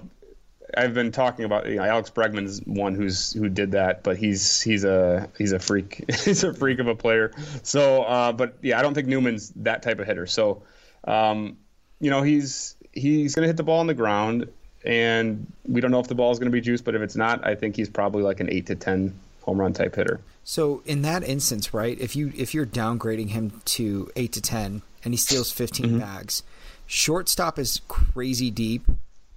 I've 0.77 0.95
been 0.95 1.13
talking 1.13 1.45
about 1.45 1.67
you 1.69 1.77
know, 1.77 1.85
Alex 1.85 2.11
Bregman's 2.11 2.61
one 2.65 2.95
who's 2.95 3.33
who 3.33 3.49
did 3.49 3.73
that, 3.73 4.03
but 4.03 4.17
he's 4.17 4.61
he's 4.61 4.85
a 4.85 5.29
he's 5.39 5.53
a 5.53 5.59
freak. 5.59 6.05
he's 6.25 6.45
a 6.45 6.55
freak 6.55 6.79
of 6.79 6.89
a 6.89 6.95
player. 6.95 7.33
So, 7.63 8.03
uh, 8.03 8.33
but 8.33 8.57
yeah, 8.63 8.79
I 8.79 8.83
don't 8.83 8.95
think 8.95 9.09
Newman's 9.09 9.51
that 9.57 9.83
type 9.83 9.99
of 9.99 10.07
hitter. 10.07 10.27
So, 10.27 10.63
um, 11.05 11.57
you 12.01 12.11
know, 12.11 12.23
he's 12.23 12.77
he's 12.93 13.35
going 13.35 13.43
to 13.43 13.49
hit 13.49 13.57
the 13.57 13.63
ball 13.63 13.81
on 13.81 13.87
the 13.87 13.95
ground, 13.95 14.49
and 14.85 15.51
we 15.67 15.81
don't 15.81 15.91
know 15.91 16.01
if 16.01 16.09
the 16.09 16.15
ball 16.15 16.33
is 16.33 16.39
going 16.39 16.51
to 16.51 16.53
be 16.53 16.61
juiced, 16.61 16.85
but 16.85 16.95
if 16.95 17.03
it's 17.03 17.17
not, 17.17 17.47
I 17.47 17.55
think 17.55 17.77
he's 17.77 17.89
probably 17.89 18.23
like 18.23 18.41
an 18.41 18.51
eight 18.51 18.67
to 18.67 18.75
ten 18.75 19.15
home 19.43 19.61
run 19.61 19.73
type 19.73 19.95
hitter. 19.95 20.21
So 20.45 20.83
in 20.87 21.03
that 21.03 21.23
instance, 21.23 21.73
right, 21.73 21.99
if 22.01 22.17
you 22.17 22.33
if 22.37 22.55
you're 22.55 22.67
downgrading 22.67 23.31
him 23.31 23.61
to 23.65 24.11
eight 24.17 24.33
to 24.33 24.41
ten 24.41 24.83
and 25.05 25.13
he 25.13 25.19
steals 25.19 25.53
15 25.53 25.87
mm-hmm. 25.87 25.99
bags, 25.99 26.43
shortstop 26.87 27.59
is 27.59 27.81
crazy 27.89 28.51
deep. 28.51 28.85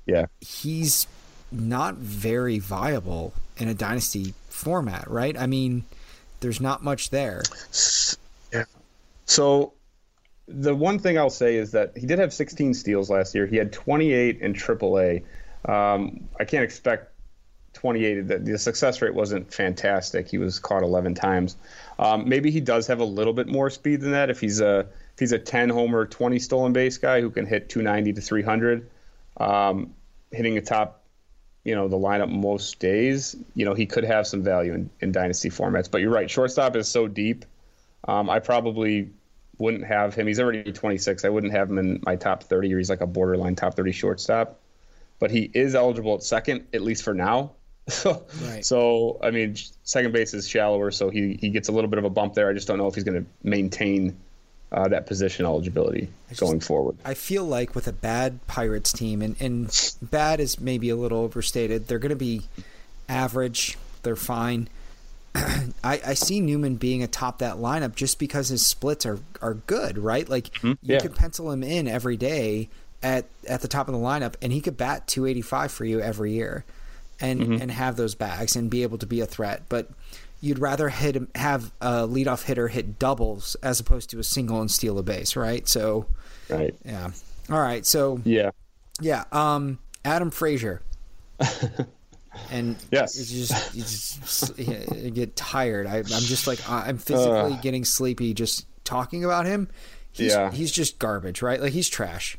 Yeah, 0.06 0.28
he's 0.39 1.08
not 1.60 1.96
very 1.96 2.60
viable 2.60 3.34
in 3.58 3.68
a 3.68 3.74
dynasty 3.74 4.34
format, 4.50 5.10
right? 5.10 5.38
I 5.38 5.48
mean, 5.48 5.84
there's 6.39 6.62
not 6.62 6.84
much 6.84 7.10
there. 7.10 7.41
Yeah. 8.54 8.65
So 9.26 9.74
the 10.48 10.76
one 10.76 11.00
thing 11.00 11.18
I'll 11.18 11.30
say 11.30 11.56
is 11.56 11.72
that 11.72 11.98
he 11.98 12.06
did 12.06 12.20
have 12.20 12.34
16 12.34 12.74
steals 12.74 13.10
last 13.10 13.34
year. 13.34 13.46
He 13.48 13.58
had 13.58 13.74
28 13.74 14.41
in 14.41 14.54
AAA. 14.54 15.24
Um, 15.65 16.28
I 16.39 16.46
can't 16.46 16.63
expect 16.63 17.12
28. 17.74 18.28
The, 18.28 18.38
the, 18.39 18.58
success 18.58 19.02
rate 19.02 19.13
wasn't 19.13 19.52
fantastic. 19.52 20.28
He 20.30 20.38
was 20.38 20.60
caught 20.60 20.84
11 20.84 21.15
times. 21.15 21.58
Um, 21.98 22.30
maybe 22.30 22.52
he 22.52 22.62
does 22.62 22.88
have 22.88 23.00
a 23.00 23.06
little 23.06 23.34
bit 23.34 23.48
more 23.48 23.70
speed 23.70 24.02
than 24.02 24.12
that. 24.12 24.30
If 24.30 24.39
he's 24.39 24.62
a 24.62 24.80
if 24.80 25.20
he's 25.20 25.32
a 25.32 25.39
10 25.39 25.70
homer, 25.70 26.06
20 26.06 26.39
stolen 26.39 26.74
base 26.74 26.98
guy 26.98 27.22
who 27.22 27.30
can 27.30 27.46
hit 27.46 27.70
290 27.70 28.13
to 28.13 28.22
300, 28.22 28.89
um, 29.38 29.94
hitting 30.32 30.58
a 30.58 30.62
top, 30.62 31.05
you 31.65 31.73
know, 31.73 31.88
the 31.88 31.97
lineup 31.97 32.30
most 32.30 32.80
days, 32.80 33.36
you 33.56 33.65
know, 33.65 33.73
he 33.73 33.88
could 33.88 34.04
have 34.04 34.28
some 34.28 34.43
value 34.43 34.73
in, 34.73 34.89
in 35.01 35.12
dynasty 35.12 35.49
formats. 35.49 35.89
But 35.89 35.99
you're 35.99 36.12
right, 36.12 36.30
shortstop 36.30 36.75
is 36.75 36.88
so 36.88 37.08
deep. 37.08 37.43
Um, 38.08 38.30
I 38.30 38.39
probably 38.39 39.10
wouldn't 39.58 39.84
have 39.86 40.13
him. 40.13 40.28
He's 40.28 40.39
already 40.39 40.71
26. 40.71 41.25
I 41.25 41.30
wouldn't 41.30 41.54
have 41.54 41.69
him 41.69 41.80
in 41.80 42.04
my 42.06 42.17
top 42.17 42.43
30, 42.43 42.73
or 42.73 42.78
he's 42.78 42.89
like 42.89 43.01
a 43.01 43.08
borderline 43.08 43.56
top 43.56 43.75
30 43.75 43.91
shortstop. 43.91 44.60
But 45.17 45.32
he 45.32 45.49
is 45.54 45.73
eligible 45.73 46.15
at 46.15 46.23
second, 46.23 46.67
at 46.71 46.82
least 46.82 47.04
for 47.04 47.13
now. 47.13 47.51
So, 47.88 48.25
right. 48.41 48.65
so 48.65 49.19
I 49.21 49.30
mean, 49.30 49.56
second 49.84 50.12
base 50.12 50.34
is 50.34 50.47
shallower, 50.47 50.89
so 50.89 51.12
he 51.12 51.38
he 51.39 51.51
gets 51.51 51.69
a 51.69 51.71
little 51.71 51.88
bit 51.88 51.99
of 51.99 52.04
a 52.04 52.10
bump 52.10 52.34
there. 52.34 52.49
I 52.49 52.54
just 52.54 52.67
don't 52.67 52.80
know 52.80 52.88
if 52.88 52.95
he's 52.95 53.04
going 53.04 53.23
to 53.23 53.30
maintain 53.43 54.17
uh, 54.71 54.88
that 54.88 55.06
position 55.06 55.45
eligibility 55.45 56.10
just, 56.30 56.41
going 56.41 56.60
forward. 56.60 56.97
I 57.06 57.13
feel 57.13 57.45
like 57.45 57.75
with 57.75 57.88
a 57.88 57.93
bad 57.93 58.45
Pirates 58.47 58.91
team, 58.91 59.21
and, 59.21 59.36
and 59.39 59.95
bad 60.01 60.39
is 60.39 60.60
maybe 60.60 60.89
a 60.89 60.95
little 60.95 61.19
overstated, 61.19 61.88
they're 61.88 61.99
going 61.99 62.10
to 62.10 62.15
be 62.15 62.43
average. 63.08 63.78
They're 64.04 64.15
fine. 64.15 64.69
I, 65.36 66.01
I 66.06 66.13
see 66.13 66.39
Newman 66.39 66.75
being 66.75 67.04
atop 67.04 67.39
that 67.39 67.56
lineup 67.56 67.95
just 67.95 68.19
because 68.19 68.49
his 68.49 68.65
splits 68.65 69.06
are, 69.06 69.19
are 69.41 69.56
good, 69.56 69.97
right? 69.97 70.28
Like 70.28 70.54
mm-hmm. 70.56 70.67
you 70.67 70.78
yeah. 70.82 70.99
could 70.99 71.15
pencil 71.15 71.51
him 71.51 71.63
in 71.63 71.88
every 71.88 72.17
day 72.17 72.69
at 73.04 73.25
at 73.47 73.62
the 73.62 73.67
top 73.67 73.88
of 73.88 73.93
the 73.93 73.99
lineup, 73.99 74.36
and 74.41 74.51
he 74.51 74.62
could 74.62 74.78
bat 74.78 75.08
285 75.08 75.71
for 75.71 75.86
you 75.86 75.99
every 75.99 76.34
year, 76.34 76.63
and 77.19 77.39
mm-hmm. 77.39 77.62
and 77.62 77.71
have 77.71 77.97
those 77.97 78.15
bags 78.15 78.56
and 78.56 78.69
be 78.69 78.84
able 78.84 78.97
to 78.97 79.06
be 79.06 79.19
a 79.19 79.25
threat. 79.25 79.63
But 79.69 79.89
you'd 80.41 80.60
rather 80.60 80.89
hit 80.89 81.17
have 81.36 81.71
a 81.82 82.08
leadoff 82.08 82.43
hitter 82.43 82.67
hit 82.67 83.00
doubles 83.00 83.56
as 83.63 83.80
opposed 83.80 84.10
to 84.12 84.19
a 84.19 84.24
single 84.24 84.62
and 84.62 84.69
steal 84.69 84.98
a 85.00 85.04
base, 85.04 85.36
right? 85.36 85.67
So, 85.67 86.06
right, 86.50 86.76
yeah, 86.86 87.12
all 87.50 87.62
right. 87.62 87.86
So 87.86 88.21
yeah, 88.24 88.52
yeah. 89.02 89.26
Um, 89.32 89.80
Adam 90.04 90.32
Frazier. 90.32 90.82
and 92.52 92.76
yes, 92.91 93.17
you 93.17 93.45
just 93.45 93.76
you 93.76 93.82
just 93.82 94.60
you 94.60 95.12
get 95.12 95.36
tired. 95.36 95.88
I, 95.88 95.98
am 95.98 96.06
just 96.06 96.48
like 96.48 96.60
I'm 96.69 96.98
physically 96.98 97.54
uh, 97.54 97.62
getting 97.62 97.86
sleepy 97.86 98.34
just 98.34 98.65
talking 98.84 99.26
about 99.26 99.45
him. 99.45 99.69
He's, 100.12 100.32
yeah, 100.32 100.52
he's 100.52 100.71
just 100.71 101.00
garbage, 101.00 101.41
right? 101.41 101.62
Like 101.62 101.74
he's 101.74 101.89
trash. 101.89 102.38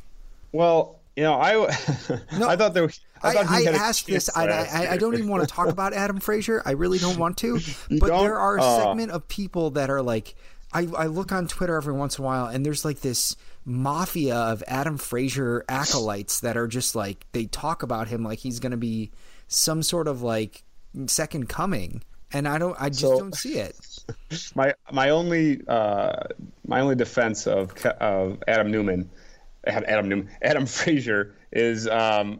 Well, 0.51 0.99
you 1.15 1.23
know, 1.23 1.33
I 1.33 1.53
no, 2.37 2.47
I 2.47 2.55
thought 2.55 2.73
there. 2.73 2.89
I, 3.23 3.35
I 3.47 3.63
asked 3.73 4.07
this. 4.07 4.29
I, 4.35 4.47
I, 4.47 4.91
I, 4.91 4.97
don't 4.97 5.13
even 5.13 5.29
want 5.29 5.47
to 5.47 5.53
talk 5.53 5.67
about 5.67 5.93
Adam 5.93 6.19
Frazier. 6.19 6.61
I 6.65 6.71
really 6.71 6.97
don't 6.97 7.17
want 7.17 7.37
to. 7.37 7.59
But 7.89 8.07
don't? 8.07 8.23
there 8.23 8.37
are 8.37 8.57
a 8.57 8.61
uh, 8.61 8.83
segment 8.83 9.11
of 9.11 9.27
people 9.27 9.71
that 9.71 9.89
are 9.89 10.01
like, 10.01 10.35
I, 10.73 10.87
I 10.97 11.05
look 11.07 11.31
on 11.31 11.47
Twitter 11.47 11.75
every 11.75 11.93
once 11.93 12.17
in 12.17 12.23
a 12.23 12.27
while, 12.27 12.45
and 12.47 12.65
there's 12.65 12.83
like 12.83 13.01
this 13.01 13.35
mafia 13.65 14.35
of 14.35 14.63
Adam 14.67 14.97
Frazier 14.97 15.63
acolytes 15.67 16.41
that 16.41 16.57
are 16.57 16.67
just 16.67 16.95
like 16.95 17.25
they 17.31 17.45
talk 17.45 17.83
about 17.83 18.07
him 18.07 18.23
like 18.23 18.39
he's 18.39 18.59
going 18.59 18.71
to 18.71 18.77
be 18.77 19.11
some 19.47 19.83
sort 19.83 20.07
of 20.07 20.21
like 20.21 20.63
second 21.05 21.47
coming, 21.47 22.03
and 22.33 22.47
I 22.47 22.57
don't. 22.57 22.75
I 22.79 22.89
just 22.89 23.01
so, 23.01 23.19
don't 23.19 23.35
see 23.35 23.55
it. 23.55 23.75
My 24.55 24.73
my 24.91 25.09
only 25.09 25.61
uh, 25.67 26.23
my 26.65 26.79
only 26.79 26.95
defense 26.95 27.45
of 27.45 27.73
of 27.99 28.41
Adam 28.47 28.71
Newman, 28.71 29.09
Adam 29.65 30.07
Newman, 30.07 30.29
Adam 30.41 30.65
Frazier 30.67 31.35
is 31.51 31.87
um, 31.87 32.39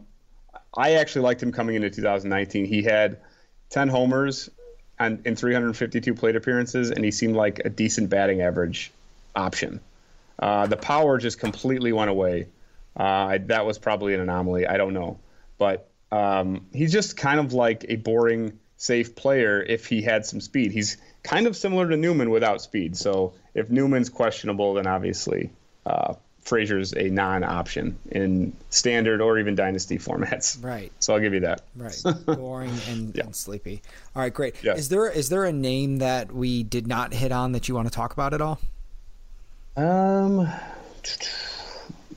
I 0.76 0.94
actually 0.94 1.22
liked 1.22 1.42
him 1.42 1.52
coming 1.52 1.74
into 1.74 1.90
2019. 1.90 2.66
He 2.66 2.82
had 2.82 3.18
10 3.70 3.88
homers 3.88 4.50
and 4.98 5.26
in 5.26 5.36
352 5.36 6.14
plate 6.14 6.36
appearances, 6.36 6.90
and 6.90 7.04
he 7.04 7.10
seemed 7.10 7.36
like 7.36 7.60
a 7.64 7.70
decent 7.70 8.10
batting 8.10 8.42
average 8.42 8.90
option. 9.34 9.80
Uh, 10.38 10.66
the 10.66 10.76
power 10.76 11.18
just 11.18 11.38
completely 11.38 11.92
went 11.92 12.10
away. 12.10 12.48
Uh, 12.98 13.02
I, 13.02 13.38
that 13.38 13.64
was 13.64 13.78
probably 13.78 14.14
an 14.14 14.20
anomaly. 14.20 14.66
I 14.66 14.76
don't 14.76 14.94
know, 14.94 15.18
but 15.56 15.88
um, 16.10 16.66
he's 16.72 16.92
just 16.92 17.16
kind 17.16 17.38
of 17.38 17.52
like 17.52 17.86
a 17.88 17.96
boring, 17.96 18.58
safe 18.76 19.14
player 19.14 19.62
if 19.62 19.86
he 19.86 20.02
had 20.02 20.26
some 20.26 20.40
speed. 20.40 20.72
He's 20.72 20.96
kind 21.22 21.46
of 21.46 21.56
similar 21.56 21.88
to 21.88 21.96
Newman 21.96 22.30
without 22.30 22.60
speed. 22.60 22.96
So 22.96 23.34
if 23.54 23.70
Newman's 23.70 24.08
questionable, 24.08 24.74
then 24.74 24.86
obviously 24.86 25.50
uh, 25.86 26.14
Frazier's 26.48 26.94
a 26.94 27.10
non-option 27.10 27.98
in 28.10 28.56
standard 28.70 29.20
or 29.20 29.38
even 29.38 29.54
dynasty 29.54 29.98
formats. 29.98 30.62
Right. 30.64 30.90
So 30.98 31.14
I'll 31.14 31.20
give 31.20 31.34
you 31.34 31.40
that. 31.40 31.62
Right. 31.76 32.02
Boring 32.26 32.72
and, 32.88 33.14
yeah. 33.14 33.24
and 33.24 33.36
sleepy. 33.36 33.82
All 34.16 34.22
right, 34.22 34.32
great. 34.32 34.62
Yeah. 34.62 34.74
Is 34.74 34.88
there 34.88 35.10
is 35.10 35.28
there 35.28 35.44
a 35.44 35.52
name 35.52 35.98
that 35.98 36.32
we 36.32 36.62
did 36.62 36.86
not 36.86 37.12
hit 37.12 37.32
on 37.32 37.52
that 37.52 37.68
you 37.68 37.74
want 37.74 37.86
to 37.86 37.94
talk 37.94 38.12
about 38.12 38.34
at 38.34 38.40
all? 38.40 38.58
Um. 39.76 40.48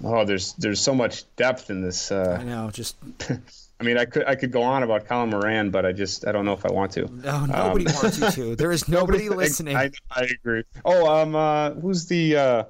Oh, 0.04 0.26
there's 0.26 0.54
there's 0.54 0.82
so 0.82 0.96
much 0.96 1.24
depth 1.36 1.70
in 1.70 1.82
this. 1.82 2.12
Uh, 2.12 2.38
I 2.39 2.44
know. 2.44 2.70
Just. 2.72 2.96
I 3.80 3.84
mean, 3.84 3.98
I 3.98 4.06
could 4.06 4.26
I 4.26 4.36
could 4.36 4.52
go 4.52 4.62
on 4.62 4.84
about 4.84 5.08
Colin 5.08 5.32
Moran, 5.32 5.72
but 5.72 5.88
I 5.88 5.91
just 5.91 6.28
I 6.28 6.32
don't 6.32 6.46
know 6.46 6.54
if 6.54 6.65
I 6.65 6.72
want 6.72 6.91
to. 6.94 7.12
No, 7.12 7.46
nobody 7.48 7.88
um, 7.88 7.94
wants 7.96 8.20
you 8.20 8.30
to. 8.30 8.56
There 8.56 8.72
is 8.72 8.88
nobody 8.88 9.28
listening. 9.28 9.76
I, 9.76 9.89
I, 10.12 10.26
agree. 10.26 10.63
Oh, 10.86 11.12
um, 11.12 11.36
uh, 11.36 11.72
who's 11.72 12.06
the 12.06 12.38
uh, 12.38 12.63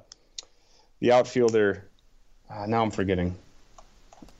the 1.01 1.11
outfielder? 1.11 1.89
Uh, 2.49 2.65
now 2.67 2.83
I'm 2.83 2.91
forgetting. 2.91 3.35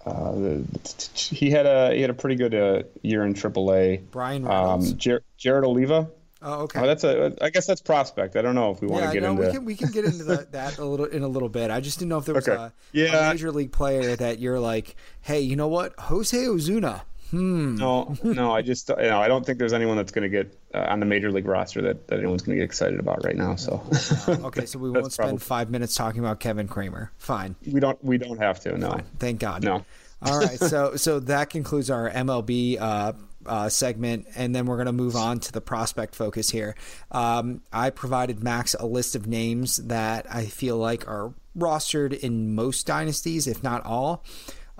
Uh, 0.05 0.31
the, 0.31 1.09
he 1.13 1.51
had 1.51 1.65
a 1.65 1.93
he 1.93 2.01
had 2.01 2.09
a 2.09 2.13
pretty 2.13 2.35
good 2.35 2.55
uh, 2.55 2.83
year 3.01 3.23
in 3.23 3.33
AAA. 3.33 4.09
Bryan 4.09 4.45
Reynolds. 4.45 4.91
Um, 4.93 4.97
Jer- 4.97 5.23
Jared 5.37 5.65
Oliva. 5.65 6.09
Oh, 6.43 6.61
okay. 6.61 6.79
Oh, 6.79 6.87
that's 6.87 7.03
a. 7.03 7.37
I 7.39 7.51
guess 7.51 7.67
that's 7.67 7.81
prospect. 7.81 8.35
I 8.35 8.41
don't 8.41 8.55
know 8.55 8.71
if 8.71 8.81
we 8.81 8.87
want 8.87 9.03
yeah, 9.03 9.07
to 9.09 9.13
get 9.13 9.23
no, 9.23 9.31
into. 9.31 9.43
We 9.43 9.51
can 9.51 9.65
we 9.65 9.75
can 9.75 9.91
get 9.91 10.05
into 10.05 10.23
that, 10.23 10.53
that 10.53 10.79
a 10.79 10.85
little 10.85 11.05
in 11.05 11.21
a 11.21 11.27
little 11.27 11.49
bit. 11.49 11.69
I 11.69 11.81
just 11.81 11.99
didn't 11.99 12.09
know 12.09 12.17
if 12.17 12.25
there 12.25 12.33
was 12.33 12.47
okay. 12.47 12.59
a, 12.59 12.73
yeah. 12.93 13.29
a 13.29 13.31
major 13.31 13.51
league 13.51 13.71
player 13.71 14.15
that 14.15 14.39
you're 14.39 14.59
like, 14.59 14.95
hey, 15.21 15.41
you 15.41 15.55
know 15.55 15.67
what, 15.67 15.93
Jose 15.99 16.47
Osuna. 16.47 17.03
Hmm. 17.31 17.75
No, 17.75 18.15
no. 18.23 18.53
I 18.53 18.61
just, 18.61 18.89
you 18.89 18.95
know, 18.97 19.19
I 19.19 19.27
don't 19.27 19.45
think 19.45 19.57
there's 19.57 19.73
anyone 19.73 19.97
that's 19.97 20.11
going 20.11 20.29
to 20.29 20.43
get 20.43 20.55
uh, 20.73 20.85
on 20.89 20.99
the 20.99 21.05
major 21.05 21.31
league 21.31 21.47
roster 21.47 21.81
that, 21.81 22.07
that 22.07 22.19
anyone's 22.19 22.41
going 22.41 22.57
to 22.57 22.61
get 22.61 22.65
excited 22.65 22.99
about 22.99 23.23
right 23.23 23.35
now. 23.35 23.55
So. 23.55 23.81
okay, 24.27 24.65
so 24.65 24.79
we 24.79 24.91
won't 24.91 25.11
spend 25.11 25.29
probably... 25.29 25.39
five 25.39 25.69
minutes 25.71 25.95
talking 25.95 26.19
about 26.19 26.39
Kevin 26.39 26.67
Kramer. 26.67 27.11
Fine. 27.17 27.55
We 27.65 27.79
don't. 27.79 28.01
We 28.03 28.17
don't 28.17 28.37
have 28.37 28.59
to. 28.61 28.77
No. 28.77 28.91
Fine. 28.91 29.05
Thank 29.17 29.39
God. 29.39 29.63
No. 29.63 29.85
All 30.21 30.39
right. 30.39 30.59
So 30.59 30.95
so 30.97 31.19
that 31.21 31.49
concludes 31.49 31.89
our 31.89 32.09
MLB 32.09 32.79
uh, 32.79 33.13
uh, 33.45 33.69
segment, 33.69 34.27
and 34.35 34.53
then 34.53 34.65
we're 34.65 34.77
going 34.77 34.87
to 34.87 34.91
move 34.91 35.15
on 35.15 35.39
to 35.39 35.51
the 35.51 35.61
prospect 35.61 36.15
focus 36.15 36.49
here. 36.49 36.75
Um, 37.11 37.61
I 37.71 37.89
provided 37.89 38.43
Max 38.43 38.75
a 38.75 38.85
list 38.85 39.15
of 39.15 39.25
names 39.25 39.77
that 39.77 40.25
I 40.29 40.45
feel 40.45 40.77
like 40.77 41.07
are 41.07 41.33
rostered 41.57 42.17
in 42.17 42.55
most 42.55 42.85
dynasties, 42.85 43.47
if 43.47 43.63
not 43.63 43.85
all. 43.85 44.23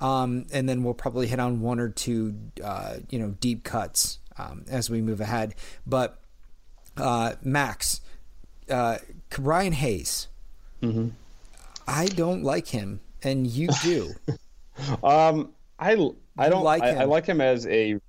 Um, 0.02 0.48
and 0.52 0.68
then 0.68 0.84
we'll 0.84 0.96
probably 0.96 1.28
hit 1.28 1.40
on 1.40 1.62
one 1.62 1.80
or 1.80 1.90
two, 1.90 2.36
uh, 2.64 2.96
you 3.10 3.20
know, 3.20 3.36
deep 3.40 3.64
cuts 3.64 4.18
um, 4.38 4.66
as 4.70 4.90
we 4.90 5.00
move 5.02 5.22
ahead. 5.22 5.56
But 5.86 6.20
uh, 6.98 7.34
Max, 7.44 8.02
uh, 8.70 8.98
Brian 9.30 9.74
Hayes, 9.74 10.28
mm-hmm. 10.82 11.10
I 11.88 12.08
don't 12.08 12.44
like 12.44 12.68
him, 12.68 13.00
and 13.22 13.46
you 13.46 13.70
do. 13.84 14.12
um, 15.04 15.54
I 15.80 15.94
I 16.38 16.50
don't 16.50 16.64
like 16.64 16.84
I, 16.84 17.02
I, 17.02 17.04
like 17.06 17.26
him 17.26 17.42
as 17.42 17.68
a 17.68 18.00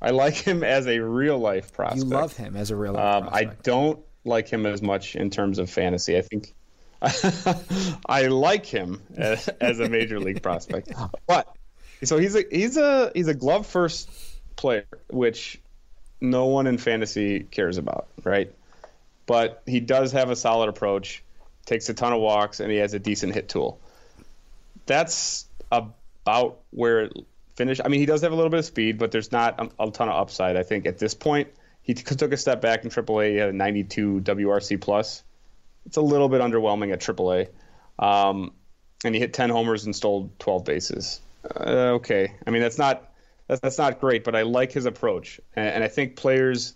I 0.00 0.10
like 0.10 0.34
him 0.34 0.64
as 0.64 0.86
a 0.86 0.98
real 0.98 1.38
life 1.38 1.72
prospect. 1.72 2.04
You 2.04 2.10
love 2.10 2.36
him 2.36 2.56
as 2.56 2.70
a 2.70 2.76
real 2.76 2.94
life 2.94 3.22
um, 3.22 3.28
I 3.32 3.44
don't 3.44 4.00
like 4.24 4.48
him 4.48 4.66
as 4.66 4.82
much 4.82 5.16
in 5.16 5.30
terms 5.30 5.58
of 5.58 5.70
fantasy. 5.70 6.16
I 6.16 6.22
think 6.22 6.54
I 8.06 8.26
like 8.26 8.66
him 8.66 9.02
as, 9.16 9.48
as, 9.48 9.80
a 9.80 9.88
major 9.88 10.20
league 10.20 10.42
prospect, 10.42 10.92
oh. 10.96 11.10
but 11.26 11.52
so 12.04 12.18
he's 12.18 12.36
a 12.36 12.44
he's 12.50 12.76
a 12.76 13.10
he's 13.14 13.28
a 13.28 13.34
glove 13.34 13.66
first 13.66 14.08
player, 14.56 14.86
which 15.08 15.60
no 16.20 16.46
one 16.46 16.66
in 16.66 16.78
fantasy 16.78 17.40
cares 17.40 17.78
about, 17.78 18.08
right? 18.22 18.52
But 19.26 19.62
he 19.66 19.80
does 19.80 20.12
have 20.12 20.30
a 20.30 20.36
solid 20.36 20.68
approach, 20.68 21.24
takes 21.66 21.88
a 21.88 21.94
ton 21.94 22.12
of 22.12 22.20
walks, 22.20 22.60
and 22.60 22.70
he 22.70 22.78
has 22.78 22.94
a 22.94 22.98
decent 22.98 23.34
hit 23.34 23.48
tool. 23.48 23.80
That's 24.86 25.46
about 25.70 26.60
where 26.70 27.02
it 27.02 27.16
finished. 27.56 27.80
I 27.84 27.88
mean, 27.88 28.00
he 28.00 28.06
does 28.06 28.22
have 28.22 28.32
a 28.32 28.36
little 28.36 28.50
bit 28.50 28.60
of 28.60 28.64
speed, 28.64 28.98
but 28.98 29.10
there's 29.10 29.32
not 29.32 29.58
a, 29.58 29.84
a 29.84 29.90
ton 29.90 30.08
of 30.08 30.20
upside. 30.20 30.56
I 30.56 30.62
think 30.62 30.86
at 30.86 30.98
this 30.98 31.14
point, 31.14 31.48
he 31.82 31.94
t- 31.94 32.02
took 32.02 32.32
a 32.32 32.36
step 32.36 32.60
back 32.60 32.84
in 32.84 32.90
AAA. 32.90 33.30
He 33.30 33.36
had 33.36 33.48
a 33.48 33.52
92 33.52 34.20
WRC 34.20 34.80
plus. 34.80 35.22
It's 35.86 35.96
a 35.96 36.02
little 36.02 36.28
bit 36.28 36.40
underwhelming 36.40 36.92
at 36.92 37.00
AAA, 37.00 37.48
um, 37.98 38.52
and 39.04 39.14
he 39.14 39.20
hit 39.20 39.32
10 39.32 39.50
homers 39.50 39.84
and 39.84 39.94
stole 39.94 40.32
12 40.38 40.64
bases. 40.64 41.20
Uh, 41.44 41.94
okay, 41.94 42.34
I 42.46 42.50
mean 42.50 42.62
that's 42.62 42.78
not 42.78 43.12
that's, 43.48 43.60
that's 43.60 43.78
not 43.78 44.00
great, 44.00 44.24
but 44.24 44.36
I 44.36 44.42
like 44.42 44.72
his 44.72 44.86
approach, 44.86 45.40
and, 45.56 45.68
and 45.68 45.84
I 45.84 45.88
think 45.88 46.16
players, 46.16 46.74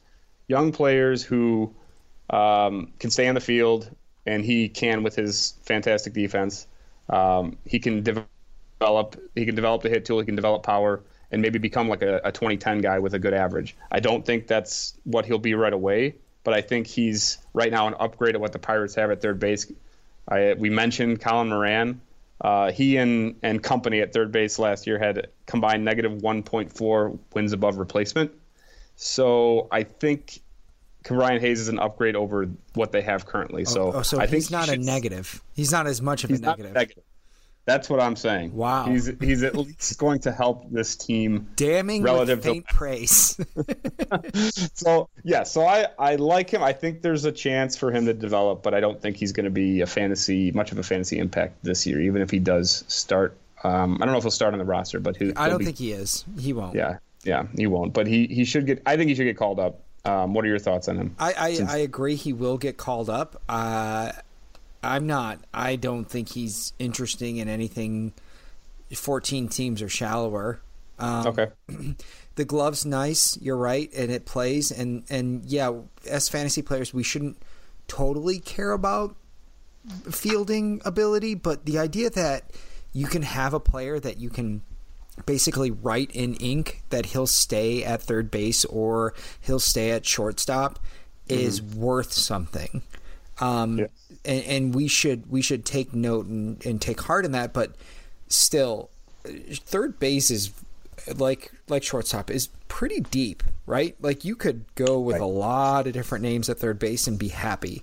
young 0.49 0.73
players 0.73 1.23
who 1.23 1.75
um, 2.31 2.93
can 2.99 3.11
stay 3.11 3.29
on 3.29 3.35
the 3.35 3.41
field, 3.41 3.89
and 4.27 4.45
he 4.45 4.69
can 4.69 5.03
with 5.03 5.15
his 5.15 5.55
fantastic 5.63 6.13
defense. 6.13 6.67
Um, 7.09 7.57
he 7.65 7.79
can 7.79 8.03
develop. 8.03 9.17
He 9.35 9.47
can 9.47 9.55
develop 9.55 9.83
the 9.83 9.89
hit 9.89 10.05
tool. 10.05 10.19
He 10.19 10.27
can 10.27 10.37
develop 10.37 10.65
power, 10.65 11.03
and 11.31 11.41
maybe 11.41 11.59
become 11.59 11.89
like 11.89 12.03
a, 12.03 12.21
a 12.25 12.33
2010 12.33 12.81
guy 12.81 12.99
with 12.99 13.15
a 13.15 13.19
good 13.19 13.35
average. 13.35 13.77
I 13.91 14.01
don't 14.01 14.25
think 14.27 14.47
that's 14.47 14.95
what 15.05 15.25
he'll 15.25 15.39
be 15.39 15.55
right 15.55 15.73
away, 15.73 16.17
but 16.47 16.55
I 16.55 16.61
think 16.61 16.87
he's 16.87 17.39
right 17.55 17.73
now 17.73 17.89
an 17.89 17.95
upgrade 17.99 18.37
of 18.37 18.41
what 18.41 18.53
the 18.53 18.61
Pirates 18.61 18.95
have 18.95 19.11
at 19.11 19.21
third 19.21 19.41
base. 19.41 19.67
I, 20.29 20.55
we 20.57 20.71
mentioned 20.71 21.21
Colin 21.21 21.49
Moran. 21.49 22.01
Uh, 22.41 22.71
he 22.71 22.99
and, 22.99 23.35
and 23.43 23.61
company 23.61 24.01
at 24.01 24.13
third 24.13 24.31
base 24.31 24.57
last 24.61 24.87
year 24.87 24.97
had 24.97 25.27
combined 25.47 25.85
negative 25.85 26.13
1.4 26.13 27.19
wins 27.35 27.53
above 27.53 27.79
replacement. 27.79 28.31
So 28.95 29.67
I 29.73 29.83
think 29.83 30.39
Ryan 31.11 31.41
Hayes 31.41 31.59
is 31.59 31.67
an 31.67 31.81
upgrade 31.81 32.15
over 32.15 32.49
what 32.75 32.93
they 32.93 33.03
have 33.03 33.27
currently. 33.27 33.65
So, 33.65 33.95
oh, 33.95 34.03
so 34.03 34.21
I 34.21 34.29
he's 34.29 34.49
think 34.49 34.53
not 34.53 34.69
he 34.69 34.75
a 34.77 34.79
negative. 34.79 35.43
He's 35.53 35.73
not 35.73 35.89
as 35.89 36.01
much 36.01 36.23
of 36.23 36.31
a 36.31 36.39
negative. 36.39 36.75
negative. 36.75 37.03
That's 37.67 37.91
what 37.91 38.01
I'm 38.01 38.15
saying. 38.17 38.55
Wow. 38.55 38.85
He's 38.87 39.11
he's 39.21 39.43
at 39.43 39.57
least 39.57 39.99
going 39.99 40.21
to 40.21 40.33
help 40.33 40.71
this 40.71 40.95
team. 40.97 41.49
Damning 41.57 42.03
Relative 42.03 42.41
to- 42.43 42.63
praise. 42.63 43.39
So 44.75 45.09
yeah, 45.25 45.43
so 45.43 45.67
I 45.67 45.87
I 45.99 46.17
like 46.17 46.51
him. 46.51 46.63
I 46.63 46.73
think 46.73 47.03
there's 47.03 47.25
a 47.25 47.33
chance 47.33 47.77
for 47.77 47.91
him 47.91 48.07
to 48.07 48.15
develop, 48.15 48.63
but 48.63 48.75
I 48.75 48.81
don't 48.81 49.01
think 49.01 49.17
he's 49.17 49.33
going 49.33 49.45
to 49.45 49.51
be 49.51 49.81
a 49.81 49.87
fantasy 49.87 50.53
much 50.53 50.71
of 50.73 50.79
a 50.79 50.83
fantasy 50.83 51.19
impact 51.19 51.63
this 51.65 51.87
year. 51.87 52.01
Even 52.01 52.23
if 52.23 52.31
he 52.31 52.39
does 52.39 52.85
start, 52.89 53.37
um, 53.65 53.97
I 53.97 54.05
don't 54.07 54.13
know 54.13 54.19
if 54.19 54.25
he'll 54.25 54.31
start 54.31 54.53
on 54.53 54.59
the 54.59 54.65
roster, 54.65 55.01
but 55.01 55.17
he, 55.17 55.33
I 55.35 55.49
don't 55.49 55.59
be- 55.59 55.65
think 55.67 55.79
he 55.79 55.93
is. 55.93 56.25
He 56.39 56.53
won't. 56.53 56.75
Yeah, 56.77 56.99
yeah, 57.25 57.45
he 57.57 57.67
won't. 57.67 57.93
But 57.93 58.07
he 58.07 58.27
he 58.27 58.45
should 58.45 58.67
get. 58.67 58.83
I 58.87 58.97
think 58.97 59.09
he 59.09 59.15
should 59.17 59.25
get 59.25 59.37
called 59.37 59.59
up. 59.59 59.81
Um, 60.05 60.35
what 60.35 60.45
are 60.45 60.49
your 60.49 60.61
thoughts 60.61 60.87
on 60.87 60.97
him? 60.97 61.17
I, 61.19 61.33
I, 61.33 61.59
I 61.69 61.77
agree. 61.79 62.15
He 62.15 62.33
will 62.33 62.59
get 62.59 62.77
called 62.77 63.11
up. 63.11 63.43
Uh, 63.49 64.13
I'm 64.87 65.07
not. 65.07 65.41
I 65.53 65.77
don't 65.77 66.05
think 66.05 66.31
he's 66.31 66.73
interesting 66.79 67.37
in 67.37 67.49
anything. 67.49 68.13
14 68.95 69.49
teams 69.49 69.83
or 69.83 69.89
shallower. 69.89 70.61
Um, 70.99 71.27
okay. 71.27 71.49
the 72.37 72.45
glove's 72.45 72.87
nice. 72.87 73.37
You're 73.41 73.57
right, 73.57 73.91
and 73.95 74.11
it 74.11 74.25
plays. 74.25 74.71
And 74.71 75.05
and 75.11 75.45
yeah, 75.45 75.73
as 76.09 76.29
fantasy 76.29 76.63
players, 76.63 76.95
we 76.95 77.03
shouldn't 77.03 77.37
totally 77.89 78.39
care 78.39 78.73
about 78.73 79.17
fielding 80.11 80.81
ability, 80.85 81.35
but 81.35 81.65
the 81.65 81.79
idea 81.79 82.11
that 82.11 82.51
you 82.93 83.07
can 83.07 83.23
have 83.23 83.55
a 83.55 83.61
player 83.61 84.01
that 84.01 84.19
you 84.19 84.31
can 84.31 84.63
basically 85.25 85.71
write 85.71 86.11
in 86.13 86.35
ink 86.35 86.83
that 86.91 87.07
he'll 87.07 87.27
stay 87.27 87.85
at 87.85 88.03
third 88.03 88.31
base 88.31 88.65
or 88.67 89.15
he'll 89.41 89.61
stay 89.61 89.91
at 89.91 90.05
shortstop 90.05 90.79
is 91.29 91.63
worth 91.63 92.13
something. 92.13 92.83
Um, 93.41 93.79
Yes. 93.79 93.89
And, 94.27 94.45
and 94.45 94.75
we 94.75 94.89
should 94.89 95.31
we 95.31 95.41
should 95.43 95.65
take 95.65 95.95
note 95.95 96.27
and, 96.27 96.65
and 96.67 96.81
take 96.81 97.01
heart 97.01 97.25
in 97.25 97.33
that. 97.33 97.53
But 97.53 97.73
still, 98.29 98.91
third 99.25 99.99
base 99.99 100.31
is 100.31 100.53
like 101.17 101.53
like 101.69 101.83
shortstop 101.83 102.31
is 102.31 102.49
pretty 102.69 103.01
deep, 103.01 103.43
right? 103.67 103.95
Like 104.01 104.25
you 104.25 104.37
could 104.37 104.65
go 104.75 104.99
with 105.01 105.21
a 105.21 105.27
lot 105.27 105.87
of 105.87 105.93
different 105.93 106.23
names 106.23 106.49
at 106.49 106.59
third 106.59 106.79
base 106.79 107.07
and 107.07 107.19
be 107.19 107.29
happy. 107.29 107.83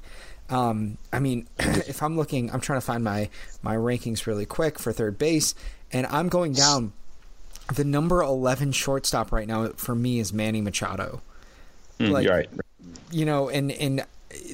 Um, 0.50 0.98
I 1.12 1.20
mean, 1.20 1.48
if 1.60 2.04
I'm 2.04 2.18
looking, 2.18 2.52
I'm 2.52 2.60
trying 2.60 2.80
to 2.80 2.86
find 2.86 3.04
my 3.04 3.30
my 3.62 3.76
rankings 3.76 4.28
really 4.28 4.46
quick 4.46 4.78
for 4.80 4.92
third 4.92 5.18
base, 5.18 5.56
and 5.92 6.06
I'm 6.08 6.30
going 6.30 6.54
down. 6.54 6.94
The 7.74 7.86
number 7.86 8.22
11 8.22 8.74
shortstop 8.74 9.32
right 9.32 9.48
now 9.48 9.70
for 9.78 9.96
me 9.96 10.20
is 10.20 10.34
Manny 10.34 10.60
Machado. 10.60 11.22
Mm, 11.98 12.10
Like- 12.12 12.26
you're 12.26 12.34
right. 12.36 12.50
You 13.10 13.26
know, 13.26 13.48
and 13.48 13.72
and 13.72 14.06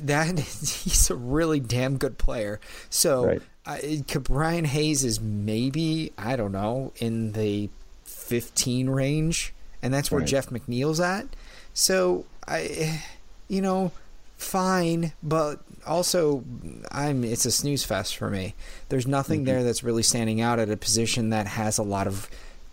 that 0.07 0.39
he's 0.39 1.09
a 1.09 1.15
really 1.15 1.59
damn 1.59 1.97
good 1.97 2.17
player. 2.17 2.59
So 2.89 3.25
Right. 3.25 3.41
I, 3.65 4.03
Brian 4.23 4.65
Hayes 4.65 5.03
is 5.03 5.21
maybe 5.21 6.12
I 6.17 6.35
don't 6.35 6.51
know 6.51 6.91
in 6.97 7.33
the 7.33 7.69
15 8.05 8.89
range, 8.89 9.53
and 9.81 9.93
that's 9.93 10.09
where 10.12 10.19
Right. 10.19 10.27
Jeff 10.27 10.49
McNeil's 10.49 10.99
at. 10.99 11.27
So 11.73 12.25
I, 12.47 13.03
you 13.47 13.62
know, 13.62 13.91
fine, 14.38 15.13
but 15.21 15.59
also 15.85 16.43
I'm 16.91 17.23
it's 17.23 17.45
a 17.45 17.51
snooze 17.51 17.83
fest 17.83 18.17
for 18.17 18.29
me. 18.29 18.55
There's 18.89 19.07
nothing 19.07 19.41
mm-hmm. 19.41 19.45
there 19.47 19.63
that's 19.63 19.83
really 19.83 20.03
standing 20.03 20.41
out 20.41 20.59
at 20.59 20.69
a 20.69 20.77
position 20.77 21.29
that 21.29 21.45
has 21.47 21.77
a 21.77 21.83
lot 21.83 22.07
of 22.07 22.29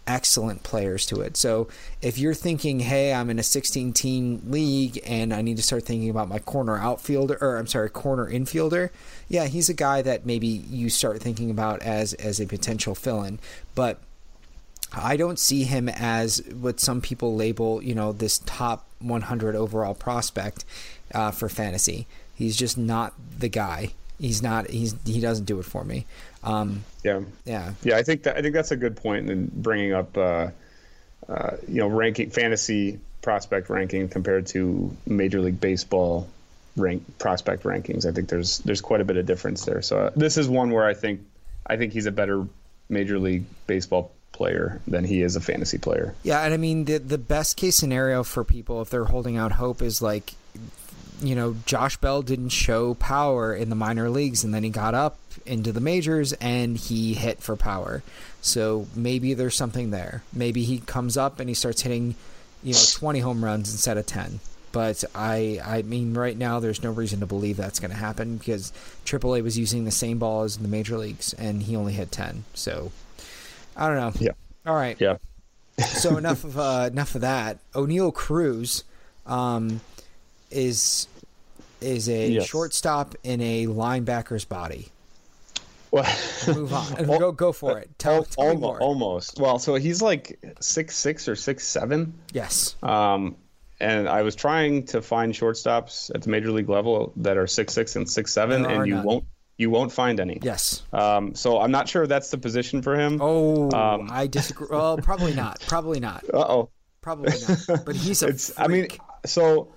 excellent 0.07 0.62
players 0.62 1.07
to 1.07 1.21
it. 1.21 1.37
So 1.37 1.69
if 2.01 2.19
you're 2.19 2.35
thinking, 2.35 2.81
hey, 2.81 3.12
I'm 3.12 3.31
in 3.31 3.38
a 3.38 3.42
16 3.42 3.92
team 3.92 4.42
league 4.47 5.01
and 5.05 5.33
I 5.35 5.42
need 5.42 5.57
to 5.57 5.62
start 5.62 5.85
thinking 5.85 6.11
about 6.11 6.29
my 6.29 6.38
corner 6.38 6.77
outfielder, 6.79 7.38
or 7.40 7.57
I'm 7.57 7.66
sorry, 7.66 7.90
corner 7.90 8.31
infielder, 8.31 8.90
yeah, 9.29 9.47
he's 9.47 9.69
a 9.69 9.75
guy 9.75 10.03
that 10.03 10.27
maybe 10.27 10.47
you 10.47 10.90
start 10.90 11.21
thinking 11.21 11.51
about 11.51 11.83
as 11.83 12.14
as 12.14 12.40
a 12.40 12.47
potential 12.47 12.95
fill 12.95 13.23
in. 13.23 13.38
But 13.75 14.01
I 14.92 15.16
don't 15.16 15.38
see 15.38 15.64
him 15.64 15.88
as 15.88 16.42
what 16.53 16.81
some 16.81 17.01
people 17.01 17.35
label, 17.35 17.83
you 17.83 17.95
know, 17.95 18.12
this 18.12 18.38
top 18.38 18.87
100 19.01 19.57
overall 19.57 19.95
prospect 19.95 20.64
uh, 21.12 21.31
for 21.33 21.49
fantasy. 21.49 22.07
He's 22.35 22.57
just 22.57 22.79
not 22.79 23.14
the 23.38 23.49
guy. 23.49 23.92
He's 24.18 24.42
not. 24.42 24.70
He's 24.70 24.94
he 25.05 25.20
doesn't 25.20 25.44
do 25.44 25.59
it 25.59 25.64
for 25.64 25.85
me. 25.85 26.07
Um, 26.42 26.85
Yeah. 27.05 27.20
yeah, 27.44 27.72
Yeah, 27.83 27.96
I 27.96 28.02
think 28.02 28.22
that 28.22 28.37
I 28.37 28.42
think 28.42 28.55
that's 28.55 28.70
a 28.70 28.76
good 28.76 28.96
point 28.96 29.31
in 29.31 29.50
bringing 29.55 29.92
up, 29.92 30.16
uh, 30.16 30.48
uh, 31.29 31.57
you 31.68 31.81
know, 31.81 31.88
ranking 31.88 32.31
fantasy 32.31 32.98
prospect 33.22 33.68
ranking 33.68 34.09
compared 34.09 34.46
to 34.48 34.96
Major 35.07 35.40
League 35.40 35.61
Baseball 35.61 36.29
rank 36.76 37.02
prospect 37.18 37.64
rankings. 37.64 38.07
I 38.07 38.12
think 38.12 38.29
there's 38.29 38.59
there's 38.59 38.81
quite 38.81 39.00
a 39.00 39.05
bit 39.05 39.16
of 39.16 39.26
difference 39.26 39.64
there. 39.64 39.83
So 39.83 39.98
uh, 39.98 40.11
this 40.16 40.38
is 40.38 40.48
one 40.48 40.70
where 40.70 40.87
I 40.87 40.94
think 40.94 41.20
I 41.66 41.76
think 41.76 41.92
he's 41.92 42.07
a 42.07 42.12
better 42.12 42.46
Major 42.88 43.18
League 43.18 43.44
Baseball 43.66 44.12
player 44.33 44.81
than 44.87 45.02
he 45.05 45.22
is 45.22 45.35
a 45.35 45.40
fantasy 45.40 45.79
player. 45.79 46.14
Yeah, 46.22 46.40
and 46.42 46.55
I 46.55 46.57
mean 46.57 46.85
the 46.85 46.98
the 46.98 47.18
best 47.18 47.57
case 47.57 47.76
scenario 47.76 48.22
for 48.22 48.44
people 48.44 48.81
if 48.83 48.90
they're 48.90 49.05
holding 49.05 49.37
out 49.37 49.52
hope 49.52 49.83
is 49.83 50.00
like 50.00 50.35
you 51.20 51.35
know, 51.35 51.57
Josh 51.66 51.96
Bell 51.96 52.22
didn't 52.22 52.50
show 52.50 52.94
power 52.94 53.55
in 53.55 53.70
the 53.70 53.76
minor 53.76 54.11
leagues 54.11 54.44
and 54.44 54.52
then 54.55 54.62
he 54.62 54.70
got 54.70 54.94
up 54.94 55.18
into 55.44 55.72
the 55.72 55.81
majors 55.81 56.33
and 56.35 56.76
he 56.76 57.14
hit 57.14 57.42
for 57.42 57.57
power. 57.57 58.02
So 58.42 58.87
maybe 58.94 59.35
there's 59.35 59.55
something 59.57 59.90
there. 59.90 60.22
Maybe 60.33 60.62
he 60.62 60.79
comes 60.79 61.16
up 61.16 61.40
and 61.40 61.48
he 61.48 61.55
starts 61.55 61.83
hitting, 61.83 62.14
you 62.62 62.72
know, 62.74 62.81
20 62.92 63.20
home 63.20 63.44
runs 63.44 63.70
instead 63.72 63.96
of 63.98 64.07
10. 64.07 64.40
But 64.72 65.05
I 65.14 65.61
I 65.64 65.83
mean 65.83 66.12
right 66.14 66.37
now 66.37 66.61
there's 66.61 66.83
no 66.83 66.90
reason 66.92 67.20
to 67.20 67.26
believe 67.26 67.57
that's 67.57 67.81
going 67.81 67.90
to 67.92 67.96
happen 67.96 68.37
because 68.37 68.72
AAA 69.07 69.42
was 69.42 69.57
using 69.59 69.85
the 69.85 69.90
same 69.90 70.18
ball 70.18 70.42
as 70.42 70.59
the 70.59 70.68
major 70.68 70.98
leagues 70.98 71.33
and 71.33 71.62
he 71.62 71.76
only 71.76 71.94
hit 71.94 72.12
10. 72.12 72.44
So 72.55 72.92
I 73.76 73.88
don't 73.88 73.96
know. 73.96 74.12
Yeah. 74.20 74.33
All 74.66 74.74
right 74.74 74.96
Yeah. 75.00 75.16
so 75.94 76.16
enough 76.18 76.44
of 76.44 76.59
uh, 76.59 76.88
enough 76.92 77.14
of 77.14 77.22
that. 77.22 77.59
Oneil 77.72 78.12
Cruz 78.12 78.85
um, 79.26 79.81
is 80.50 81.09
is 81.80 82.09
a 82.09 82.28
Yes. 82.30 82.46
shortstop 82.46 83.14
in 83.22 83.40
a 83.40 83.66
linebacker's 83.66 84.44
body. 84.44 84.88
Well, 85.90 86.04
Move 86.48 86.72
on. 86.72 86.94
go 87.18 87.32
go 87.32 87.52
for 87.52 87.78
it. 87.78 87.90
Tell, 87.98 88.24
tell 88.24 88.44
me 88.44 88.50
almost, 88.50 88.61
more. 88.62 88.80
almost. 88.80 89.40
Well, 89.40 89.59
so 89.59 89.74
he's 89.76 90.02
like 90.02 90.38
six 90.61 90.96
six 90.96 91.28
or 91.28 91.37
six 91.37 91.66
seven. 91.66 92.14
Yes. 92.32 92.76
Um, 92.82 93.37
and 93.78 94.09
I 94.09 94.22
was 94.22 94.35
trying 94.35 94.85
to 94.87 95.02
find 95.02 95.32
shortstops 95.35 96.11
at 96.14 96.22
the 96.22 96.30
major 96.30 96.50
league 96.50 96.68
level 96.68 97.12
that 97.16 97.37
are 97.37 97.46
six 97.46 97.72
six 97.74 97.94
and 97.96 98.09
six 98.09 98.32
seven, 98.32 98.62
There 98.62 98.72
and 98.72 98.87
you 98.87 98.94
none. 98.96 99.04
won't 99.04 99.24
you 99.59 99.70
won't 99.70 99.92
find 99.92 100.18
any. 100.20 100.38
Yes. 100.42 100.82
Um, 100.92 101.35
so 101.35 101.61
I'm 101.61 101.70
not 101.70 101.88
sure 101.88 102.06
that's 102.06 102.30
the 102.30 102.37
position 102.38 102.82
for 102.82 102.94
him. 102.94 103.18
Oh, 103.22 103.70
Um, 103.72 104.09
I 104.11 104.26
disagree. 104.26 104.66
Well, 104.70 104.98
probably 104.98 105.35
not. 105.35 105.61
Probably 105.66 106.00
not. 106.00 106.24
Uh 106.35 106.38
oh. 106.40 106.70
Probably 107.00 107.32
not. 107.46 107.85
But 107.87 107.94
he's 107.96 108.22
a 108.22 108.28
It's. 108.28 108.52
I 108.59 108.66
mean, 108.66 108.88
so 109.24 109.68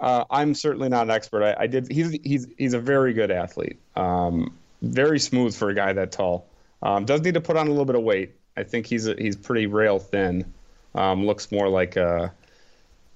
uh, 0.00 0.24
I'm 0.30 0.54
certainly 0.54 0.88
not 0.88 1.04
an 1.04 1.10
expert. 1.10 1.42
I, 1.42 1.64
I 1.64 1.66
did. 1.66 1.90
He's 1.90 2.10
he's 2.22 2.46
he's 2.56 2.74
a 2.74 2.80
very 2.80 3.12
good 3.12 3.30
athlete. 3.30 3.78
Um, 3.94 4.56
very 4.82 5.18
smooth 5.18 5.54
for 5.54 5.70
a 5.70 5.74
guy 5.74 5.92
that 5.92 6.12
tall. 6.12 6.46
Um, 6.82 7.04
does 7.04 7.22
need 7.22 7.34
to 7.34 7.40
put 7.40 7.56
on 7.56 7.66
a 7.66 7.70
little 7.70 7.86
bit 7.86 7.96
of 7.96 8.02
weight. 8.02 8.34
I 8.56 8.62
think 8.62 8.86
he's 8.86 9.06
a, 9.06 9.14
he's 9.16 9.36
pretty 9.36 9.66
rail 9.66 9.98
thin. 9.98 10.52
Um, 10.94 11.26
looks 11.26 11.50
more 11.50 11.68
like 11.68 11.96
a 11.96 12.32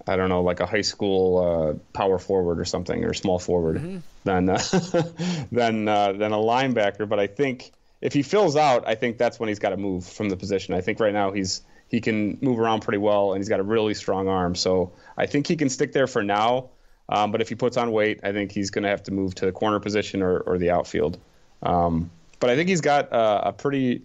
I 0.06 0.16
don't 0.16 0.28
know, 0.28 0.42
like 0.42 0.60
a 0.60 0.66
high 0.66 0.80
school 0.80 1.38
uh, 1.38 1.78
power 1.92 2.18
forward 2.18 2.58
or 2.58 2.64
something, 2.64 3.04
or 3.04 3.14
small 3.14 3.38
forward, 3.38 3.76
mm-hmm. 3.76 3.98
than 4.24 4.48
uh, 4.48 5.46
than 5.52 5.88
uh, 5.88 6.12
than 6.12 6.32
a 6.32 6.38
linebacker. 6.38 7.08
But 7.08 7.20
I 7.20 7.26
think 7.26 7.72
if 8.00 8.12
he 8.12 8.22
fills 8.22 8.56
out, 8.56 8.88
I 8.88 8.94
think 8.94 9.18
that's 9.18 9.38
when 9.38 9.48
he's 9.48 9.58
got 9.58 9.70
to 9.70 9.76
move 9.76 10.06
from 10.06 10.28
the 10.28 10.36
position. 10.36 10.74
I 10.74 10.80
think 10.80 11.00
right 11.00 11.12
now 11.12 11.32
he's 11.32 11.62
he 11.90 12.00
can 12.00 12.38
move 12.40 12.58
around 12.58 12.80
pretty 12.80 12.98
well, 12.98 13.32
and 13.32 13.40
he's 13.40 13.48
got 13.48 13.60
a 13.60 13.64
really 13.64 13.94
strong 13.94 14.28
arm. 14.28 14.54
So 14.54 14.92
I 15.16 15.26
think 15.26 15.46
he 15.46 15.56
can 15.56 15.68
stick 15.68 15.92
there 15.92 16.06
for 16.06 16.22
now. 16.22 16.70
Um, 17.08 17.32
but 17.32 17.40
if 17.40 17.48
he 17.48 17.56
puts 17.56 17.76
on 17.76 17.90
weight, 17.90 18.20
I 18.22 18.30
think 18.32 18.52
he's 18.52 18.70
going 18.70 18.84
to 18.84 18.88
have 18.88 19.02
to 19.04 19.10
move 19.10 19.34
to 19.36 19.46
the 19.46 19.52
corner 19.52 19.80
position 19.80 20.22
or, 20.22 20.38
or 20.38 20.58
the 20.58 20.70
outfield. 20.70 21.18
Um, 21.62 22.10
but 22.38 22.50
I 22.50 22.56
think 22.56 22.68
he's 22.68 22.80
got 22.80 23.12
uh, 23.12 23.42
a 23.44 23.52
pretty 23.52 24.02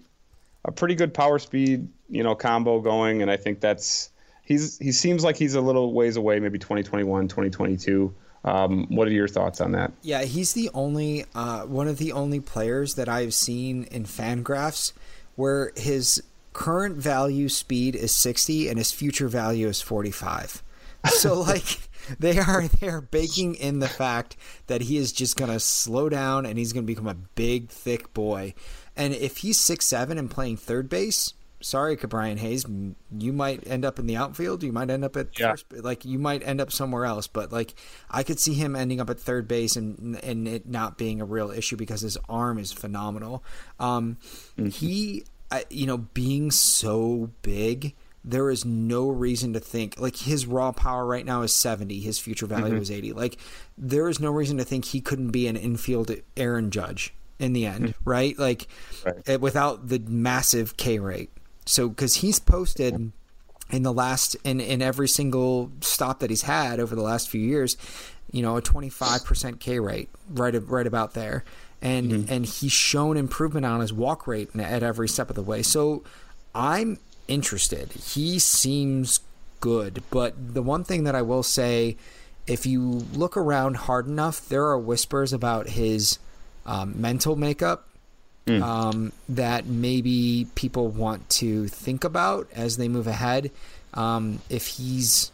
a 0.66 0.72
pretty 0.72 0.96
good 0.96 1.14
power 1.14 1.38
speed, 1.38 1.88
you 2.10 2.24
know, 2.24 2.34
combo 2.34 2.82
going, 2.82 3.22
and 3.22 3.30
I 3.30 3.38
think 3.38 3.60
that's 3.60 4.10
he's 4.44 4.80
he 4.80 4.92
seems 4.92 5.24
like 5.24 5.38
he's 5.38 5.54
a 5.54 5.62
little 5.62 5.94
ways 5.94 6.18
away, 6.18 6.40
maybe 6.40 6.58
2021, 6.58 7.28
2022. 7.28 8.14
Um, 8.44 8.86
what 8.90 9.08
are 9.08 9.12
your 9.12 9.28
thoughts 9.28 9.62
on 9.62 9.72
that? 9.74 9.92
Yeah, 10.02 10.24
he's 10.24 10.54
the 10.54 10.72
only 10.74 11.26
uh, 11.36 11.62
one 11.62 11.88
of 11.88 12.00
the 12.00 12.12
only 12.12 12.40
players 12.40 12.96
that 12.96 13.08
I've 13.08 13.34
seen 13.34 13.84
in 13.86 14.06
Fangraphs 14.06 14.94
where 15.36 15.72
his 15.76 16.22
current 16.56 16.96
value 16.96 17.50
speed 17.50 17.96
is 17.96 18.16
60 18.16 18.70
and 18.70 18.78
his 18.78 18.92
future 18.92 19.28
value 19.28 19.68
is 19.68 19.82
45. 19.82 20.64
So 21.06 21.42
like 21.42 21.78
they 22.20 22.40
are 22.40 22.68
they 22.68 22.88
are 22.88 23.02
baking 23.02 23.54
in 23.54 23.78
the 23.78 23.88
fact 23.88 24.36
that 24.66 24.82
he 24.82 24.98
is 24.98 25.12
just 25.12 25.38
going 25.38 25.52
to 25.52 25.60
slow 25.60 26.10
down 26.10 26.48
and 26.48 26.58
he's 26.58 26.74
going 26.74 26.84
to 26.84 26.92
become 26.92 27.08
a 27.08 27.14
big 27.14 27.70
thick 27.70 28.12
boy. 28.12 28.56
And 28.96 29.14
if 29.14 29.38
he's 29.38 29.60
six 29.60 29.86
seven 29.86 30.18
and 30.18 30.32
playing 30.32 30.58
third 30.58 30.90
base, 30.90 31.36
sorry, 31.62 31.96
Ke'Bryan 31.96 32.38
Hayes, 32.38 32.66
you 33.16 33.34
might 33.34 33.68
end 33.68 33.86
up 33.86 34.00
in 34.00 34.08
the 34.08 34.16
outfield. 34.16 34.64
You 34.64 34.72
might 34.72 34.90
end 34.90 35.06
up 35.06 35.16
at 35.16 35.38
yeah. 35.40 35.52
first, 35.52 35.66
like 35.72 36.06
you 36.06 36.18
might 36.18 36.42
end 36.44 36.60
up 36.60 36.72
somewhere 36.72 37.06
else. 37.06 37.28
But 37.28 37.52
like 37.52 37.76
I 38.10 38.24
could 38.24 38.40
see 38.40 38.56
him 38.56 38.76
ending 38.76 39.00
up 39.00 39.12
at 39.12 39.20
third 39.20 39.48
base 39.48 39.76
and 39.76 40.16
and 40.24 40.48
it 40.48 40.68
not 40.68 40.98
being 40.98 41.22
a 41.22 41.26
real 41.26 41.52
issue 41.52 41.76
because 41.76 42.02
his 42.02 42.18
arm 42.28 42.58
is 42.58 42.72
phenomenal. 42.72 43.44
Um, 43.80 44.18
mm-hmm. 44.58 44.70
He, 44.70 45.26
you 45.70 45.86
know, 45.86 45.98
being 45.98 46.52
so 46.52 47.32
big. 47.42 47.96
There 48.28 48.50
is 48.50 48.66
no 48.66 49.08
reason 49.08 49.54
to 49.54 49.60
think 49.60 50.00
like 50.00 50.16
his 50.16 50.48
raw 50.48 50.72
power 50.72 51.06
right 51.06 51.26
now 51.26 51.44
is 51.44 51.54
70, 51.54 52.00
his 52.00 52.18
future 52.18 52.48
value 52.48 52.74
mm-hmm. 52.74 52.82
is 52.82 52.90
80. 52.90 53.14
Like 53.14 53.38
there 53.78 54.10
is 54.10 54.20
no 54.20 54.32
reason 54.32 54.58
to 54.58 54.64
think 54.64 54.86
he 54.86 55.00
couldn't 55.00 55.30
be 55.30 55.48
an 55.48 55.56
infield 55.56 56.10
Aaron 56.36 56.72
Judge 56.72 57.14
in 57.38 57.54
the 57.54 57.68
end, 57.68 57.90
mm-hmm. 57.90 58.10
right? 58.10 58.40
Like 58.40 58.68
right. 59.06 59.16
Eh, 59.28 59.36
without 59.36 59.90
the 59.90 60.00
massive 60.00 60.76
K 60.76 60.98
rate 60.98 61.30
so 61.66 61.90
because 61.90 62.16
he's 62.16 62.40
posted 62.40 63.12
in 63.72 63.84
the 63.84 63.94
last 63.94 64.36
in 64.44 64.60
in 64.60 64.82
every 64.82 65.08
single 65.08 65.72
stop 65.82 66.20
that 66.20 66.30
he's 66.30 66.44
had 66.44 66.80
over 66.80 66.96
the 66.96 67.02
last 67.02 67.30
few 67.30 67.42
years, 67.42 67.78
you 68.32 68.42
know, 68.42 68.58
a 68.58 68.62
25% 68.62 69.60
K 69.60 69.80
rate, 69.80 70.10
right 70.30 70.56
right 70.68 70.88
about 70.88 71.14
there. 71.14 71.44
And 71.82 72.12
mm-hmm. 72.12 72.34
and 72.34 72.46
he's 72.46 72.72
shown 72.72 73.18
improvement 73.18 73.66
on 73.66 73.82
his 73.82 73.94
walk 73.94 74.28
rate 74.28 74.50
at 74.56 74.82
every 74.82 75.08
step 75.08 75.30
of 75.30 75.36
the 75.36 75.44
way. 75.44 75.62
So 75.62 76.04
I'm 76.54 76.98
interested. 77.28 77.92
He 77.92 78.40
seems 78.40 79.20
good, 79.60 80.04
but 80.10 80.54
the 80.54 80.62
one 80.62 80.84
thing 80.84 81.04
that 81.04 81.16
I 81.16 81.22
will 81.22 81.44
say 81.44 81.98
if 82.48 82.66
you 82.66 82.82
look 83.14 83.38
around 83.38 83.76
hard 83.76 84.08
enough, 84.08 84.48
there 84.50 84.66
are 84.66 84.78
whispers 84.78 85.34
about 85.34 85.68
his 85.70 86.20
um, 86.66 87.00
mental 87.02 87.36
makeup 87.36 87.88
mm. 88.46 88.62
um, 88.62 89.12
that 89.30 89.66
maybe 89.66 90.48
people 90.56 90.88
want 90.88 91.28
to 91.30 91.68
think 91.68 92.04
about 92.04 92.48
as 92.54 92.78
they 92.78 92.88
move 92.88 93.08
ahead. 93.08 93.52
Um, 93.94 94.40
if 94.50 94.68
he's 94.68 95.32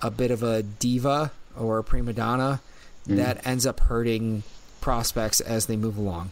a 0.00 0.10
bit 0.10 0.30
of 0.30 0.42
a 0.42 0.62
diva 0.62 1.32
or 1.56 1.78
a 1.78 1.84
prima 1.84 2.12
donna, 2.12 2.60
mm. 3.08 3.16
that 3.16 3.46
ends 3.46 3.66
up 3.66 3.80
hurting 3.80 4.42
prospects 4.82 5.40
as 5.40 5.64
they 5.66 5.76
move 5.76 5.96
along. 5.96 6.30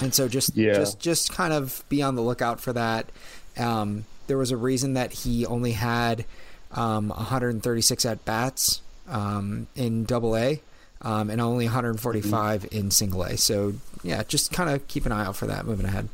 And 0.00 0.14
so 0.14 0.28
just 0.28 0.56
yeah. 0.56 0.74
just 0.74 1.00
just 1.00 1.32
kind 1.32 1.52
of 1.52 1.84
be 1.88 2.02
on 2.02 2.14
the 2.14 2.22
lookout 2.22 2.60
for 2.60 2.72
that. 2.72 3.10
Um, 3.56 4.04
there 4.28 4.38
was 4.38 4.52
a 4.52 4.56
reason 4.56 4.94
that 4.94 5.12
he 5.12 5.44
only 5.44 5.72
had 5.72 6.24
um, 6.70 7.08
136 7.08 8.04
at 8.06 8.24
bats 8.24 8.80
um, 9.08 9.66
in 9.74 10.04
Double 10.04 10.36
A 10.36 10.60
um, 11.02 11.28
and 11.28 11.40
only 11.40 11.66
145 11.66 12.62
mm-hmm. 12.62 12.76
in 12.76 12.90
single 12.90 13.24
A. 13.24 13.36
So 13.36 13.74
yeah, 14.02 14.22
just 14.22 14.52
kind 14.52 14.70
of 14.70 14.86
keep 14.88 15.06
an 15.06 15.12
eye 15.12 15.26
out 15.26 15.36
for 15.36 15.46
that 15.46 15.66
moving 15.66 15.86
ahead. 15.86 16.08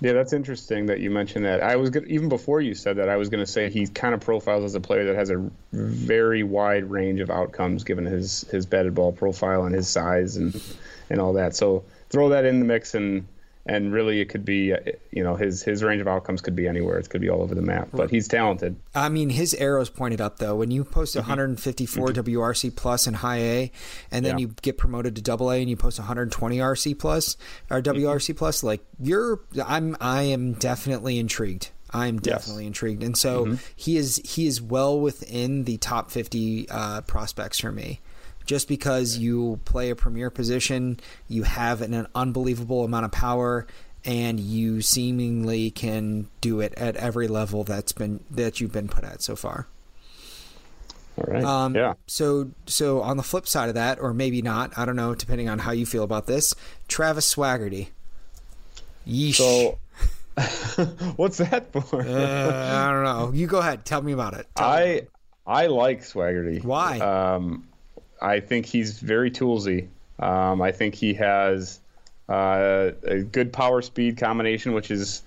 Yeah, 0.00 0.12
that's 0.12 0.32
interesting 0.32 0.86
that 0.86 1.00
you 1.00 1.10
mentioned 1.10 1.44
that. 1.44 1.62
I 1.62 1.76
was 1.76 1.90
gonna, 1.90 2.06
even 2.06 2.28
before 2.28 2.60
you 2.60 2.74
said 2.74 2.96
that, 2.96 3.08
I 3.08 3.16
was 3.16 3.28
going 3.28 3.44
to 3.44 3.50
say 3.50 3.68
he 3.68 3.86
kind 3.86 4.14
of 4.14 4.20
profiles 4.20 4.64
as 4.64 4.74
a 4.74 4.80
player 4.80 5.04
that 5.06 5.16
has 5.16 5.30
a 5.30 5.50
very 5.72 6.44
wide 6.44 6.88
range 6.88 7.20
of 7.20 7.30
outcomes 7.30 7.82
given 7.82 8.04
his 8.04 8.42
his 8.50 8.64
batted 8.64 8.94
ball 8.94 9.12
profile 9.12 9.64
and 9.64 9.74
his 9.74 9.88
size 9.88 10.36
and 10.36 10.60
and 11.10 11.20
all 11.20 11.32
that. 11.32 11.56
So 11.56 11.84
throw 12.10 12.28
that 12.28 12.44
in 12.44 12.60
the 12.60 12.64
mix 12.64 12.94
and 12.94 13.26
and 13.68 13.92
really 13.92 14.20
it 14.20 14.26
could 14.28 14.44
be 14.44 14.72
uh, 14.72 14.78
you 15.12 15.22
know 15.22 15.36
his 15.36 15.62
his 15.62 15.84
range 15.84 16.00
of 16.00 16.08
outcomes 16.08 16.40
could 16.40 16.56
be 16.56 16.66
anywhere 16.66 16.98
it 16.98 17.08
could 17.08 17.20
be 17.20 17.28
all 17.28 17.42
over 17.42 17.54
the 17.54 17.62
map 17.62 17.88
but 17.92 18.10
he's 18.10 18.26
talented 18.26 18.74
i 18.94 19.08
mean 19.08 19.28
his 19.28 19.54
arrows 19.54 19.90
pointed 19.90 20.20
up 20.20 20.38
though 20.38 20.56
when 20.56 20.70
you 20.70 20.84
post 20.84 21.14
mm-hmm. 21.14 21.28
154 21.28 22.08
mm-hmm. 22.08 22.36
wrc 22.36 22.74
plus 22.74 23.06
in 23.06 23.14
high 23.14 23.38
a 23.38 23.72
and 24.10 24.24
then 24.24 24.38
yeah. 24.38 24.46
you 24.46 24.54
get 24.62 24.78
promoted 24.78 25.14
to 25.14 25.22
double 25.22 25.50
a 25.50 25.60
and 25.60 25.70
you 25.70 25.76
post 25.76 25.98
120 25.98 26.58
rc 26.58 26.98
plus 26.98 27.36
or 27.70 27.80
wrc 27.82 27.94
mm-hmm. 27.94 28.38
plus 28.38 28.62
like 28.62 28.80
you're 28.98 29.40
i'm 29.64 29.96
i 30.00 30.22
am 30.22 30.54
definitely 30.54 31.18
intrigued 31.18 31.70
I'm 31.90 32.18
definitely 32.18 32.64
yes. 32.64 32.68
intrigued, 32.68 33.02
and 33.02 33.16
so 33.16 33.46
mm-hmm. 33.46 33.54
he 33.74 33.96
is 33.96 34.20
he 34.22 34.46
is 34.46 34.60
well 34.60 35.00
within 35.00 35.64
the 35.64 35.78
top 35.78 36.10
50 36.10 36.68
uh, 36.68 37.00
prospects 37.00 37.60
for 37.60 37.72
me 37.72 38.00
just 38.48 38.66
because 38.66 39.18
you 39.18 39.60
play 39.66 39.90
a 39.90 39.94
premier 39.94 40.30
position, 40.30 40.98
you 41.28 41.42
have 41.42 41.82
an, 41.82 41.92
an 41.92 42.08
unbelievable 42.14 42.82
amount 42.82 43.04
of 43.04 43.12
power, 43.12 43.66
and 44.06 44.40
you 44.40 44.80
seemingly 44.80 45.70
can 45.70 46.26
do 46.40 46.60
it 46.60 46.72
at 46.78 46.96
every 46.96 47.28
level 47.28 47.62
that's 47.62 47.92
been 47.92 48.24
that 48.30 48.58
you've 48.58 48.72
been 48.72 48.88
put 48.88 49.04
at 49.04 49.22
so 49.22 49.36
far. 49.36 49.66
All 51.18 51.24
right. 51.26 51.44
Um, 51.44 51.74
yeah. 51.74 51.94
So, 52.06 52.50
so 52.66 53.02
on 53.02 53.18
the 53.18 53.22
flip 53.22 53.46
side 53.46 53.68
of 53.68 53.74
that, 53.74 54.00
or 54.00 54.14
maybe 54.14 54.40
not, 54.40 54.76
I 54.78 54.86
don't 54.86 54.96
know, 54.96 55.14
depending 55.14 55.48
on 55.50 55.58
how 55.58 55.72
you 55.72 55.84
feel 55.84 56.04
about 56.04 56.26
this, 56.26 56.54
Travis 56.86 57.34
Swaggerty. 57.34 57.88
Yeesh. 59.06 59.34
So, 59.34 59.78
what's 61.16 61.36
that 61.38 61.70
for? 61.72 62.00
uh, 62.00 62.86
I 62.86 62.92
don't 62.92 63.04
know. 63.04 63.32
You 63.34 63.46
go 63.46 63.58
ahead. 63.58 63.84
Tell 63.84 64.00
me 64.00 64.12
about 64.12 64.34
it. 64.34 64.46
Tell 64.56 64.66
I. 64.66 65.02
I 65.46 65.66
like 65.66 66.00
Swaggerty. 66.00 66.62
Why? 66.62 66.98
Um, 66.98 67.68
I 68.20 68.40
think 68.40 68.66
he's 68.66 68.98
very 68.98 69.30
toolsy. 69.30 69.88
Um, 70.18 70.60
I 70.60 70.72
think 70.72 70.94
he 70.94 71.14
has 71.14 71.80
uh, 72.28 72.90
a 73.04 73.20
good 73.22 73.52
power 73.52 73.82
speed 73.82 74.18
combination, 74.18 74.72
which 74.72 74.90
is 74.90 75.22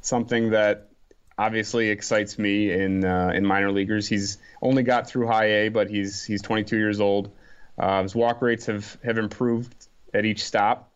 something 0.00 0.50
that 0.50 0.88
obviously 1.38 1.88
excites 1.88 2.38
me 2.38 2.70
in 2.70 3.04
uh, 3.04 3.32
in 3.34 3.44
minor 3.44 3.72
leaguers. 3.72 4.06
He's 4.06 4.38
only 4.62 4.82
got 4.82 5.08
through 5.08 5.26
high 5.26 5.46
A, 5.46 5.68
but 5.68 5.88
he's 5.88 6.24
he's 6.24 6.42
22 6.42 6.76
years 6.76 7.00
old. 7.00 7.30
Uh, 7.78 8.02
his 8.02 8.14
walk 8.14 8.42
rates 8.42 8.66
have 8.66 8.98
have 9.04 9.18
improved 9.18 9.74
at 10.12 10.24
each 10.24 10.44
stop. 10.44 10.90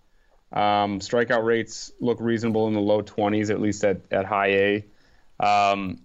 Um, 0.53 1.01
strikeout 1.01 1.45
rates 1.45 1.93
look 2.01 2.19
reasonable 2.21 2.69
in 2.69 2.75
the 2.75 2.81
low 2.81 3.03
20s, 3.03 3.51
at 3.51 3.61
least 3.61 3.85
at 3.85 4.01
at 4.11 4.25
high 4.25 4.49
A. 4.49 4.85
Um, 5.41 6.01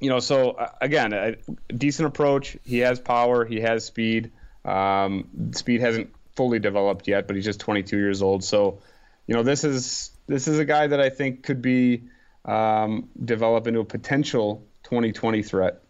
you 0.00 0.10
know, 0.10 0.18
so 0.18 0.50
uh, 0.50 0.70
again, 0.80 1.12
a 1.12 1.36
decent 1.72 2.08
approach. 2.08 2.56
He 2.64 2.78
has 2.78 2.98
power. 3.00 3.44
He 3.44 3.60
has 3.60 3.84
speed. 3.84 4.32
Um, 4.64 5.28
speed 5.52 5.80
hasn't 5.80 6.14
fully 6.34 6.58
developed 6.58 7.08
yet, 7.08 7.26
but 7.26 7.36
he's 7.36 7.44
just 7.44 7.60
22 7.60 7.96
years 7.96 8.22
old. 8.22 8.44
So, 8.44 8.78
you 9.26 9.34
know, 9.34 9.42
this 9.42 9.64
is 9.64 10.10
this 10.26 10.48
is 10.48 10.58
a 10.58 10.64
guy 10.64 10.86
that 10.86 11.00
I 11.00 11.10
think 11.10 11.42
could 11.42 11.62
be 11.62 12.02
um, 12.44 13.08
develop 13.24 13.66
into 13.66 13.80
a 13.80 13.84
potential 13.84 14.64
2020 14.84 15.42
threat 15.42 15.82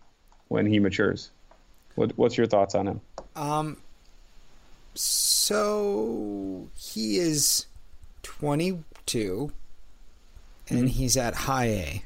when 0.48 0.66
he 0.66 0.78
matures. 0.78 1.31
What, 1.94 2.16
what's 2.16 2.37
your 2.37 2.46
thoughts 2.46 2.75
on 2.75 2.87
him? 2.87 3.00
Um, 3.37 3.77
so 4.94 6.68
he 6.75 7.18
is 7.18 7.66
22, 8.23 9.52
and 10.68 10.79
mm-hmm. 10.79 10.87
he's 10.87 11.16
at 11.16 11.35
high 11.35 11.66
A. 11.66 12.04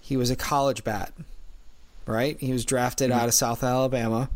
He 0.00 0.16
was 0.16 0.30
a 0.30 0.36
college 0.36 0.82
bat, 0.82 1.12
right? 2.06 2.38
He 2.40 2.52
was 2.52 2.64
drafted 2.64 3.10
mm-hmm. 3.10 3.20
out 3.20 3.28
of 3.28 3.34
South 3.34 3.62
Alabama 3.62 4.28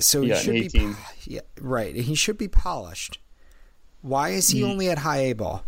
so 0.00 0.22
he 0.22 0.28
yeah, 0.28 0.36
should 0.36 0.54
18. 0.54 0.92
be 0.92 0.98
yeah, 1.24 1.40
right. 1.60 1.94
He 1.94 2.14
should 2.14 2.38
be 2.38 2.48
polished. 2.48 3.18
Why 4.02 4.30
is 4.30 4.48
he, 4.48 4.58
he 4.58 4.64
only 4.64 4.88
at 4.90 4.98
high 4.98 5.18
A 5.18 5.32
ball? 5.32 5.64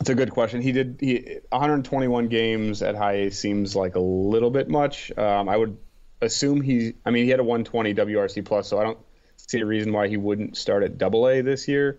It's 0.00 0.10
a 0.10 0.14
good 0.14 0.30
question. 0.30 0.60
He 0.60 0.72
did 0.72 0.96
he 1.00 1.38
121 1.50 2.28
games 2.28 2.82
at 2.82 2.94
high 2.94 3.14
A 3.14 3.30
seems 3.30 3.74
like 3.74 3.96
a 3.96 4.00
little 4.00 4.50
bit 4.50 4.68
much. 4.68 5.16
Um, 5.18 5.48
I 5.48 5.56
would 5.56 5.76
assume 6.20 6.60
he. 6.60 6.94
I 7.04 7.10
mean, 7.10 7.24
he 7.24 7.30
had 7.30 7.40
a 7.40 7.44
120 7.44 7.94
WRC 7.94 8.44
plus, 8.44 8.68
so 8.68 8.78
I 8.78 8.84
don't 8.84 8.98
see 9.36 9.60
a 9.60 9.66
reason 9.66 9.92
why 9.92 10.08
he 10.08 10.16
wouldn't 10.16 10.56
start 10.56 10.82
at 10.82 10.98
Double 10.98 11.28
A 11.28 11.40
this 11.40 11.66
year. 11.66 11.98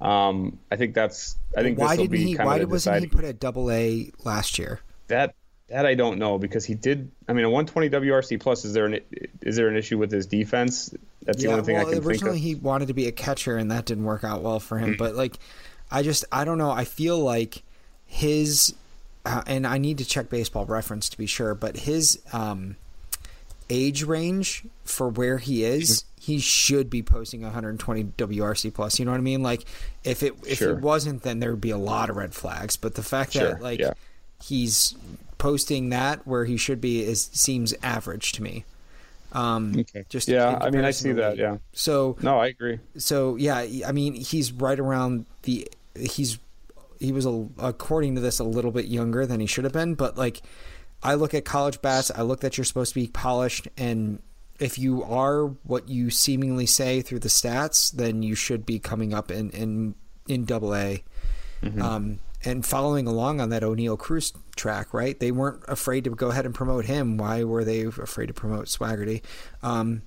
Um, 0.00 0.58
I 0.70 0.76
think 0.76 0.94
that's. 0.94 1.36
I 1.56 1.62
think 1.62 1.78
why 1.78 1.96
didn't 1.96 2.10
be 2.10 2.24
he? 2.24 2.34
Why 2.36 2.62
wasn't 2.64 3.00
he 3.00 3.06
put 3.06 3.24
at 3.24 3.40
double 3.40 3.70
A 3.70 4.10
last 4.24 4.58
year? 4.58 4.80
That 5.08 5.34
that 5.68 5.84
I 5.86 5.94
don't 5.94 6.18
know 6.18 6.38
because 6.38 6.64
he 6.64 6.74
did. 6.74 7.10
I 7.28 7.32
mean, 7.32 7.44
a 7.44 7.50
120 7.50 7.90
WRC 7.90 8.38
plus. 8.40 8.64
Is 8.64 8.72
there 8.72 8.86
an 8.86 9.00
is 9.42 9.56
there 9.56 9.68
an 9.68 9.76
issue 9.76 9.98
with 9.98 10.10
his 10.12 10.26
defense? 10.26 10.94
That's 11.24 11.42
the 11.42 11.48
only 11.48 11.64
thing 11.64 11.74
well, 11.76 11.82
I 11.82 11.84
can 11.84 11.92
think 11.94 12.02
of. 12.04 12.08
originally 12.08 12.38
he 12.38 12.54
wanted 12.54 12.88
to 12.88 12.94
be 12.94 13.06
a 13.08 13.12
catcher, 13.12 13.56
and 13.56 13.70
that 13.70 13.84
didn't 13.84 14.04
work 14.04 14.22
out 14.24 14.42
well 14.42 14.60
for 14.60 14.78
Mm. 14.78 14.84
him. 14.84 14.96
But 14.98 15.14
like, 15.16 15.36
I 15.90 16.02
just 16.02 16.24
I 16.30 16.44
don't 16.44 16.58
know. 16.58 16.70
I 16.70 16.84
feel 16.84 17.18
like 17.18 17.62
his, 18.06 18.74
uh, 19.24 19.42
and 19.46 19.66
I 19.66 19.78
need 19.78 19.98
to 19.98 20.04
check 20.04 20.28
Baseball 20.30 20.64
Reference 20.66 21.08
to 21.08 21.18
be 21.18 21.26
sure, 21.26 21.54
but 21.56 21.76
his 21.78 22.20
um, 22.32 22.76
age 23.68 24.04
range 24.04 24.64
for 24.84 25.08
where 25.08 25.38
he 25.38 25.64
is, 25.64 26.02
Mm-hmm. 26.02 26.32
he 26.32 26.38
should 26.38 26.88
be 26.90 27.02
posting 27.02 27.42
120 27.42 28.04
WRC 28.04 28.72
plus. 28.72 28.98
You 29.00 29.04
know 29.04 29.10
what 29.10 29.18
I 29.18 29.22
mean? 29.22 29.42
Like, 29.42 29.64
if 30.04 30.22
it 30.22 30.34
if 30.46 30.58
Sure. 30.58 30.76
he 30.76 30.80
wasn't, 30.80 31.22
then 31.24 31.40
there 31.40 31.50
would 31.50 31.60
be 31.60 31.70
a 31.70 31.76
lot 31.78 32.08
of 32.10 32.16
red 32.16 32.34
flags. 32.34 32.76
But 32.76 32.94
the 32.94 33.02
fact 33.02 33.32
Sure, 33.32 33.54
that 33.54 33.60
like 33.62 33.80
yeah. 33.80 33.94
he's 34.44 34.94
posting 35.38 35.90
that 35.90 36.26
where 36.26 36.44
he 36.44 36.56
should 36.56 36.80
be 36.80 37.02
is 37.02 37.30
seems 37.32 37.74
average 37.82 38.32
to 38.32 38.42
me. 38.42 38.64
Um, 39.32 39.74
Okay. 39.80 40.04
just 40.08 40.28
Yeah, 40.28 40.58
I 40.60 40.70
mean, 40.70 40.84
I 40.84 40.92
see 40.92 41.12
that, 41.12 41.36
yeah. 41.36 41.58
So 41.72 42.16
No, 42.22 42.38
I 42.38 42.46
agree. 42.46 42.78
so 42.96 43.36
yeah, 43.36 43.66
I 43.86 43.92
mean, 43.92 44.14
he's 44.14 44.52
right 44.52 44.78
around 44.78 45.26
the 45.42 45.68
he's 45.94 46.38
he 46.98 47.12
was 47.12 47.26
a, 47.26 47.46
according 47.58 48.14
to 48.14 48.20
this 48.22 48.38
a 48.38 48.44
little 48.44 48.70
bit 48.70 48.86
younger 48.86 49.26
than 49.26 49.40
he 49.40 49.46
should 49.46 49.64
have 49.64 49.72
been, 49.72 49.94
but 49.94 50.16
like 50.16 50.42
I 51.02 51.14
look 51.14 51.34
at 51.34 51.44
college 51.44 51.82
bats, 51.82 52.10
I 52.14 52.22
look 52.22 52.40
that 52.40 52.56
you're 52.56 52.64
supposed 52.64 52.94
to 52.94 53.00
be 53.00 53.08
polished 53.08 53.68
and 53.76 54.20
if 54.58 54.78
you 54.78 55.02
are 55.04 55.48
what 55.64 55.90
you 55.90 56.08
seemingly 56.08 56.64
say 56.64 57.02
through 57.02 57.18
the 57.18 57.28
stats, 57.28 57.92
then 57.92 58.22
you 58.22 58.34
should 58.34 58.64
be 58.64 58.78
coming 58.78 59.12
up 59.12 59.30
in 59.30 59.50
in 59.50 59.94
in 60.28 60.44
double 60.46 60.74
A. 60.74 61.04
Um, 61.80 62.20
and 62.44 62.64
following 62.64 63.06
along 63.06 63.40
on 63.40 63.48
that 63.50 63.62
Oneil 63.62 63.98
Cruz 63.98 64.32
track, 64.56 64.92
right? 64.94 65.18
They 65.18 65.30
weren't 65.32 65.62
afraid 65.68 66.04
to 66.04 66.10
go 66.10 66.28
ahead 66.30 66.46
and 66.46 66.54
promote 66.54 66.84
him. 66.84 67.16
Why 67.18 67.44
were 67.44 67.64
they 67.64 67.82
afraid 67.82 68.26
to 68.26 68.34
promote 68.34 68.66
Swaggerty? 68.66 69.22
Um, 69.62 70.02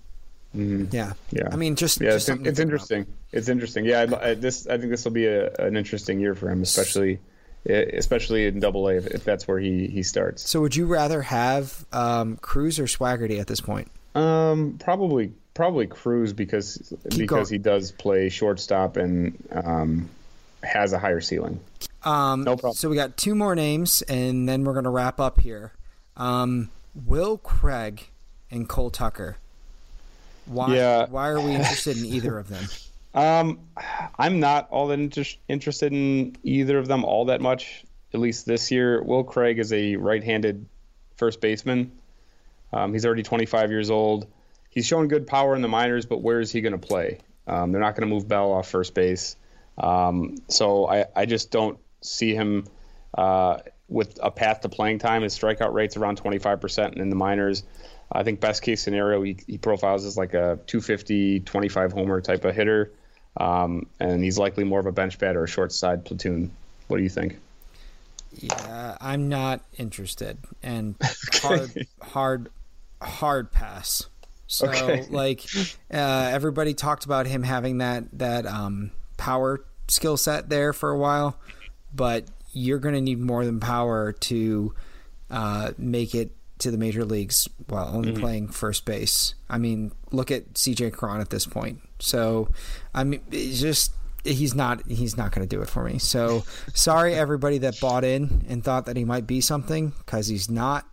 Yeah, 0.53 1.13
Yeah. 1.31 1.49
I 1.51 1.55
mean, 1.55 1.75
just 1.75 1.99
Yeah, 2.01 2.11
just 2.11 2.29
it's, 2.29 2.37
it's 2.39 2.45
think 2.45 2.47
about. 2.47 2.61
interesting. 2.61 3.05
It's 3.31 3.49
interesting. 3.49 3.85
Yeah, 3.85 4.05
I, 4.21 4.29
I, 4.29 4.33
this 4.33 4.67
I 4.67 4.77
think 4.77 4.89
this 4.89 5.03
will 5.03 5.11
be 5.11 5.25
a, 5.27 5.53
an 5.55 5.77
interesting 5.77 6.19
year 6.19 6.33
for 6.35 6.49
him, 6.49 6.61
especially 6.61 7.19
especially 7.65 8.47
in 8.47 8.59
Double 8.59 8.87
A 8.87 8.95
if, 8.95 9.07
if 9.07 9.23
that's 9.25 9.47
where 9.47 9.59
he 9.59 9.87
he 9.87 10.01
starts. 10.01 10.49
So, 10.49 10.61
would 10.61 10.75
you 10.75 10.85
rather 10.87 11.21
have 11.21 11.85
um, 11.91 12.37
Cruz 12.37 12.79
or 12.79 12.85
Swaggerty 12.85 13.39
at 13.39 13.47
this 13.47 13.59
point? 13.61 13.91
Um, 14.15 14.77
probably 14.79 15.33
probably 15.53 15.85
Cruz 15.87 16.31
because 16.33 16.93
Keep 17.09 17.19
because 17.19 17.49
going. 17.49 17.59
he 17.59 17.63
does 17.63 17.91
play 17.91 18.29
shortstop 18.29 18.97
and 18.97 19.37
um, 19.51 20.09
has 20.63 20.93
a 20.93 20.99
higher 20.99 21.21
ceiling. 21.21 21.59
Um, 22.03 22.43
No 22.43 22.55
problem. 22.55 22.73
So 22.75 22.89
we 22.89 22.95
got 22.95 23.17
two 23.17 23.35
more 23.35 23.55
names, 23.55 24.01
and 24.03 24.47
then 24.47 24.63
we're 24.63 24.73
going 24.73 24.85
to 24.85 24.89
wrap 24.89 25.19
up 25.19 25.39
here. 25.41 25.73
Um, 26.17 26.69
Will 27.05 27.37
Craig 27.37 28.07
and 28.51 28.67
Cole 28.67 28.89
Tucker. 28.89 29.37
Why? 30.45 30.75
Yeah. 30.75 31.05
Why 31.09 31.29
are 31.29 31.39
we 31.39 31.51
interested 31.53 31.97
in 31.97 32.05
either 32.05 32.37
of 32.37 32.49
them? 32.49 32.65
Um, 33.11 33.59
I'm 34.19 34.39
not 34.39 34.69
all 34.69 34.87
that 34.89 34.99
inter- 34.99 35.23
interested 35.47 35.91
in 35.91 36.35
either 36.43 36.77
of 36.77 36.87
them 36.87 37.03
all 37.03 37.25
that 37.25 37.41
much. 37.41 37.83
At 38.13 38.19
least 38.19 38.45
this 38.45 38.69
year, 38.69 39.01
Will 39.01 39.23
Craig 39.23 39.57
is 39.57 39.73
a 39.73 39.95
right-handed 39.95 40.67
first 41.17 41.41
baseman. 41.41 41.91
Um, 42.71 42.93
he's 42.93 43.07
already 43.07 43.23
25 43.23 43.71
years 43.71 43.89
old. 43.89 44.27
He's 44.69 44.85
shown 44.85 45.07
good 45.07 45.25
power 45.25 45.55
in 45.55 45.63
the 45.63 45.67
minors, 45.67 46.05
but 46.05 46.21
where 46.21 46.39
is 46.39 46.51
he 46.51 46.61
going 46.61 46.79
to 46.79 46.87
play? 46.87 47.17
Um, 47.47 47.71
they're 47.71 47.81
not 47.81 47.95
going 47.95 48.07
to 48.07 48.13
move 48.13 48.27
Bell 48.27 48.51
off 48.51 48.69
first 48.69 48.93
base. 48.93 49.35
Um, 49.79 50.35
so 50.47 50.87
I, 50.87 51.05
I 51.15 51.25
just 51.25 51.49
don't 51.49 51.79
see 52.01 52.33
him 52.33 52.65
uh, 53.17 53.59
with 53.87 54.19
a 54.21 54.31
path 54.31 54.61
to 54.61 54.69
playing 54.69 54.99
time. 54.99 55.23
His 55.23 55.37
strikeout 55.37 55.73
rate's 55.73 55.97
around 55.97 56.21
25% 56.21 56.85
and 56.85 56.97
in 56.97 57.09
the 57.09 57.15
minors. 57.15 57.63
I 58.11 58.23
think 58.23 58.39
best 58.39 58.63
case 58.63 58.81
scenario, 58.81 59.21
he, 59.21 59.37
he 59.47 59.57
profiles 59.57 60.05
as 60.05 60.17
like 60.17 60.33
a 60.33 60.59
250, 60.67 61.41
25 61.41 61.91
homer 61.91 62.21
type 62.21 62.43
of 62.45 62.55
hitter. 62.55 62.91
Um, 63.37 63.85
and 63.99 64.23
he's 64.23 64.37
likely 64.37 64.63
more 64.63 64.79
of 64.79 64.85
a 64.85 64.91
bench 64.91 65.19
bat 65.19 65.35
or 65.35 65.43
a 65.43 65.47
short 65.47 65.71
side 65.71 66.05
platoon. 66.05 66.51
What 66.87 66.97
do 66.97 67.03
you 67.03 67.09
think? 67.09 67.37
Yeah, 68.31 68.97
I'm 69.01 69.27
not 69.27 69.61
interested, 69.77 70.37
and 70.61 70.95
hard, 71.41 71.87
hard, 72.01 72.49
hard 73.01 73.51
pass. 73.51 74.07
So, 74.47 74.67
Okay. 74.67 75.05
like, 75.09 75.45
uh, 75.91 76.29
everybody 76.31 76.73
talked 76.73 77.05
about 77.05 77.27
him 77.27 77.43
having 77.43 77.79
that 77.79 78.05
that 78.13 78.45
um, 78.45 78.91
power 79.17 79.65
skill 79.87 80.17
set 80.17 80.49
there 80.49 80.73
for 80.73 80.89
a 80.91 80.97
while, 80.97 81.37
but 81.93 82.25
you're 82.51 82.79
going 82.79 82.95
to 82.95 83.01
need 83.01 83.19
more 83.19 83.45
than 83.45 83.59
power 83.59 84.11
to 84.11 84.73
uh, 85.29 85.71
make 85.77 86.15
it 86.15 86.31
to 86.59 86.71
the 86.71 86.77
major 86.77 87.05
leagues 87.05 87.47
while 87.67 87.87
only 87.95 88.11
playing 88.11 88.49
first 88.49 88.85
base. 88.85 89.33
I 89.49 89.57
mean, 89.57 89.91
look 90.11 90.29
at 90.29 90.53
CJ 90.53 90.93
Cron 90.93 91.21
at 91.21 91.29
this 91.29 91.45
point. 91.45 91.79
So, 91.99 92.49
I 92.93 93.03
mean, 93.03 93.21
it's 93.31 93.59
just 93.59 93.93
he's 94.25 94.53
not 94.53 94.85
he's 94.87 95.15
not 95.15 95.31
going 95.31 95.47
to 95.47 95.55
do 95.55 95.61
it 95.61 95.69
for 95.69 95.83
me. 95.83 95.99
So, 95.99 96.43
sorry 96.73 97.15
everybody 97.15 97.59
that 97.59 97.79
bought 97.79 98.03
in 98.03 98.45
and 98.49 98.63
thought 98.63 98.85
that 98.87 98.97
he 98.97 99.05
might 99.05 99.25
be 99.25 99.41
something 99.41 99.93
because 99.99 100.27
he's 100.27 100.49
not. 100.49 100.85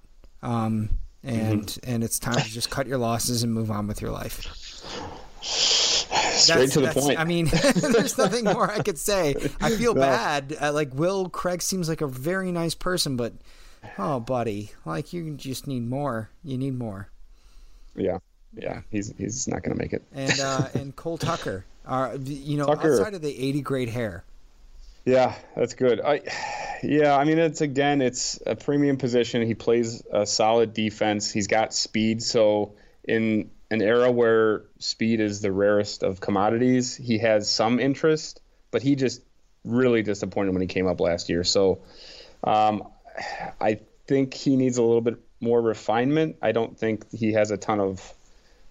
Um, 0.43 0.91
and 1.25 1.77
and 1.83 2.05
it's 2.05 2.21
time 2.21 2.41
to 2.41 2.49
just 2.49 2.71
cut 2.71 2.87
your 2.87 2.99
losses 2.99 3.43
and 3.43 3.53
move 3.53 3.71
on 3.71 3.89
with 3.89 4.01
your 4.01 4.13
life. 4.13 4.66
Straight 5.47 6.71
to 6.73 6.81
the 6.81 6.93
point. 6.93 7.19
I 7.19 7.25
mean, 7.25 7.47
there's 7.75 8.19
nothing 8.19 8.45
more 8.45 8.71
I 8.71 8.81
could 8.81 8.99
say. 8.99 9.35
I 9.61 9.71
feel 9.71 9.95
bad. 10.13 10.57
Uh, 10.61 10.73
like 10.73 10.95
Will 10.95 11.29
Craig 11.29 11.63
seems 11.63 11.89
like 11.89 12.01
a 12.01 12.07
very 12.07 12.53
nice 12.53 12.75
person, 12.75 13.17
but 13.17 13.33
oh, 13.99 14.21
buddy, 14.21 14.73
like 14.85 15.13
you 15.13 15.35
just 15.35 15.67
need 15.67 15.89
more. 15.89 16.31
You 16.45 16.59
need 16.59 16.79
more. 16.79 17.09
yeah, 17.95 18.19
yeah, 18.55 18.83
he's 18.91 19.13
he's 19.19 19.49
not 19.49 19.63
going 19.63 19.77
to 19.77 19.83
make 19.83 19.93
it. 19.93 20.03
And 20.13 20.41
uh, 20.41 20.69
and 20.75 20.95
Cole 20.97 21.19
Tucker, 21.19 21.65
are 21.87 22.17
you 22.17 22.57
know 22.57 22.67
Tucker. 22.67 22.95
outside 22.95 23.15
of 23.15 23.23
the 23.23 23.49
80 23.49 23.61
grade 23.63 23.89
hair, 23.89 24.25
Yeah, 25.05 25.35
that's 25.55 25.75
good. 25.75 26.01
I, 26.01 26.23
yeah, 26.83 27.17
I 27.17 27.25
mean, 27.25 27.39
it's 27.39 27.61
again, 27.61 28.03
it's 28.03 28.41
a 28.47 28.57
premium 28.57 28.97
position. 28.99 29.47
He 29.47 29.55
plays 29.55 30.03
a 30.13 30.27
solid 30.27 30.75
defense. 30.75 31.33
He's 31.33 31.47
got 31.47 31.73
speed. 31.73 32.23
So 32.23 32.75
in 33.05 33.51
an 33.71 33.83
era 33.83 34.11
where 34.11 34.65
speed 34.79 35.21
is 35.21 35.41
the 35.41 35.53
rarest 35.53 36.03
of 36.03 36.21
commodities, 36.21 36.97
he 36.97 37.19
has 37.19 37.51
some 37.51 37.81
interest, 37.81 38.41
but 38.71 38.83
he 38.83 38.97
just 38.97 39.23
really 39.65 40.03
disappointed 40.03 40.53
when 40.53 40.63
he 40.63 40.69
came 40.69 40.87
up 40.87 41.01
last 41.01 41.29
year. 41.29 41.43
So 41.43 41.81
um, 42.45 42.87
I 43.61 43.81
think 44.07 44.35
he 44.35 44.57
needs 44.57 44.79
a 44.79 44.83
little 44.83 45.01
bit 45.01 45.19
more 45.41 45.61
refinement. 45.61 46.37
I 46.43 46.53
don't 46.53 46.79
think 46.79 47.11
he 47.13 47.33
has 47.33 47.51
a 47.51 47.57
ton 47.57 47.81
of 47.81 48.15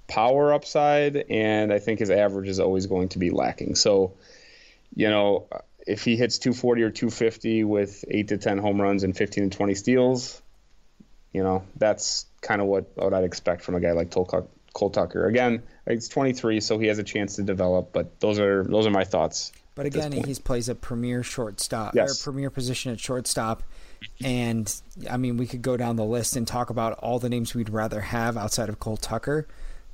power 0.07 0.53
upside, 0.53 1.17
and 1.29 1.73
I 1.73 1.79
think 1.79 1.99
his 1.99 2.09
average 2.09 2.47
is 2.47 2.59
always 2.59 2.85
going 2.85 3.09
to 3.09 3.19
be 3.19 3.31
lacking. 3.31 3.75
So 3.75 4.13
you 4.95 5.09
know, 5.09 5.47
if 5.85 6.03
he 6.03 6.15
hits 6.15 6.39
240 6.39 6.83
or 6.83 6.89
250 6.89 7.63
with 7.63 8.05
eight 8.09 8.29
to 8.29 8.37
10 8.37 8.57
home 8.57 8.81
runs 8.81 9.03
and 9.03 9.15
15 9.15 9.49
to 9.49 9.57
20 9.57 9.75
steals, 9.75 10.41
you 11.33 11.43
know, 11.43 11.63
that's 11.75 12.25
kind 12.41 12.61
of 12.61 12.67
what, 12.67 12.91
what 12.95 13.13
I'd 13.13 13.25
expect 13.25 13.61
from 13.61 13.75
a 13.75 13.79
guy 13.79 13.91
like 13.91 14.09
Tol- 14.09 14.49
Cole 14.75 14.91
Tucker. 14.91 15.25
Again, 15.25 15.63
he's 15.89 16.07
23, 16.09 16.59
so 16.61 16.77
he 16.77 16.85
has 16.87 16.99
a 16.99 17.03
chance 17.03 17.37
to 17.37 17.43
develop. 17.43 17.89
But 17.93 18.19
those 18.19 18.37
are 18.39 18.63
those 18.63 18.85
are 18.85 18.91
my 18.91 19.05
thoughts. 19.05 19.51
but 19.73 19.87
again, 19.87 20.11
he 20.11 20.35
plays 20.35 20.69
a 20.69 20.75
premier 20.75 21.23
shortstop 21.23 21.95
Yes. 21.95 22.21
or 22.21 22.23
premier 22.31 22.49
position 22.51 22.91
at 22.91 22.99
shortstop. 22.99 23.63
And 24.23 24.71
I 25.09 25.17
mean, 25.17 25.37
we 25.37 25.47
could 25.47 25.61
go 25.63 25.77
down 25.77 25.95
the 25.95 26.03
list 26.05 26.35
and 26.35 26.47
talk 26.47 26.69
about 26.69 26.93
all 26.99 27.17
the 27.17 27.29
names 27.29 27.55
we'd 27.55 27.69
rather 27.69 28.01
have 28.01 28.37
outside 28.37 28.69
of 28.69 28.79
Cole 28.79 28.97
Tucker, 28.97 29.47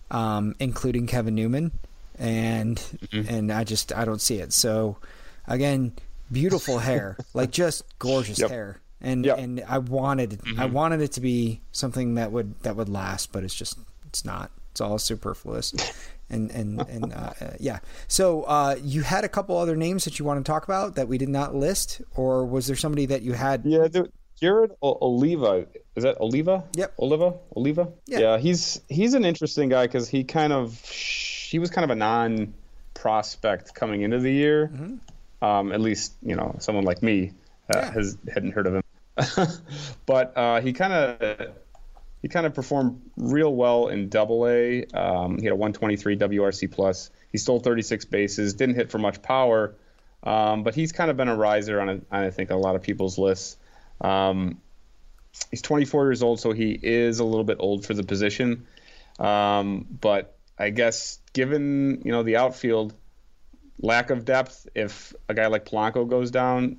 um, 0.09 0.55
including 0.59 1.07
Kevin 1.07 1.35
Newman, 1.35 1.71
and 2.19 2.77
Mm-hmm. 2.77 3.33
and 3.33 3.51
I 3.51 3.63
just 3.63 3.93
I 3.95 4.03
don't 4.05 4.19
see 4.21 4.37
it. 4.39 4.51
So 4.51 4.97
again, 5.47 5.93
beautiful 6.31 6.79
hair, 6.79 7.17
like 7.33 7.51
just 7.51 7.83
gorgeous 7.99 8.39
Yep. 8.39 8.49
hair, 8.49 8.81
and 8.99 9.25
Yep. 9.25 9.35
Mm-hmm. 9.37 9.43
and 9.43 9.63
I 9.67 9.77
wanted 9.77 10.41
I 10.57 10.65
wanted 10.65 11.01
it 11.01 11.11
to 11.13 11.21
be 11.21 11.61
something 11.71 12.15
that 12.15 12.31
would 12.31 12.59
that 12.63 12.75
would 12.75 12.89
last, 12.89 13.31
but 13.31 13.43
it's 13.43 13.55
just 13.55 13.77
it's 14.07 14.25
not. 14.25 14.51
It's 14.71 14.81
all 14.81 14.97
superfluous. 14.97 15.73
And 16.29 16.49
and 16.51 16.81
and 16.87 17.13
uh, 17.13 17.33
uh, 17.41 17.53
yeah. 17.59 17.79
So 18.07 18.43
uh, 18.43 18.77
you 18.81 19.01
had 19.01 19.25
a 19.25 19.29
couple 19.29 19.57
other 19.57 19.75
names 19.75 20.05
that 20.05 20.17
you 20.17 20.23
want 20.23 20.43
to 20.43 20.49
talk 20.49 20.63
about 20.63 20.95
that 20.95 21.07
we 21.09 21.17
did 21.17 21.27
not 21.29 21.53
list, 21.53 22.01
or 22.15 22.45
was 22.45 22.67
there 22.67 22.75
somebody 22.77 23.05
that 23.07 23.21
you 23.21 23.33
had? 23.33 23.65
Yeah, 23.65 23.87
the, 23.89 24.09
Jared 24.39 24.71
Oliva 24.81 25.67
is 25.95 26.03
that 26.03 26.19
Oliva? 26.21 26.63
Yep. 26.75 26.93
Oliva, 26.99 27.33
Oliva. 27.55 27.89
Yeah. 28.07 28.37
he's 28.37 28.81
he's 28.89 29.13
an 29.13 29.25
interesting 29.25 29.69
guy 29.69 29.85
because 29.87 30.07
he 30.09 30.23
kind 30.23 30.53
of 30.53 30.79
he 30.85 31.59
was 31.59 31.69
kind 31.69 31.83
of 31.83 31.91
a 31.91 31.95
non 31.95 32.53
prospect 32.93 33.75
coming 33.75 34.01
into 34.01 34.19
the 34.19 34.31
year. 34.31 34.71
Mm-hmm. 34.73 35.45
Um, 35.45 35.71
at 35.71 35.81
least 35.81 36.13
you 36.23 36.35
know 36.35 36.55
someone 36.59 36.85
like 36.85 37.03
me 37.03 37.33
uh, 37.73 37.77
Yeah. 37.79 37.91
has 37.91 38.17
hadn't 38.33 38.51
heard 38.53 38.67
of 38.67 38.75
him, 38.75 38.83
but 40.05 40.35
uh, 40.37 40.61
he 40.61 40.71
kind 40.71 40.93
of 40.93 41.51
he 42.21 42.27
kind 42.27 42.45
of 42.45 42.53
performed 42.53 43.01
real 43.17 43.53
well 43.53 43.87
in 43.87 44.09
Double 44.09 44.47
A. 44.47 44.85
Um, 44.85 45.37
he 45.37 45.45
had 45.45 45.53
a 45.53 45.55
123 45.55 46.17
WRC 46.17 46.71
plus. 46.71 47.09
He 47.31 47.37
stole 47.37 47.59
36 47.59 48.05
bases, 48.05 48.53
didn't 48.53 48.75
hit 48.75 48.91
for 48.91 48.99
much 48.99 49.21
power, 49.21 49.75
Um, 50.23 50.63
but 50.63 50.75
he's 50.75 50.91
kind 50.91 51.09
of 51.09 51.17
been 51.17 51.29
a 51.29 51.35
riser 51.35 51.81
on, 51.81 51.89
a, 51.89 51.93
on 51.93 52.23
I 52.23 52.29
think 52.29 52.51
a 52.51 52.55
lot 52.55 52.75
of 52.75 52.83
people's 52.83 53.17
lists. 53.17 53.57
Um, 53.99 54.61
he's 55.49 55.63
24 55.63 56.05
years 56.05 56.21
old, 56.21 56.39
so 56.39 56.51
he 56.51 56.77
is 56.81 57.19
a 57.19 57.23
little 57.23 57.43
bit 57.43 57.57
old 57.59 57.85
for 57.85 57.95
the 57.95 58.03
position. 58.03 58.67
Um, 59.19 59.87
but 59.99 60.35
I 60.59 60.69
guess 60.69 61.19
given 61.33 62.01
you 62.05 62.11
know 62.11 62.23
the 62.23 62.37
outfield 62.37 62.93
lack 63.79 64.11
of 64.11 64.25
depth, 64.25 64.67
if 64.75 65.13
a 65.27 65.33
guy 65.33 65.47
like 65.47 65.65
Polanco 65.65 66.07
goes 66.07 66.29
down, 66.29 66.77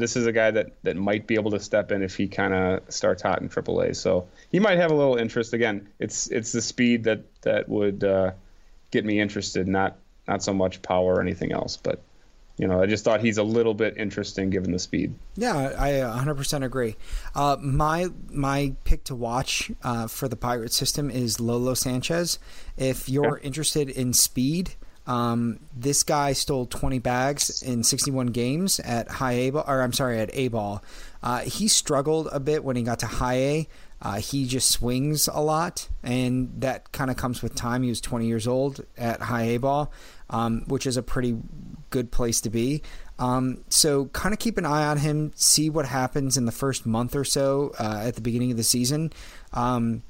this 0.00 0.16
is 0.16 0.26
a 0.26 0.32
guy 0.32 0.50
that 0.50 0.72
that 0.82 0.96
might 0.96 1.26
be 1.26 1.34
able 1.34 1.50
to 1.52 1.60
step 1.60 1.92
in 1.92 2.02
if 2.02 2.16
he 2.16 2.28
kind 2.28 2.54
of 2.54 2.82
starts 2.92 3.22
hot 3.22 3.40
in 3.40 3.48
AAA. 3.48 3.96
So 3.96 4.28
he 4.50 4.58
might 4.58 4.78
have 4.78 4.90
a 4.90 4.94
little 4.94 5.16
interest. 5.16 5.52
Again, 5.52 5.88
it's 5.98 6.26
it's 6.28 6.52
the 6.52 6.62
speed 6.62 7.04
that 7.04 7.22
that 7.42 7.68
would 7.68 8.04
uh, 8.04 8.32
get 8.90 9.04
me 9.04 9.20
interested, 9.20 9.68
not 9.68 9.96
not 10.26 10.42
so 10.42 10.52
much 10.52 10.82
power 10.82 11.14
or 11.14 11.20
anything 11.20 11.52
else, 11.52 11.76
but 11.76 12.02
you 12.60 12.68
know, 12.68 12.82
I 12.82 12.84
just 12.84 13.04
thought 13.04 13.22
he's 13.22 13.38
a 13.38 13.42
little 13.42 13.72
bit 13.72 13.96
interesting 13.96 14.50
given 14.50 14.70
the 14.70 14.78
speed. 14.78 15.14
Yeah, 15.34 15.72
I 15.78 15.92
100% 15.92 16.62
agree. 16.62 16.96
Uh, 17.34 17.56
my 17.58 18.08
my 18.28 18.74
pick 18.84 19.02
to 19.04 19.14
watch 19.14 19.70
uh, 19.82 20.08
for 20.08 20.28
the 20.28 20.36
Pirate 20.36 20.74
system 20.74 21.10
is 21.10 21.40
Lolo 21.40 21.72
Sanchez. 21.72 22.38
If 22.76 23.08
you're 23.08 23.38
interested 23.38 23.88
in 23.88 24.12
speed, 24.12 24.74
um, 25.10 25.58
this 25.74 26.04
guy 26.04 26.34
stole 26.34 26.66
20 26.66 27.00
bags 27.00 27.64
in 27.64 27.82
61 27.82 28.28
games 28.28 28.78
at 28.78 29.08
high 29.08 29.32
A 29.32 29.50
ball, 29.50 29.64
or 29.66 29.82
I'm 29.82 29.92
sorry, 29.92 30.20
at 30.20 30.30
A 30.34 30.46
ball. 30.46 30.84
Uh, 31.20 31.40
he 31.40 31.66
struggled 31.66 32.28
a 32.30 32.38
bit 32.38 32.62
when 32.62 32.76
he 32.76 32.84
got 32.84 33.00
to 33.00 33.06
high 33.06 33.34
A. 33.34 33.68
Uh, 34.00 34.14
he 34.20 34.46
just 34.46 34.70
swings 34.70 35.26
a 35.26 35.40
lot, 35.40 35.88
and 36.04 36.52
that 36.60 36.92
kind 36.92 37.10
of 37.10 37.16
comes 37.16 37.42
with 37.42 37.56
time. 37.56 37.82
He 37.82 37.88
was 37.88 38.00
20 38.00 38.28
years 38.28 38.46
old 38.46 38.86
at 38.96 39.20
high 39.20 39.42
A 39.42 39.56
ball, 39.58 39.92
um, 40.30 40.62
which 40.68 40.86
is 40.86 40.96
a 40.96 41.02
pretty 41.02 41.36
good 41.90 42.12
place 42.12 42.40
to 42.42 42.50
be. 42.50 42.80
Um, 43.18 43.64
so 43.68 44.06
kind 44.06 44.32
of 44.32 44.38
keep 44.38 44.58
an 44.58 44.64
eye 44.64 44.86
on 44.86 44.98
him, 44.98 45.32
see 45.34 45.70
what 45.70 45.86
happens 45.86 46.36
in 46.36 46.46
the 46.46 46.52
first 46.52 46.86
month 46.86 47.16
or 47.16 47.24
so 47.24 47.72
uh, 47.80 48.04
at 48.06 48.14
the 48.14 48.20
beginning 48.20 48.52
of 48.52 48.56
the 48.56 48.62
season. 48.62 49.12
Um, 49.52 50.04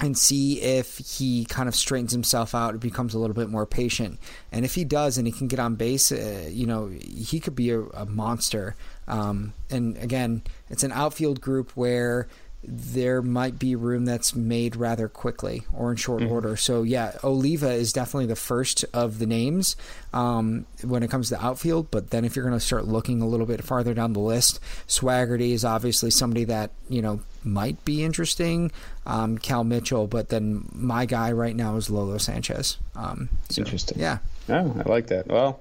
and 0.00 0.16
see 0.16 0.60
if 0.60 0.98
he 0.98 1.44
kind 1.46 1.68
of 1.68 1.74
straightens 1.74 2.12
himself 2.12 2.54
out 2.54 2.72
and 2.72 2.80
becomes 2.80 3.14
a 3.14 3.18
little 3.18 3.34
bit 3.34 3.48
more 3.48 3.66
patient. 3.66 4.18
And 4.52 4.64
if 4.64 4.74
he 4.74 4.84
does 4.84 5.16
and 5.16 5.26
he 5.26 5.32
can 5.32 5.48
get 5.48 5.58
on 5.58 5.76
base, 5.76 6.12
uh, 6.12 6.48
you 6.50 6.66
know, 6.66 6.88
he 6.88 7.40
could 7.40 7.54
be 7.54 7.70
a, 7.70 7.80
a 7.80 8.06
monster. 8.06 8.76
Um, 9.08 9.54
and 9.70 9.96
again, 9.98 10.42
it's 10.68 10.82
an 10.82 10.92
outfield 10.92 11.40
group 11.40 11.70
where 11.72 12.28
there 12.68 13.22
might 13.22 13.58
be 13.58 13.76
room 13.76 14.04
that's 14.04 14.34
made 14.34 14.74
rather 14.74 15.08
quickly 15.08 15.62
or 15.72 15.90
in 15.90 15.96
short 15.96 16.22
mm-hmm. 16.22 16.32
order. 16.32 16.56
So 16.56 16.82
yeah, 16.82 17.16
Oliva 17.22 17.70
is 17.70 17.92
definitely 17.92 18.26
the 18.26 18.36
first 18.36 18.84
of 18.92 19.18
the 19.18 19.26
names 19.26 19.76
um, 20.12 20.66
when 20.82 21.02
it 21.02 21.10
comes 21.10 21.28
to 21.28 21.44
outfield. 21.44 21.90
But 21.90 22.10
then 22.10 22.24
if 22.24 22.34
you're 22.34 22.44
going 22.44 22.58
to 22.58 22.64
start 22.64 22.86
looking 22.86 23.22
a 23.22 23.26
little 23.26 23.46
bit 23.46 23.62
farther 23.62 23.94
down 23.94 24.12
the 24.14 24.20
list, 24.20 24.58
Swaggerty 24.88 25.52
is 25.52 25.64
obviously 25.64 26.10
somebody 26.10 26.44
that 26.44 26.72
you 26.88 27.02
know 27.02 27.20
might 27.44 27.84
be 27.84 28.02
interesting. 28.02 28.72
Um, 29.06 29.38
Cal 29.38 29.62
Mitchell, 29.62 30.08
but 30.08 30.28
then 30.30 30.68
my 30.72 31.06
guy 31.06 31.30
right 31.30 31.54
now 31.54 31.76
is 31.76 31.88
Lolo 31.88 32.18
Sanchez. 32.18 32.78
Um, 32.96 33.28
so, 33.48 33.62
interesting. 33.62 34.00
Yeah. 34.00 34.18
I 34.48 34.62
like 34.62 35.08
that. 35.08 35.28
Well, 35.28 35.60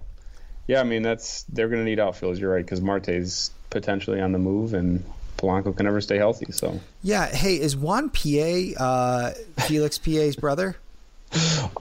yeah, 0.68 0.82
I 0.82 0.84
mean 0.84 1.03
that's 1.03 1.43
they're 1.43 1.68
going 1.68 1.82
to 1.82 1.86
need 1.86 1.99
outfields. 1.99 2.39
You're 2.39 2.53
right 2.53 2.66
because 2.66 2.82
Marte's 2.82 3.51
potentially 3.70 4.20
on 4.20 4.32
the 4.32 4.39
move 4.39 4.74
and 4.74 5.03
Polanco 5.46 5.76
can 5.76 5.86
never 5.86 6.02
stay 6.02 6.18
healthy. 6.18 6.52
So 6.52 6.80
yeah, 7.04 7.28
hey, 7.28 7.60
is 7.60 7.76
Juan 7.76 8.10
Pie 8.10 8.74
uh, 8.78 9.32
Felix 9.60 9.98
Pie's 9.98 10.36
brother? 10.36 10.76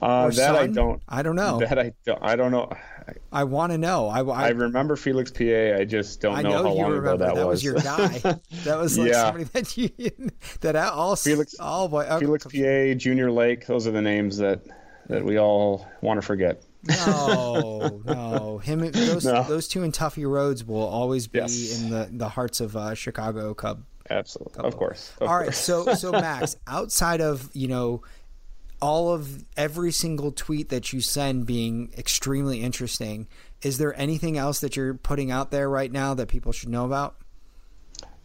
Uh, 0.03 0.27
that 0.27 0.35
son? 0.35 0.57
I 0.57 0.67
don't. 0.67 1.03
I 1.09 1.23
don't 1.23 1.37
know. 1.37 1.61
That 1.61 1.79
I 1.79 1.93
don't. 2.05 2.19
I 2.23 2.37
don't 2.37 2.51
know. 2.51 2.71
I, 2.73 3.41
I 3.41 3.45
want 3.45 3.73
to 3.73 3.79
know. 3.79 4.09
I, 4.09 4.23
I, 4.23 4.47
I, 4.47 4.49
remember 4.49 4.97
Felix 4.97 5.31
Pie. 5.31 5.75
I 5.75 5.85
just 5.85 6.21
don't 6.21 6.43
know, 6.43 6.51
know, 6.51 6.57
how 6.57 6.63
long 6.63 6.91
remember. 6.93 7.15
ago 7.15 7.17
that, 7.19 7.35
that 7.35 7.47
was. 7.47 7.63
was 7.63 7.65
your 7.65 7.75
guy. 7.75 8.19
that 8.65 8.79
was 8.79 8.99
like 8.99 9.09
yeah. 9.13 9.25
somebody 9.25 9.45
that 9.45 9.77
you 9.77 9.91
that 10.61 10.77
all 10.77 11.17
Felix. 11.17 11.55
Oh 11.61 11.89
boy, 11.89 12.07
Felix 12.19 12.47
Pie, 12.47 12.95
Junior 12.95 13.31
Lake. 13.31 13.67
Those 13.67 13.87
are 13.87 13.93
the 13.93 14.03
names 14.03 14.39
that 14.39 14.61
that 15.09 15.25
we 15.25 15.39
all 15.39 15.87
want 16.01 16.21
to 16.21 16.27
forget. 16.27 16.63
No, 16.89 18.03
no. 18.05 18.59
Him, 18.59 18.81
those, 18.93 19.25
no. 19.25 19.43
those 19.45 19.69
two 19.69 19.83
in 19.83 19.93
Tuffy 19.93 20.29
Rhodes 20.29 20.65
will 20.65 20.87
always 20.87 21.27
be 21.27 21.39
yes. 21.39 21.81
in 21.81 21.91
the, 21.91 22.09
the 22.11 22.29
hearts 22.29 22.61
of 22.61 22.77
uh, 22.77 22.95
Chicago 22.95 23.55
Cub. 23.55 23.85
Absolutely, 24.11 24.65
of 24.65 24.77
course. 24.77 25.13
Of 25.21 25.23
all 25.23 25.29
course. 25.29 25.47
right, 25.47 25.55
so 25.55 25.95
so 25.95 26.13
Max, 26.21 26.57
outside 26.67 27.21
of 27.21 27.49
you 27.55 27.69
know 27.69 28.03
all 28.83 29.13
of 29.13 29.45
every 29.57 29.93
single 29.93 30.31
tweet 30.31 30.69
that 30.69 30.93
you 30.93 31.01
send 31.01 31.47
being 31.47 31.91
extremely 31.97 32.61
interesting, 32.61 33.27
is 33.63 33.79
there 33.79 33.99
anything 33.99 34.37
else 34.37 34.61
that 34.61 34.77
you're 34.77 34.95
putting 34.95 35.31
out 35.31 35.51
there 35.51 35.71
right 35.71 35.91
now 35.91 36.13
that 36.13 36.29
people 36.29 36.53
should 36.53 36.69
know 36.69 36.85
about? 36.85 37.17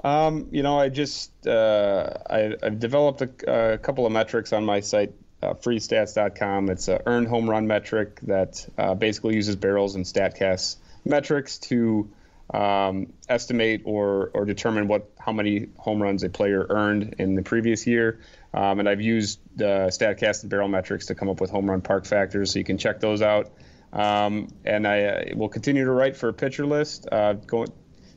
Um, 0.04 0.48
you 0.52 0.64
know, 0.64 0.80
I 0.80 0.90
just 0.90 1.48
uh, 1.48 2.14
I, 2.30 2.56
have 2.62 2.80
developed 2.80 3.22
a, 3.22 3.74
a, 3.74 3.78
couple 3.78 4.06
of 4.06 4.12
metrics 4.12 4.54
on 4.54 4.64
my 4.64 4.80
site 4.80 5.14
uh, 5.42 5.54
freezestats.com. 5.54 6.70
It's 6.70 6.88
an 6.88 7.00
earned 7.06 7.28
home 7.28 7.50
run 7.50 7.68
metric 7.68 8.20
that 8.24 8.68
uh, 8.78 8.94
basically 8.96 9.36
uses 9.36 9.56
barrels 9.56 9.96
and 9.96 10.06
Statcast 10.06 10.78
metrics 11.06 11.58
to 11.60 12.10
um, 12.54 13.14
estimate 13.28 13.84
or 13.86 14.32
or 14.34 14.46
determine 14.46 14.88
what 14.88 15.12
how 15.20 15.32
many 15.32 15.68
home 15.78 16.02
runs 16.02 16.24
a 16.24 16.30
player 16.30 16.66
earned 16.70 17.16
in 17.20 17.36
the 17.36 17.44
previous 17.44 17.86
year. 17.86 18.20
Um, 18.54 18.80
and 18.80 18.90
I've 18.90 19.02
used 19.02 19.40
the 19.56 19.90
Statcast 19.92 20.42
and 20.42 20.50
barrel 20.50 20.68
metrics 20.68 21.08
to 21.08 21.16
come 21.16 21.30
up 21.30 21.40
with 21.40 21.52
home 21.52 21.70
run 21.70 21.82
park 21.82 22.06
factors, 22.06 22.52
so 22.52 22.60
you 22.60 22.66
can 22.66 22.78
check 22.78 23.00
those 23.00 23.22
out. 23.22 23.52
Um, 23.94 24.48
and 24.66 24.88
I 24.88 25.04
uh, 25.04 25.24
will 25.36 25.50
continue 25.50 25.86
to 25.86 25.92
write 25.92 26.18
for 26.18 26.30
a 26.30 26.34
pitcher 26.34 26.66
list, 26.66 27.08
uh, 27.12 27.34
going 27.34 27.72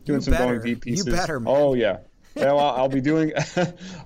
doing 0.04 0.18
you 0.20 0.24
some 0.24 0.32
better. 0.32 0.58
going 0.58 0.62
deep 0.62 0.82
pieces. 0.82 1.06
You 1.06 1.12
better. 1.12 1.38
Man. 1.38 1.54
Oh 1.54 1.74
yeah. 1.74 1.98
well, 2.34 2.58
I'll, 2.58 2.82
I'll, 2.82 2.88
be 2.88 3.02
doing. 3.02 3.32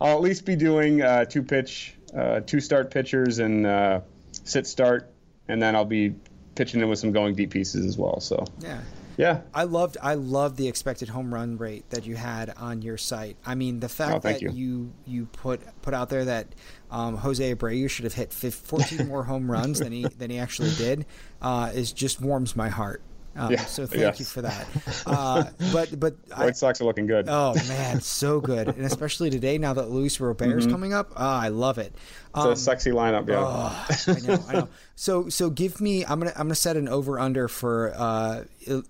I'll 0.00 0.16
at 0.16 0.20
least 0.20 0.44
be 0.44 0.56
doing 0.56 1.02
uh, 1.02 1.24
two 1.24 1.44
pitch 1.44 1.95
uh, 2.16 2.40
two 2.40 2.60
start 2.60 2.90
pitchers 2.90 3.38
and 3.38 3.66
uh, 3.66 4.00
sit 4.32 4.66
start, 4.66 5.10
and 5.48 5.60
then 5.60 5.76
I'll 5.76 5.84
be 5.84 6.14
pitching 6.54 6.80
in 6.80 6.88
with 6.88 6.98
some 6.98 7.12
going 7.12 7.34
deep 7.34 7.50
pieces 7.50 7.84
as 7.86 7.98
well. 7.98 8.20
So 8.20 8.44
yeah. 8.60 8.80
Yeah, 9.18 9.40
I 9.54 9.64
loved 9.64 9.96
I 10.02 10.12
loved 10.12 10.58
the 10.58 10.68
expected 10.68 11.08
home 11.08 11.32
run 11.32 11.56
rate 11.56 11.88
that 11.88 12.04
you 12.04 12.16
had 12.16 12.50
on 12.50 12.82
your 12.82 12.98
site. 12.98 13.38
I 13.46 13.54
mean, 13.54 13.80
the 13.80 13.88
fact 13.88 14.16
oh, 14.16 14.18
that 14.28 14.42
you. 14.42 14.50
you. 14.50 14.92
you 15.06 15.26
put 15.26 15.62
put 15.80 15.94
out 15.94 16.10
there 16.10 16.26
that 16.26 16.48
um, 16.90 17.16
Jose 17.16 17.54
Abreu 17.54 17.88
should 17.88 18.04
have 18.04 18.12
hit 18.12 18.30
14 18.32 19.08
more 19.08 19.24
home 19.24 19.50
runs 19.50 19.78
than 19.78 19.92
he 19.92 20.06
than 20.18 20.30
he 20.30 20.38
actually 20.38 20.72
did 20.74 21.06
uh, 21.40 21.70
is 21.74 21.92
just 21.92 22.20
warms 22.20 22.54
my 22.54 22.68
heart. 22.68 23.00
Um, 23.36 23.52
yeah, 23.52 23.64
so 23.64 23.86
thank 23.86 24.00
yes. 24.00 24.18
you 24.18 24.24
for 24.24 24.42
that. 24.42 24.66
Uh, 25.06 25.44
but 25.72 25.98
but 25.98 26.14
White 26.36 26.48
I, 26.48 26.52
Sox 26.52 26.80
are 26.80 26.84
looking 26.84 27.06
good. 27.06 27.26
Oh 27.28 27.54
man, 27.68 28.00
so 28.00 28.40
good, 28.40 28.68
and 28.68 28.84
especially 28.84 29.30
today 29.30 29.58
now 29.58 29.74
that 29.74 29.90
Luis 29.90 30.18
Robert 30.20 30.56
is 30.56 30.64
mm-hmm. 30.64 30.72
coming 30.72 30.94
up. 30.94 31.12
Oh, 31.16 31.24
I 31.24 31.48
love 31.48 31.78
it. 31.78 31.94
Um, 32.34 32.40
it's 32.40 32.46
a 32.46 32.50
um, 32.50 32.56
sexy 32.56 32.90
lineup, 32.90 33.28
yeah. 33.28 33.36
Oh, 33.38 34.14
I 34.14 34.26
know, 34.26 34.44
I 34.48 34.52
know. 34.52 34.68
So 34.94 35.28
so 35.28 35.50
give 35.50 35.80
me. 35.80 36.04
I'm 36.04 36.18
gonna 36.18 36.32
I'm 36.32 36.46
gonna 36.46 36.54
set 36.54 36.76
an 36.76 36.88
over 36.88 37.18
under 37.18 37.48
for 37.48 37.92
uh, 37.94 38.44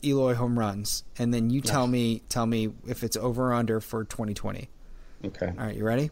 Eloy 0.04 0.34
home 0.34 0.58
runs, 0.58 1.04
and 1.18 1.34
then 1.34 1.50
you 1.50 1.60
tell 1.60 1.86
me 1.86 2.22
tell 2.28 2.46
me 2.46 2.70
if 2.86 3.02
it's 3.02 3.16
over 3.16 3.48
or 3.48 3.54
under 3.54 3.80
for 3.80 4.04
2020. 4.04 4.68
Okay. 5.24 5.46
All 5.58 5.66
right, 5.66 5.74
you 5.74 5.84
ready? 5.84 6.10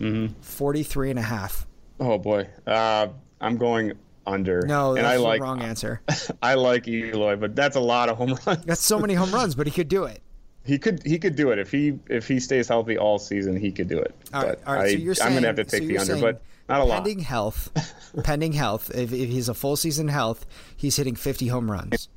Mm-hmm. 0.00 0.40
43 0.40 1.10
and 1.10 1.18
a 1.18 1.22
half. 1.22 1.66
Oh 2.00 2.18
boy, 2.18 2.48
uh, 2.66 3.08
I'm 3.40 3.56
going 3.56 3.92
under. 4.26 4.62
No, 4.62 4.94
that's 4.94 4.98
and 4.98 5.06
I 5.06 5.16
the 5.16 5.22
like, 5.22 5.40
wrong 5.40 5.62
answer. 5.62 6.00
I 6.42 6.54
like 6.54 6.88
Eloy, 6.88 7.36
but 7.36 7.54
that's 7.54 7.76
a 7.76 7.80
lot 7.80 8.08
of 8.08 8.16
home 8.16 8.38
runs. 8.46 8.64
That's 8.64 8.84
so 8.84 8.98
many 8.98 9.14
home 9.14 9.30
runs, 9.34 9.54
but 9.54 9.66
he 9.66 9.72
could 9.72 9.88
do 9.88 10.04
it. 10.04 10.22
He 10.64 10.78
could 10.78 11.02
he 11.04 11.18
could 11.18 11.36
do 11.36 11.50
it 11.50 11.58
if 11.58 11.70
he 11.70 11.98
if 12.08 12.26
he 12.26 12.40
stays 12.40 12.68
healthy 12.68 12.96
all 12.96 13.18
season. 13.18 13.56
He 13.56 13.70
could 13.70 13.88
do 13.88 13.98
it. 13.98 14.14
All 14.32 14.42
right, 14.42 14.58
all 14.66 14.74
right. 14.74 14.92
So 14.92 14.96
you're 14.96 15.14
saying, 15.14 15.28
I'm 15.28 15.34
gonna 15.34 15.48
have 15.48 15.56
to 15.56 15.64
take 15.64 15.82
so 15.82 15.88
the 15.88 15.98
under, 15.98 16.16
but 16.16 16.42
not 16.68 16.80
a 16.80 16.84
lot. 16.84 16.96
Pending 16.96 17.18
health, 17.20 17.70
pending 18.24 18.52
health. 18.52 18.90
If, 18.94 19.12
if 19.12 19.28
he's 19.28 19.50
a 19.50 19.54
full 19.54 19.76
season 19.76 20.08
health, 20.08 20.46
he's 20.74 20.96
hitting 20.96 21.16
50 21.16 21.48
home 21.48 21.70
runs. 21.70 22.08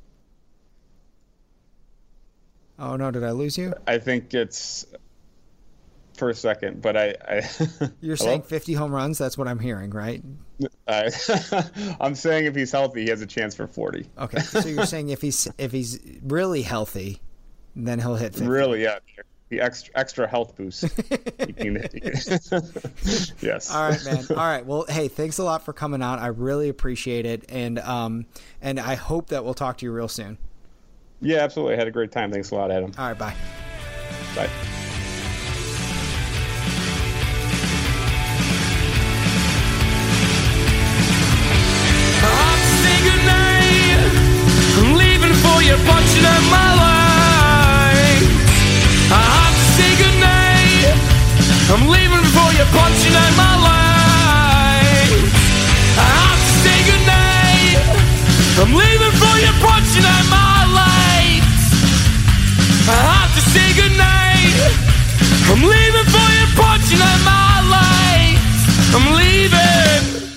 Oh 2.78 2.96
no! 2.96 3.10
Did 3.10 3.24
I 3.24 3.32
lose 3.32 3.58
you? 3.58 3.74
I 3.86 3.98
think 3.98 4.32
it's 4.32 4.86
for 6.18 6.30
a 6.30 6.34
second, 6.34 6.82
but 6.82 6.96
I. 6.96 7.14
I 7.26 7.48
You're 8.00 8.16
saying 8.16 8.42
50 8.42 8.74
home 8.74 8.94
runs? 8.94 9.18
That's 9.18 9.38
what 9.38 9.48
I'm 9.48 9.58
hearing, 9.58 9.90
right? 9.90 10.22
I, 10.86 11.10
I'm 12.00 12.14
saying 12.14 12.46
if 12.46 12.54
he's 12.54 12.72
healthy, 12.72 13.04
he 13.04 13.10
has 13.10 13.22
a 13.22 13.26
chance 13.26 13.54
for 13.54 13.66
40. 13.66 14.06
Okay, 14.18 14.40
so 14.40 14.68
you're 14.68 14.86
saying 14.86 15.10
if 15.10 15.20
he's 15.22 15.48
if 15.58 15.72
he's 15.72 16.00
really 16.22 16.62
healthy, 16.62 17.20
then 17.76 17.98
he'll 18.00 18.16
hit 18.16 18.32
50. 18.34 18.48
Really, 18.48 18.82
yeah. 18.82 18.98
The 19.50 19.62
extra 19.62 19.94
extra 19.96 20.28
health 20.28 20.56
boost. 20.56 20.82
yes. 23.40 23.70
All 23.70 23.88
right, 23.88 24.04
man. 24.04 24.26
All 24.28 24.36
right. 24.36 24.66
Well, 24.66 24.84
hey, 24.86 25.08
thanks 25.08 25.38
a 25.38 25.44
lot 25.44 25.64
for 25.64 25.72
coming 25.72 26.02
out. 26.02 26.18
I 26.18 26.26
really 26.26 26.68
appreciate 26.68 27.24
it, 27.24 27.46
and 27.48 27.78
um, 27.78 28.26
and 28.60 28.78
I 28.78 28.94
hope 28.94 29.28
that 29.28 29.46
we'll 29.46 29.54
talk 29.54 29.78
to 29.78 29.86
you 29.86 29.92
real 29.92 30.08
soon. 30.08 30.36
Yeah, 31.22 31.38
absolutely. 31.38 31.74
I 31.74 31.78
had 31.78 31.88
a 31.88 31.92
great 31.92 32.12
time. 32.12 32.30
Thanks 32.30 32.50
a 32.50 32.56
lot, 32.56 32.70
Adam. 32.70 32.92
All 32.98 33.06
right. 33.06 33.18
Bye. 33.18 33.34
Bye. 34.34 34.50
be 45.68 45.74
a 45.74 45.76
function 45.84 46.24
of 46.24 46.42
my 46.48 46.70
life. 46.80 48.24
I 49.12 49.22
have 49.36 49.54
to 49.60 49.66
say 49.76 49.90
goodnight. 50.00 50.96
I'm 51.72 51.84
leaving 51.92 52.22
before 52.24 52.50
you're 52.56 52.72
punching 52.72 53.16
at 53.24 53.32
my 53.36 53.54
life. 53.70 55.12
I 56.04 56.08
have 56.20 56.40
to 56.46 56.52
say 56.64 56.78
goodnight. 56.88 57.76
I'm 58.60 58.72
leaving 58.80 59.12
before 59.12 59.38
you're 59.44 59.60
punching 59.60 60.06
at 60.16 60.24
my 60.32 60.58
life. 60.80 61.44
I 62.88 62.98
have 63.12 63.30
to 63.36 63.42
say 63.52 63.68
goodnight. 63.76 64.56
I'm 65.52 65.62
leaving 65.72 66.04
before 66.08 66.30
you're 66.38 66.54
punching 66.56 67.02
at 67.12 67.20
my 67.28 67.54
life. 67.76 68.40
I'm 68.96 69.06
leaving. 69.20 70.27